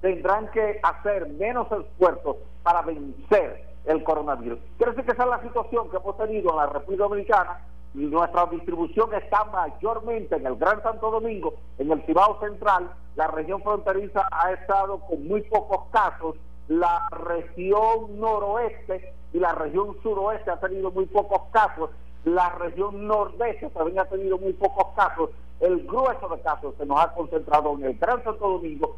tendrán 0.00 0.50
que 0.50 0.80
hacer 0.82 1.28
menos 1.28 1.68
esfuerzos 1.72 2.36
para 2.62 2.82
vencer 2.82 3.64
el 3.86 4.02
coronavirus. 4.02 4.58
Quiere 4.76 4.92
decir 4.92 5.06
que 5.06 5.12
esa 5.12 5.22
es 5.22 5.30
la 5.30 5.42
situación 5.42 5.88
que 5.90 5.96
hemos 5.96 6.18
tenido 6.18 6.50
en 6.50 6.56
la 6.56 6.66
República 6.66 7.04
Dominicana 7.04 7.60
y 7.94 8.00
nuestra 8.00 8.46
distribución 8.46 9.14
está 9.14 9.44
mayormente 9.44 10.36
en 10.36 10.46
el 10.46 10.56
Gran 10.56 10.82
Santo 10.82 11.10
Domingo, 11.10 11.54
en 11.78 11.92
el 11.92 12.02
Cibao 12.04 12.40
Central, 12.40 12.90
la 13.14 13.28
región 13.28 13.62
fronteriza 13.62 14.28
ha 14.30 14.52
estado 14.52 14.98
con 15.00 15.26
muy 15.26 15.42
pocos 15.42 15.88
casos, 15.90 16.36
la 16.68 17.08
región 17.10 18.18
noroeste 18.18 19.14
y 19.36 19.38
la 19.38 19.52
región 19.52 19.94
suroeste 20.02 20.50
ha 20.50 20.58
tenido 20.58 20.90
muy 20.90 21.04
pocos 21.04 21.42
casos, 21.50 21.90
la 22.24 22.48
región 22.54 23.06
nordeste 23.06 23.68
también 23.68 23.98
ha 23.98 24.06
tenido 24.06 24.38
muy 24.38 24.54
pocos 24.54 24.86
casos, 24.96 25.28
el 25.60 25.86
grueso 25.86 26.26
de 26.30 26.40
casos 26.40 26.74
se 26.78 26.86
nos 26.86 26.98
ha 26.98 27.12
concentrado 27.12 27.74
en 27.74 27.84
el 27.84 27.98
Gran 27.98 28.24
Santo 28.24 28.48
Domingo 28.48 28.96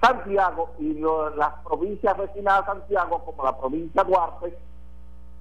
Santiago 0.00 0.70
y 0.78 0.94
las 0.94 1.54
provincias 1.64 2.16
vecinas 2.16 2.60
de 2.60 2.66
Santiago, 2.66 3.18
como 3.24 3.42
la 3.42 3.58
provincia 3.58 4.04
Duarte, 4.04 4.56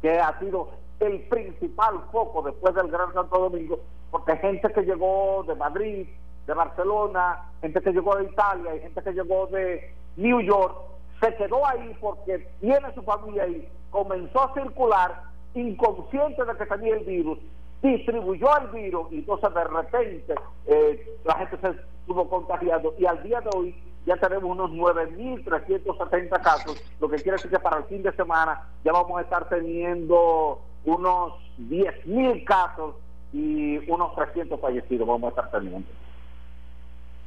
que 0.02 0.20
ha 0.20 0.38
sido 0.39 0.70
el 1.00 1.22
principal 1.30 2.00
foco 2.12 2.41
después 2.41 2.74
del 2.74 2.89
Gran 2.89 3.14
Santo 3.14 3.38
Domingo, 3.38 3.80
porque 4.10 4.36
gente 4.38 4.74
que 4.74 4.82
llegó 4.82 5.45
de 5.47 5.54
Madrid, 5.54 6.08
de 6.47 6.54
Barcelona, 6.56 7.52
gente 7.62 7.82
que 7.82 7.91
llegó 7.91 8.16
de 8.16 8.24
Italia 8.24 8.76
y 8.76 8.80
gente 8.80 9.04
que 9.04 9.14
llegó 9.14 9.45
de 9.45 9.93
New 10.18 10.41
York, 10.41 10.76
se 11.20 11.36
quedó 11.36 11.65
ahí 11.65 11.95
porque 11.99 12.47
tiene 12.61 12.93
su 12.93 13.01
familia 13.03 13.43
ahí, 13.43 13.67
comenzó 13.89 14.41
a 14.41 14.53
circular 14.53 15.24
inconsciente 15.53 16.45
de 16.45 16.55
que 16.55 16.65
tenía 16.65 16.95
el 16.95 17.05
virus, 17.05 17.39
distribuyó 17.82 18.47
el 18.57 18.67
virus 18.70 19.11
y 19.11 19.20
entonces 19.20 19.53
de 19.53 19.63
repente 19.63 20.36
eh, 20.67 21.17
la 21.26 21.36
gente 21.36 21.57
se 21.57 21.70
estuvo 21.70 22.30
contagiando 22.30 22.93
y 22.97 23.05
al 23.05 23.22
día 23.24 23.41
de 23.41 23.49
hoy 23.55 23.76
ya 24.05 24.17
tenemos 24.17 24.49
unos 24.49 24.72
9.370 24.72 26.41
casos, 26.41 26.82
lo 26.99 27.09
que 27.09 27.17
quiere 27.17 27.34
decir 27.34 27.51
que 27.51 27.59
para 27.59 27.78
el 27.78 27.84
fin 27.86 28.01
de 28.01 28.11
semana 28.13 28.67
ya 28.84 28.91
vamos 28.91 29.20
a 29.20 29.22
estar 29.22 29.47
teniendo 29.49 30.61
unos 30.86 31.34
10.000 31.59 32.43
casos 32.45 32.95
y 33.34 33.78
unos 33.91 34.15
300 34.15 34.59
fallecidos 34.59 35.07
vamos 35.07 35.28
a 35.28 35.30
estar 35.30 35.51
teniendo. 35.51 35.88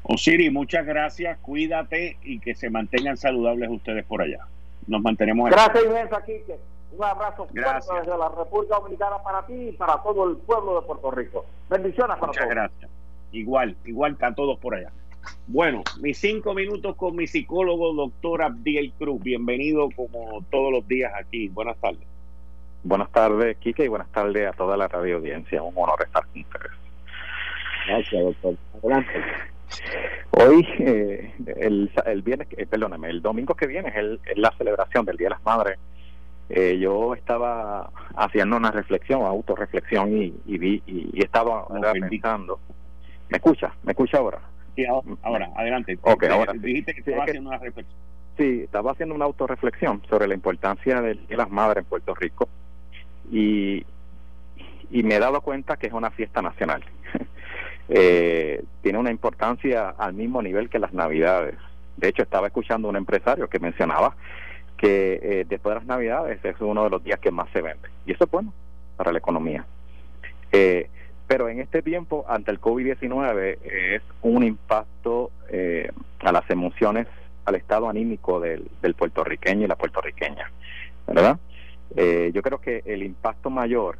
Osiri, 0.04 0.50
muchas 0.50 0.84
gracias, 0.84 1.38
cuídate 1.38 2.16
y 2.22 2.40
que 2.40 2.54
se 2.54 2.70
mantengan 2.70 3.16
saludables 3.16 3.70
ustedes 3.70 4.04
por 4.04 4.22
allá. 4.22 4.46
Nos 4.86 5.00
mantenemos. 5.00 5.50
Gracias 5.50 5.84
inmensa, 5.84 6.22
Quique. 6.24 6.56
Un 6.92 7.04
abrazo 7.04 7.46
fuerte 7.46 7.86
desde 8.00 8.18
la 8.18 8.28
República 8.28 8.76
Dominicana 8.76 9.22
para 9.22 9.46
ti 9.46 9.54
y 9.54 9.72
para 9.72 10.02
todo 10.02 10.28
el 10.28 10.36
pueblo 10.36 10.80
de 10.80 10.86
Puerto 10.86 11.10
Rico. 11.10 11.46
Bendiciones 11.70 12.16
para 12.18 12.26
muchas 12.26 12.48
gracias. 12.48 12.90
Igual, 13.30 13.76
igual 13.84 14.16
a 14.20 14.34
todos 14.34 14.58
por 14.58 14.74
allá. 14.74 14.92
Bueno, 15.46 15.82
mis 16.00 16.18
cinco 16.18 16.52
minutos 16.52 16.96
con 16.96 17.16
mi 17.16 17.26
psicólogo, 17.26 17.94
doctor 17.94 18.42
Abdiel 18.42 18.92
Cruz. 18.98 19.22
Bienvenido 19.22 19.88
como 19.96 20.44
todos 20.50 20.72
los 20.72 20.86
días 20.86 21.12
aquí. 21.14 21.48
Buenas 21.48 21.76
tardes. 21.78 22.06
Buenas 22.84 23.10
tardes, 23.10 23.56
Kike, 23.58 23.84
y 23.84 23.88
buenas 23.88 24.10
tardes 24.10 24.48
a 24.48 24.52
toda 24.52 24.76
la 24.76 24.88
radio 24.88 25.16
audiencia. 25.16 25.62
Un 25.62 25.72
honor 25.76 26.02
estar 26.04 26.26
con 26.26 26.40
ustedes. 26.42 26.72
Gracias, 27.86 28.22
doctor. 28.22 28.56
Adelante. 28.82 29.12
Hoy, 30.30 30.66
eh, 30.78 31.34
el, 31.46 31.90
el 32.06 32.22
viernes, 32.22 32.48
eh, 32.56 32.66
perdóname, 32.66 33.10
el 33.10 33.20
domingo 33.22 33.54
que 33.54 33.66
viene 33.66 33.92
es, 33.94 34.38
la 34.38 34.52
celebración 34.56 35.04
del 35.04 35.16
Día 35.16 35.26
de 35.26 35.34
las 35.34 35.44
Madres. 35.44 35.78
Eh, 36.48 36.78
yo 36.78 37.14
estaba 37.14 37.90
haciendo 38.16 38.56
una 38.56 38.70
reflexión, 38.70 39.22
autorreflexión, 39.22 40.16
y, 40.16 40.34
y 40.46 40.58
vi 40.58 40.82
y, 40.86 41.22
estaba 41.22 41.66
pensando. 41.92 42.60
¿Me 43.28 43.36
escucha? 43.36 43.72
¿Me 43.84 43.92
escucha 43.92 44.18
ahora? 44.18 44.40
Sí, 44.76 44.84
ahora, 44.86 45.50
adelante. 45.56 45.98
Okay, 46.02 46.28
ahora, 46.28 46.52
dijiste 46.54 46.94
que 46.94 47.00
estaba 47.00 47.24
haciendo 47.24 47.50
una 47.50 47.58
reflexión. 47.58 47.96
Sí, 48.36 48.60
estaba 48.64 48.92
haciendo 48.92 49.14
una 49.14 49.26
autorreflexión 49.26 50.02
sobre 50.08 50.26
la 50.26 50.34
importancia 50.34 51.00
de 51.00 51.18
las 51.30 51.50
madres 51.50 51.84
en 51.84 51.88
Puerto 51.88 52.14
Rico 52.14 52.48
y, 53.30 53.84
y 54.90 55.02
me 55.02 55.16
he 55.16 55.18
dado 55.18 55.40
cuenta 55.42 55.76
que 55.76 55.86
es 55.86 55.92
una 55.92 56.10
fiesta 56.10 56.40
nacional. 56.40 56.82
Eh, 57.94 58.64
tiene 58.80 58.98
una 58.98 59.10
importancia 59.10 59.90
al 59.90 60.14
mismo 60.14 60.40
nivel 60.40 60.70
que 60.70 60.78
las 60.78 60.94
Navidades. 60.94 61.56
De 61.98 62.08
hecho, 62.08 62.22
estaba 62.22 62.46
escuchando 62.46 62.88
un 62.88 62.96
empresario 62.96 63.48
que 63.48 63.58
mencionaba 63.58 64.16
que 64.78 65.20
eh, 65.22 65.46
después 65.46 65.74
de 65.74 65.80
las 65.80 65.86
Navidades 65.86 66.42
es 66.42 66.56
uno 66.60 66.84
de 66.84 66.90
los 66.90 67.04
días 67.04 67.20
que 67.20 67.30
más 67.30 67.50
se 67.52 67.60
vende. 67.60 67.88
Y 68.06 68.12
eso 68.12 68.24
es 68.24 68.30
bueno 68.30 68.52
para 68.96 69.12
la 69.12 69.18
economía. 69.18 69.66
Eh, 70.50 70.88
pero 71.26 71.48
en 71.48 71.60
este 71.60 71.82
tiempo, 71.82 72.24
ante 72.28 72.50
el 72.50 72.60
COVID-19, 72.60 73.58
es 73.62 74.02
un 74.22 74.42
impacto 74.42 75.30
eh, 75.50 75.90
a 76.20 76.32
las 76.32 76.48
emociones, 76.50 77.06
al 77.44 77.56
estado 77.56 77.88
anímico 77.88 78.40
del, 78.40 78.70
puertorriqueño 78.96 79.64
y 79.64 79.68
la 79.68 79.76
puertorriqueña, 79.76 80.50
¿verdad? 81.06 81.38
Eh, 81.96 82.30
yo 82.34 82.42
creo 82.42 82.60
que 82.60 82.82
el 82.86 83.02
impacto 83.02 83.50
mayor 83.50 83.98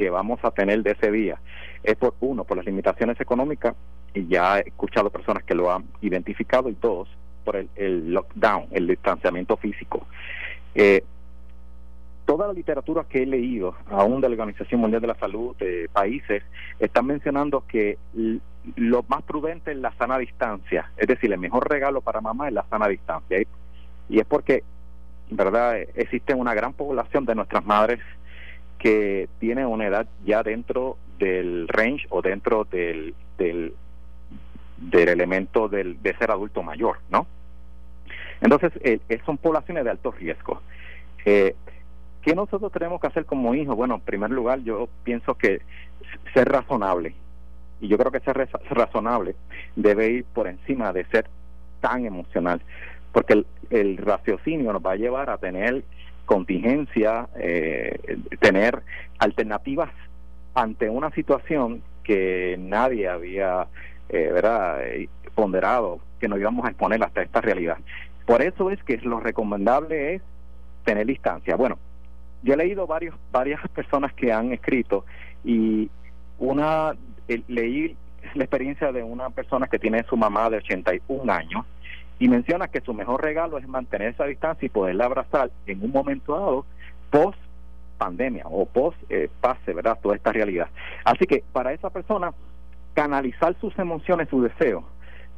que 0.00 0.08
vamos 0.08 0.42
a 0.42 0.50
tener 0.50 0.82
de 0.82 0.92
ese 0.92 1.12
día 1.12 1.38
es 1.82 1.94
por 1.94 2.14
uno, 2.20 2.44
por 2.44 2.56
las 2.56 2.64
limitaciones 2.64 3.20
económicas, 3.20 3.74
y 4.14 4.26
ya 4.26 4.58
he 4.58 4.68
escuchado 4.68 5.10
personas 5.10 5.42
que 5.42 5.54
lo 5.54 5.70
han 5.70 5.84
identificado, 6.00 6.70
y 6.70 6.76
dos, 6.80 7.06
por 7.44 7.56
el, 7.56 7.68
el 7.76 8.14
lockdown, 8.14 8.68
el 8.70 8.86
distanciamiento 8.86 9.58
físico. 9.58 10.06
Eh, 10.74 11.04
toda 12.24 12.46
la 12.46 12.54
literatura 12.54 13.04
que 13.06 13.24
he 13.24 13.26
leído, 13.26 13.74
aún 13.90 14.22
de 14.22 14.30
la 14.30 14.32
Organización 14.32 14.80
Mundial 14.80 15.02
de 15.02 15.08
la 15.08 15.16
Salud, 15.16 15.54
de 15.56 15.90
países, 15.92 16.42
están 16.78 17.04
mencionando 17.04 17.66
que 17.68 17.98
lo 18.76 19.04
más 19.06 19.22
prudente 19.24 19.72
es 19.72 19.76
la 19.76 19.92
sana 19.98 20.16
distancia, 20.16 20.90
es 20.96 21.08
decir, 21.08 21.30
el 21.30 21.38
mejor 21.38 21.68
regalo 21.68 22.00
para 22.00 22.22
mamá 22.22 22.48
es 22.48 22.54
la 22.54 22.64
sana 22.70 22.88
distancia. 22.88 23.42
Y 24.08 24.18
es 24.18 24.24
porque, 24.24 24.62
verdad, 25.30 25.76
existe 25.94 26.32
una 26.32 26.54
gran 26.54 26.72
población 26.72 27.26
de 27.26 27.34
nuestras 27.34 27.66
madres 27.66 28.00
que 28.80 29.28
tienen 29.38 29.66
una 29.66 29.86
edad 29.86 30.08
ya 30.24 30.42
dentro 30.42 30.96
del 31.18 31.68
range 31.68 32.06
o 32.08 32.22
dentro 32.22 32.64
del, 32.64 33.14
del, 33.38 33.74
del 34.78 35.08
elemento 35.08 35.68
del, 35.68 36.02
de 36.02 36.16
ser 36.16 36.30
adulto 36.30 36.62
mayor, 36.62 36.96
¿no? 37.10 37.26
Entonces, 38.40 38.72
eh, 38.82 38.98
son 39.26 39.36
poblaciones 39.36 39.84
de 39.84 39.90
alto 39.90 40.10
riesgo. 40.12 40.62
Eh, 41.24 41.54
¿Qué 42.22 42.34
nosotros 42.34 42.72
tenemos 42.72 43.00
que 43.00 43.06
hacer 43.06 43.24
como 43.26 43.54
hijos? 43.54 43.76
Bueno, 43.76 43.96
en 43.96 44.00
primer 44.00 44.30
lugar, 44.30 44.60
yo 44.60 44.88
pienso 45.04 45.34
que 45.34 45.60
ser 46.34 46.48
razonable. 46.48 47.14
Y 47.80 47.88
yo 47.88 47.96
creo 47.96 48.10
que 48.10 48.20
ser 48.20 48.48
razonable 48.70 49.36
debe 49.76 50.08
ir 50.08 50.24
por 50.24 50.46
encima 50.46 50.92
de 50.92 51.04
ser 51.06 51.26
tan 51.80 52.04
emocional. 52.04 52.60
Porque 53.12 53.44
el, 53.70 53.96
raciocinio 53.96 54.72
nos 54.72 54.84
va 54.84 54.92
a 54.92 54.96
llevar 54.96 55.30
a 55.30 55.38
tener 55.38 55.82
contingencia, 56.30 57.28
eh, 57.40 57.98
tener 58.38 58.84
alternativas 59.18 59.90
ante 60.54 60.88
una 60.88 61.10
situación 61.10 61.82
que 62.04 62.54
nadie 62.56 63.08
había 63.08 63.66
eh, 64.08 64.30
¿verdad? 64.32 64.86
Eh, 64.86 65.08
ponderado 65.34 65.98
que 66.20 66.28
nos 66.28 66.38
íbamos 66.38 66.64
a 66.64 66.68
exponer 66.68 67.02
hasta 67.02 67.22
esta 67.22 67.40
realidad. 67.40 67.78
Por 68.26 68.42
eso 68.42 68.70
es 68.70 68.80
que 68.84 68.98
lo 68.98 69.18
recomendable 69.18 70.14
es 70.14 70.22
tener 70.84 71.04
distancia. 71.04 71.56
Bueno, 71.56 71.78
yo 72.44 72.54
he 72.54 72.56
leído 72.56 72.86
varios, 72.86 73.16
varias 73.32 73.60
personas 73.70 74.12
que 74.12 74.32
han 74.32 74.52
escrito 74.52 75.04
y 75.42 75.90
una 76.38 76.94
leí 77.48 77.96
la 78.34 78.44
experiencia 78.44 78.92
de 78.92 79.02
una 79.02 79.30
persona 79.30 79.66
que 79.66 79.80
tiene 79.80 80.04
su 80.04 80.16
mamá 80.16 80.48
de 80.48 80.58
81 80.58 81.32
años 81.32 81.66
y 82.20 82.28
menciona 82.28 82.68
que 82.68 82.82
su 82.82 82.94
mejor 82.94 83.22
regalo 83.22 83.58
es 83.58 83.66
mantener 83.66 84.10
esa 84.10 84.26
distancia 84.26 84.66
y 84.66 84.68
poderla 84.68 85.06
abrazar 85.06 85.50
en 85.66 85.82
un 85.82 85.90
momento 85.90 86.34
dado 86.34 86.66
post 87.10 87.38
pandemia 87.98 88.44
o 88.46 88.66
post 88.66 88.96
eh, 89.08 89.28
pase, 89.40 89.74
¿verdad? 89.74 89.98
Toda 90.00 90.16
esta 90.16 90.30
realidad. 90.30 90.68
Así 91.04 91.26
que 91.26 91.42
para 91.52 91.72
esa 91.72 91.90
persona 91.90 92.32
canalizar 92.94 93.56
sus 93.60 93.76
emociones, 93.78 94.28
sus 94.28 94.44
deseos 94.44 94.84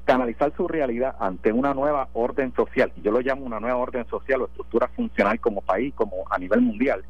canalizar 0.05 0.53
su 0.57 0.67
realidad 0.67 1.15
ante 1.21 1.53
una 1.53 1.75
nueva 1.75 2.09
orden 2.13 2.53
social, 2.55 2.93
yo 3.03 3.13
lo 3.13 3.21
llamo 3.21 3.45
una 3.45 3.61
nueva 3.61 3.77
orden 3.77 4.05
social 4.09 4.43
o 4.43 4.47
estructura 4.47 4.89
funcional 4.89 5.39
como 5.39 5.61
país, 5.61 5.95
como 5.95 6.25
a 6.29 6.39
nivel 6.39 6.61
mundial, 6.61 7.05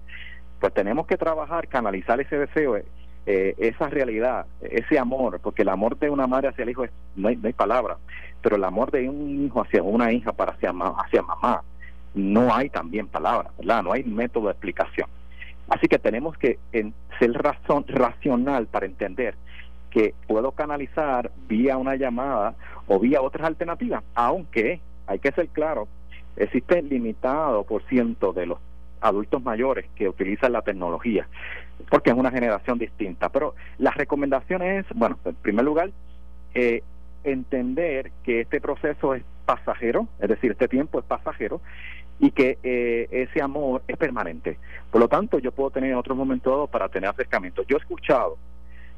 pues 0.60 0.74
tenemos 0.74 1.06
que 1.06 1.16
trabajar, 1.16 1.68
canalizar 1.68 2.20
ese 2.20 2.36
deseo, 2.36 2.76
eh, 2.76 3.54
esa 3.56 3.88
realidad, 3.88 4.46
ese 4.60 4.98
amor, 4.98 5.40
porque 5.40 5.62
el 5.62 5.70
amor 5.70 5.98
de 5.98 6.10
una 6.10 6.26
madre 6.26 6.48
hacia 6.48 6.64
el 6.64 6.70
hijo 6.70 6.84
es, 6.84 6.90
no, 7.16 7.28
hay, 7.28 7.36
no 7.36 7.46
hay 7.46 7.54
palabra, 7.54 7.96
pero 8.42 8.56
el 8.56 8.64
amor 8.64 8.90
de 8.90 9.08
un 9.08 9.44
hijo 9.44 9.62
hacia 9.62 9.82
una 9.82 10.12
hija 10.12 10.32
para 10.32 10.52
hacia, 10.52 10.70
hacia 10.70 11.22
mamá, 11.22 11.62
no 12.14 12.54
hay 12.54 12.68
también 12.68 13.06
palabra, 13.06 13.50
¿verdad? 13.58 13.82
No 13.82 13.92
hay 13.92 14.04
método 14.04 14.46
de 14.46 14.52
explicación. 14.52 15.08
Así 15.68 15.86
que 15.86 15.98
tenemos 15.98 16.36
que 16.36 16.58
ser 17.18 17.32
razón, 17.32 17.84
racional 17.88 18.66
para 18.66 18.86
entender 18.86 19.34
que 19.90 20.14
puedo 20.26 20.52
canalizar 20.52 21.30
vía 21.48 21.76
una 21.76 21.96
llamada 21.96 22.54
o 22.88 22.98
vía 22.98 23.22
otras 23.22 23.46
alternativas, 23.46 24.02
aunque 24.14 24.80
hay 25.06 25.18
que 25.18 25.32
ser 25.32 25.48
claro, 25.48 25.88
existe 26.36 26.82
limitado 26.82 27.64
por 27.64 27.82
ciento 27.84 28.32
de 28.32 28.46
los 28.46 28.58
adultos 29.00 29.42
mayores 29.42 29.86
que 29.94 30.08
utilizan 30.08 30.52
la 30.52 30.62
tecnología, 30.62 31.26
porque 31.90 32.10
es 32.10 32.16
una 32.16 32.30
generación 32.30 32.78
distinta. 32.78 33.28
Pero 33.28 33.54
las 33.78 33.94
recomendaciones 33.94 34.86
es, 34.86 34.96
bueno, 34.96 35.18
en 35.24 35.34
primer 35.36 35.64
lugar, 35.64 35.90
eh, 36.54 36.82
entender 37.24 38.12
que 38.24 38.42
este 38.42 38.60
proceso 38.60 39.14
es 39.14 39.22
pasajero, 39.44 40.08
es 40.20 40.28
decir, 40.28 40.52
este 40.52 40.68
tiempo 40.68 40.98
es 40.98 41.04
pasajero 41.04 41.60
y 42.18 42.30
que 42.30 42.58
eh, 42.62 43.08
ese 43.10 43.42
amor 43.42 43.82
es 43.88 43.96
permanente. 43.96 44.58
Por 44.90 45.00
lo 45.00 45.08
tanto, 45.08 45.38
yo 45.38 45.52
puedo 45.52 45.70
tener 45.70 45.90
en 45.90 45.96
otro 45.96 46.14
momento 46.14 46.66
para 46.68 46.88
tener 46.88 47.10
acercamiento. 47.10 47.62
Yo 47.64 47.76
he 47.76 47.80
escuchado 47.80 48.38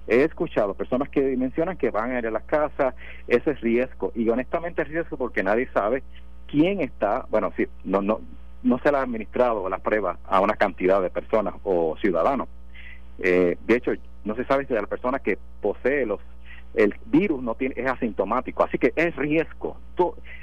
He 0.07 0.22
escuchado 0.22 0.75
personas 0.75 1.09
que 1.09 1.37
mencionan 1.37 1.77
que 1.77 1.91
van 1.91 2.12
a 2.12 2.18
ir 2.18 2.27
a 2.27 2.31
las 2.31 2.45
casas, 2.45 2.95
ese 3.27 3.53
es 3.53 3.61
riesgo, 3.61 4.12
y 4.14 4.29
honestamente 4.29 4.83
es 4.83 4.89
riesgo 4.89 5.16
porque 5.16 5.43
nadie 5.43 5.66
sabe 5.72 6.03
quién 6.47 6.83
está, 6.83 7.25
bueno, 7.31 7.53
si 7.57 7.66
no, 7.85 8.03
no, 8.03 8.20
no 8.62 8.79
se 8.81 8.91
le 8.93 8.99
ha 8.99 9.03
administrado 9.03 9.66
la 9.68 9.79
prueba 9.79 10.18
a 10.27 10.41
una 10.41 10.57
cantidad 10.57 11.01
de 11.01 11.09
personas 11.09 11.55
o 11.64 11.97
ciudadanos. 12.03 12.49
Eh, 13.18 13.57
de 13.66 13.77
hecho, 13.77 13.93
no 14.25 14.35
se 14.35 14.45
sabe 14.45 14.66
si 14.66 14.75
la 14.75 14.83
persona 14.83 15.20
que 15.20 15.39
posee 15.62 16.05
los 16.05 16.20
el 16.75 16.95
virus 17.07 17.43
no 17.43 17.55
tiene 17.55 17.75
es 17.79 17.87
asintomático, 17.87 18.64
así 18.64 18.79
que 18.79 18.93
es 18.97 19.14
riesgo. 19.16 19.77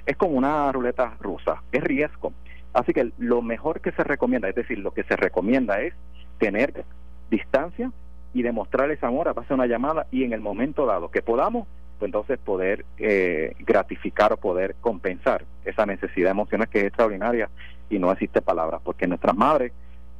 Es 0.06 0.18
como 0.18 0.38
una 0.38 0.72
ruleta 0.72 1.16
rusa, 1.20 1.62
es 1.72 1.84
riesgo. 1.84 2.34
Así 2.74 2.94
que 2.94 3.12
lo 3.18 3.42
mejor 3.42 3.82
que 3.82 3.92
se 3.92 4.04
recomienda, 4.04 4.48
es 4.48 4.56
decir, 4.56 4.80
lo 4.80 4.92
que 4.92 5.04
se 5.04 5.16
recomienda 5.16 5.82
es 5.82 5.94
tener 6.38 6.86
distancia 7.30 7.92
y 8.34 8.44
demostrarles 8.44 9.04
amor 9.04 9.28
a 9.28 9.34
base 9.34 9.54
una 9.54 9.68
llamada 9.68 10.08
y 10.10 10.24
en 10.24 10.32
el 10.34 10.40
momento 10.40 10.86
dado 10.86 11.12
que 11.12 11.22
podamos, 11.22 11.68
pues 12.00 12.08
entonces 12.08 12.40
poder 12.40 12.86
eh, 12.98 13.54
gratificar 13.60 14.34
o 14.34 14.38
poder 14.38 14.76
compensar 14.80 15.44
esa 15.66 15.86
necesidad 15.86 16.32
emocional 16.32 16.70
que 16.70 16.80
es 16.80 16.86
extraordinaria 16.86 17.50
y 17.90 18.00
no 18.00 18.12
existe 18.12 18.42
palabra, 18.42 18.80
porque 18.82 19.06
nuestras 19.06 19.36
madres 19.36 19.74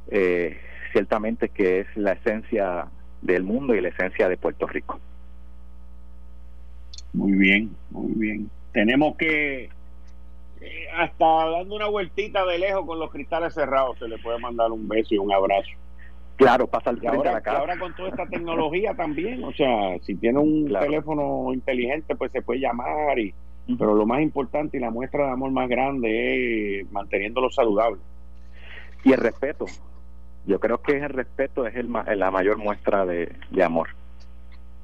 eh, 0.08 0.60
ciertamente 0.92 1.48
que 1.48 1.80
es 1.80 1.86
la 1.96 2.12
esencia 2.12 2.86
del 3.22 3.44
mundo 3.44 3.74
y 3.74 3.80
la 3.80 3.88
esencia 3.88 4.28
de 4.28 4.36
Puerto 4.36 4.66
Rico. 4.66 5.00
Muy 7.12 7.32
bien, 7.32 7.70
muy 7.90 8.12
bien. 8.14 8.50
Tenemos 8.72 9.16
que 9.16 9.64
eh, 10.60 10.86
hasta 10.94 11.26
dando 11.50 11.74
una 11.74 11.88
vueltita 11.88 12.46
de 12.46 12.58
lejos 12.58 12.86
con 12.86 12.98
los 12.98 13.10
cristales 13.10 13.52
cerrados 13.52 13.98
se 13.98 14.08
le 14.08 14.18
puede 14.18 14.38
mandar 14.38 14.70
un 14.70 14.86
beso 14.88 15.14
y 15.14 15.18
un 15.18 15.32
abrazo. 15.32 15.70
Claro, 16.36 16.66
pasa 16.66 16.90
al 16.90 16.98
frente 16.98 17.16
ahora, 17.16 17.42
la 17.44 17.52
ahora 17.52 17.78
con 17.78 17.94
toda 17.94 18.08
esta 18.08 18.26
tecnología 18.26 18.94
también, 18.94 19.44
o 19.44 19.52
sea, 19.52 19.98
si 20.00 20.14
tiene 20.14 20.38
un 20.38 20.66
teléfono 20.72 21.52
inteligente, 21.52 22.16
pues 22.16 22.32
se 22.32 22.42
puede 22.42 22.60
llamar, 22.60 23.18
y, 23.18 23.34
pero 23.78 23.94
lo 23.94 24.06
más 24.06 24.22
importante 24.22 24.76
y 24.76 24.80
la 24.80 24.90
muestra 24.90 25.26
de 25.26 25.32
amor 25.32 25.50
más 25.50 25.68
grande 25.68 26.80
es 26.80 26.90
manteniéndolo 26.90 27.50
saludable. 27.50 28.00
Y 29.04 29.12
el 29.12 29.18
respeto. 29.18 29.66
Yo 30.46 30.58
creo 30.58 30.80
que 30.82 30.96
el 30.96 31.10
respeto 31.10 31.66
es 31.66 31.76
el, 31.76 31.92
la 31.92 32.30
mayor 32.30 32.58
muestra 32.58 33.04
de, 33.04 33.30
de 33.50 33.62
amor. 33.62 33.88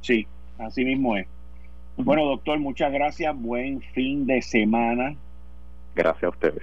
Sí, 0.00 0.26
así 0.58 0.84
mismo 0.84 1.16
es. 1.16 1.26
Bueno, 1.98 2.24
doctor, 2.24 2.58
muchas 2.58 2.92
gracias. 2.92 3.36
Buen 3.38 3.80
fin 3.80 4.26
de 4.26 4.40
semana. 4.42 5.14
Gracias 5.94 6.24
a 6.24 6.28
ustedes 6.28 6.62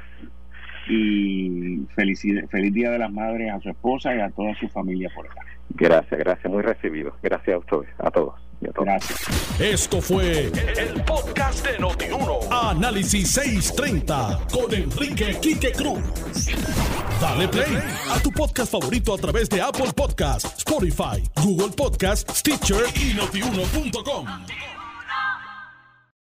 y 0.88 1.80
feliz, 1.96 2.22
feliz 2.50 2.74
Día 2.74 2.92
de 2.92 3.00
las 3.00 3.12
Madres 3.12 3.52
a 3.52 3.60
su 3.60 3.70
esposa 3.70 4.16
y 4.16 4.20
a 4.20 4.30
toda 4.30 4.54
su 4.60 4.68
familia 4.70 5.10
por 5.16 5.26
acá. 5.26 5.42
Gracias, 5.70 6.20
gracias, 6.20 6.52
muy 6.52 6.62
recibido. 6.62 7.16
Gracias 7.24 7.56
a 7.56 7.58
ustedes, 7.58 7.90
a 8.00 8.12
todos. 8.12 8.36
Y 8.62 8.68
a 8.68 8.72
todos. 8.72 8.86
Gracias. 8.86 9.60
Esto 9.60 10.00
fue 10.00 10.46
el, 10.46 11.04
podcast 11.06 11.68
de 11.68 11.80
Notiuno. 11.80 12.40
Análisis 12.52 13.32
630 13.32 14.40
con 14.52 14.74
Enrique 14.74 15.38
Quique 15.42 15.72
Cruz. 15.72 16.00
Dale 17.20 17.48
play 17.48 17.78
a 18.10 18.20
tu 18.20 18.32
podcast 18.32 18.72
favorito 18.72 19.14
a 19.14 19.18
través 19.18 19.50
de 19.50 19.62
Apple 19.62 19.92
Podcasts, 19.96 20.60
Spotify, 20.60 21.22
Google 21.44 21.74
Podcasts, 21.76 22.40
Stitcher 22.40 22.86
y 22.96 23.14
notiuno.com. 23.16 24.26